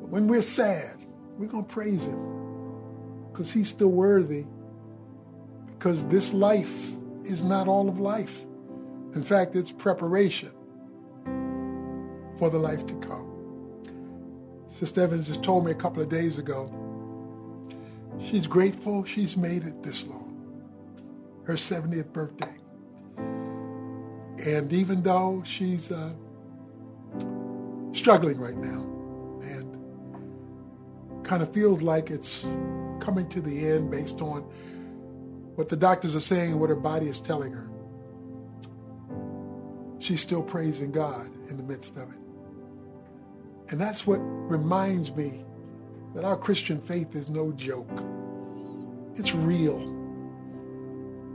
when 0.00 0.28
we're 0.28 0.42
sad, 0.42 0.96
we're 1.38 1.46
going 1.46 1.64
to 1.64 1.72
praise 1.72 2.06
him 2.06 2.32
because 3.30 3.50
he's 3.50 3.68
still 3.68 3.92
worthy. 3.92 4.44
Because 5.78 6.04
this 6.06 6.32
life 6.32 6.92
is 7.24 7.42
not 7.42 7.66
all 7.66 7.88
of 7.88 7.98
life. 7.98 8.44
In 9.14 9.24
fact, 9.24 9.56
it's 9.56 9.72
preparation 9.72 10.52
for 12.38 12.50
the 12.50 12.58
life 12.58 12.86
to 12.86 12.94
come. 12.96 13.28
Sister 14.68 15.02
Evans 15.02 15.26
just 15.26 15.42
told 15.42 15.64
me 15.64 15.70
a 15.70 15.74
couple 15.74 16.02
of 16.02 16.08
days 16.08 16.38
ago 16.38 16.72
she's 18.20 18.46
grateful 18.46 19.04
she's 19.04 19.36
made 19.36 19.64
it 19.64 19.82
this 19.82 20.06
long, 20.06 20.62
her 21.44 21.54
70th 21.54 22.12
birthday. 22.12 22.54
And 24.38 24.72
even 24.72 25.02
though 25.02 25.42
she's 25.44 25.92
uh, 25.92 26.12
struggling 27.92 28.38
right 28.38 28.56
now 28.56 28.80
and 29.42 31.24
kind 31.24 31.42
of 31.42 31.52
feels 31.52 31.82
like 31.82 32.10
it's 32.10 32.42
coming 33.00 33.28
to 33.28 33.40
the 33.40 33.68
end 33.68 33.90
based 33.90 34.20
on 34.20 34.42
what 35.54 35.68
the 35.68 35.76
doctors 35.76 36.16
are 36.16 36.20
saying 36.20 36.52
and 36.52 36.60
what 36.60 36.70
her 36.70 36.76
body 36.76 37.06
is 37.06 37.20
telling 37.20 37.52
her, 37.52 37.68
she's 39.98 40.20
still 40.20 40.42
praising 40.42 40.90
God 40.90 41.30
in 41.50 41.56
the 41.56 41.62
midst 41.62 41.96
of 41.96 42.10
it. 42.10 42.18
And 43.68 43.80
that's 43.80 44.06
what 44.06 44.18
reminds 44.18 45.14
me 45.14 45.44
that 46.14 46.24
our 46.24 46.36
Christian 46.36 46.80
faith 46.80 47.14
is 47.14 47.28
no 47.28 47.52
joke. 47.52 48.04
It's 49.14 49.34
real. 49.34 49.80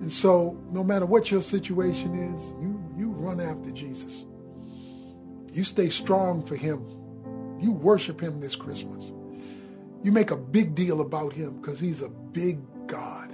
And 0.02 0.12
so, 0.12 0.56
no 0.72 0.84
matter 0.84 1.06
what 1.06 1.32
your 1.32 1.42
situation 1.42 2.14
is, 2.36 2.54
you, 2.62 2.77
run 3.18 3.40
after 3.40 3.72
Jesus. 3.72 4.26
You 5.52 5.64
stay 5.64 5.90
strong 5.90 6.44
for 6.44 6.56
Him. 6.56 6.86
You 7.60 7.72
worship 7.72 8.22
Him 8.22 8.40
this 8.40 8.56
Christmas. 8.56 9.14
You 10.04 10.12
make 10.12 10.32
a 10.32 10.38
big 10.38 10.76
deal 10.76 11.02
about 11.02 11.34
Him 11.34 11.60
because 11.60 11.80
He's 11.80 12.02
a 12.02 12.10
big 12.10 12.60
God. 12.88 13.34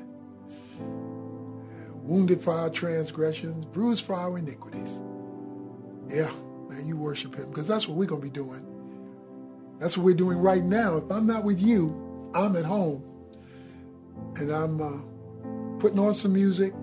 Wounded 1.96 2.42
for 2.42 2.54
our 2.54 2.70
transgressions, 2.70 3.66
bruised 3.66 4.06
for 4.06 4.16
our 4.16 4.38
iniquities. 4.38 5.02
Yeah, 6.10 6.32
man, 6.70 6.86
you 6.86 6.98
worship 6.98 7.36
Him 7.36 7.50
because 7.50 7.68
that's 7.68 7.88
what 7.88 7.98
we're 7.98 8.06
going 8.06 8.22
to 8.22 8.28
be 8.28 8.34
doing. 8.34 8.66
That's 9.80 9.98
what 9.98 10.06
we're 10.06 10.14
doing 10.14 10.38
right 10.38 10.64
now. 10.64 10.98
If 10.98 11.12
I'm 11.12 11.28
not 11.28 11.44
with 11.44 11.62
you, 11.62 12.32
I'm 12.34 12.56
at 12.56 12.66
home 12.66 13.04
and 14.38 14.52
I'm 14.52 14.82
uh, 14.82 15.80
putting 15.80 16.00
on 16.00 16.14
some 16.14 16.34
music, 16.34 16.74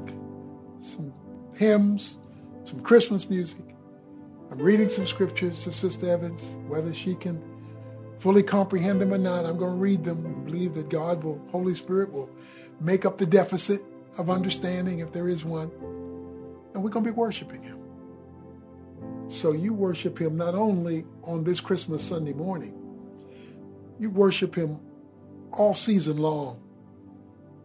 some 0.79 1.13
hymns, 1.55 2.17
some 2.65 2.81
Christmas 2.81 3.29
music. 3.29 3.65
I'm 4.51 4.59
reading 4.59 4.89
some 4.89 5.07
scriptures 5.07 5.63
to 5.65 5.73
Sister 5.73 6.11
Evans, 6.11 6.59
whether 6.67 6.93
she 6.93 7.15
can 7.15 7.43
fully 8.19 8.43
comprehend 8.43 9.01
them 9.01 9.15
or 9.15 9.19
not. 9.19 9.47
I'm 9.47 9.57
going 9.57 9.73
to 9.73 9.77
read 9.79 10.05
them 10.05 10.25
and 10.27 10.45
believe 10.45 10.75
that 10.75 10.89
God 10.89 11.25
will, 11.25 11.41
Holy 11.51 11.75
Spirit 11.75 12.13
will 12.13 12.31
make 12.81 13.05
up 13.05 13.17
the 13.17 13.27
deficit 13.27 13.83
of 14.19 14.29
understanding 14.29 14.99
if 14.99 15.13
there 15.13 15.29
is 15.29 15.45
one. 15.45 15.71
And 16.75 16.83
we're 16.83 16.91
going 16.91 17.05
to 17.05 17.11
be 17.11 17.17
worshiping 17.17 17.63
Him. 17.63 17.79
So 19.29 19.53
you 19.53 19.73
worship 19.73 20.21
Him 20.21 20.37
not 20.37 20.55
only 20.55 21.05
on 21.23 21.45
this 21.45 21.61
Christmas 21.61 22.03
Sunday 22.07 22.33
morning, 22.33 22.77
you 23.99 24.11
worship 24.11 24.55
Him 24.55 24.81
all 25.53 25.75
season 25.75 26.19
long 26.19 26.61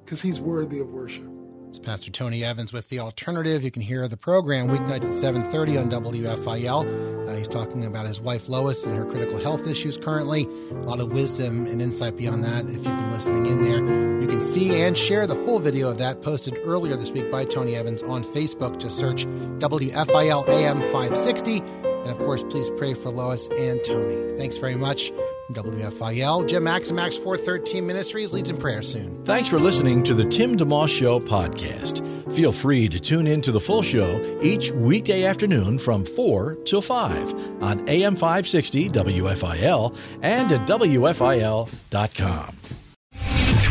because 0.04 0.22
He's 0.22 0.40
worthy 0.40 0.80
of 0.80 0.90
worship. 0.90 1.35
It's 1.76 1.86
Pastor 1.86 2.10
Tony 2.10 2.42
Evans 2.42 2.72
with 2.72 2.88
The 2.88 3.00
Alternative. 3.00 3.62
You 3.62 3.70
can 3.70 3.82
hear 3.82 4.08
the 4.08 4.16
program 4.16 4.70
weeknights 4.70 5.04
at 5.04 5.34
7.30 5.36 5.82
on 5.82 5.90
WFIL. 5.90 7.28
Uh, 7.28 7.36
he's 7.36 7.50
talking 7.50 7.84
about 7.84 8.08
his 8.08 8.22
wife 8.22 8.48
Lois 8.48 8.86
and 8.86 8.96
her 8.96 9.04
critical 9.04 9.38
health 9.38 9.68
issues 9.68 9.98
currently. 9.98 10.44
A 10.44 10.86
lot 10.86 11.02
of 11.02 11.12
wisdom 11.12 11.66
and 11.66 11.82
insight 11.82 12.16
beyond 12.16 12.46
that 12.46 12.70
if 12.70 12.76
you've 12.76 12.86
been 12.86 13.12
listening 13.12 13.46
in 13.48 13.62
there. 13.62 14.22
You 14.22 14.26
can 14.26 14.40
see 14.40 14.84
and 14.84 14.98
share 14.98 15.28
the 15.28 15.36
full 15.36 15.60
video 15.60 15.90
of 15.90 15.98
that 15.98 16.22
posted 16.22 16.58
earlier 16.64 16.96
this 16.96 17.12
week 17.12 17.30
by 17.30 17.44
Tony 17.44 17.76
Evans 17.76 18.02
on 18.04 18.24
Facebook. 18.24 18.80
Just 18.80 18.98
search 18.98 19.26
WFIL 19.26 20.48
AM 20.48 20.80
560. 20.80 21.60
And 21.60 22.08
of 22.08 22.18
course, 22.20 22.44
please 22.44 22.70
pray 22.78 22.94
for 22.94 23.10
Lois 23.10 23.50
and 23.50 23.84
Tony. 23.84 24.38
Thanks 24.38 24.56
very 24.56 24.76
much. 24.76 25.12
WFIL, 25.52 26.48
Jim 26.48 26.64
Max 26.64 26.90
and 26.90 26.96
Max 26.96 27.18
413 27.18 27.86
Ministries 27.86 28.34
leads 28.34 28.50
in 28.50 28.58
prayer 28.58 28.82
soon. 28.82 29.24
Thanks 29.26 29.48
for 29.48 29.60
listening 29.60 30.04
to 30.04 30.14
the 30.14 30.26
Tim 30.26 30.58
DeMoss 30.58 30.90
Show 30.90 31.20
podcast. 31.20 32.04
Feel 32.34 32.52
free 32.52 32.88
to 32.90 33.00
tune 33.00 33.28
in 33.28 33.42
to 33.42 33.52
the 33.52 33.60
full 33.60 33.82
show 33.82 34.40
each 34.42 34.72
weekday 34.72 35.24
afternoon 35.26 35.78
from 35.78 36.04
4 36.04 36.56
till 36.66 36.82
5 36.82 37.62
on 37.62 37.88
AM 37.88 38.16
560 38.16 38.90
WFIL 38.90 39.96
and 40.22 40.52
at 40.52 40.68
WFIL.com. 40.68 42.56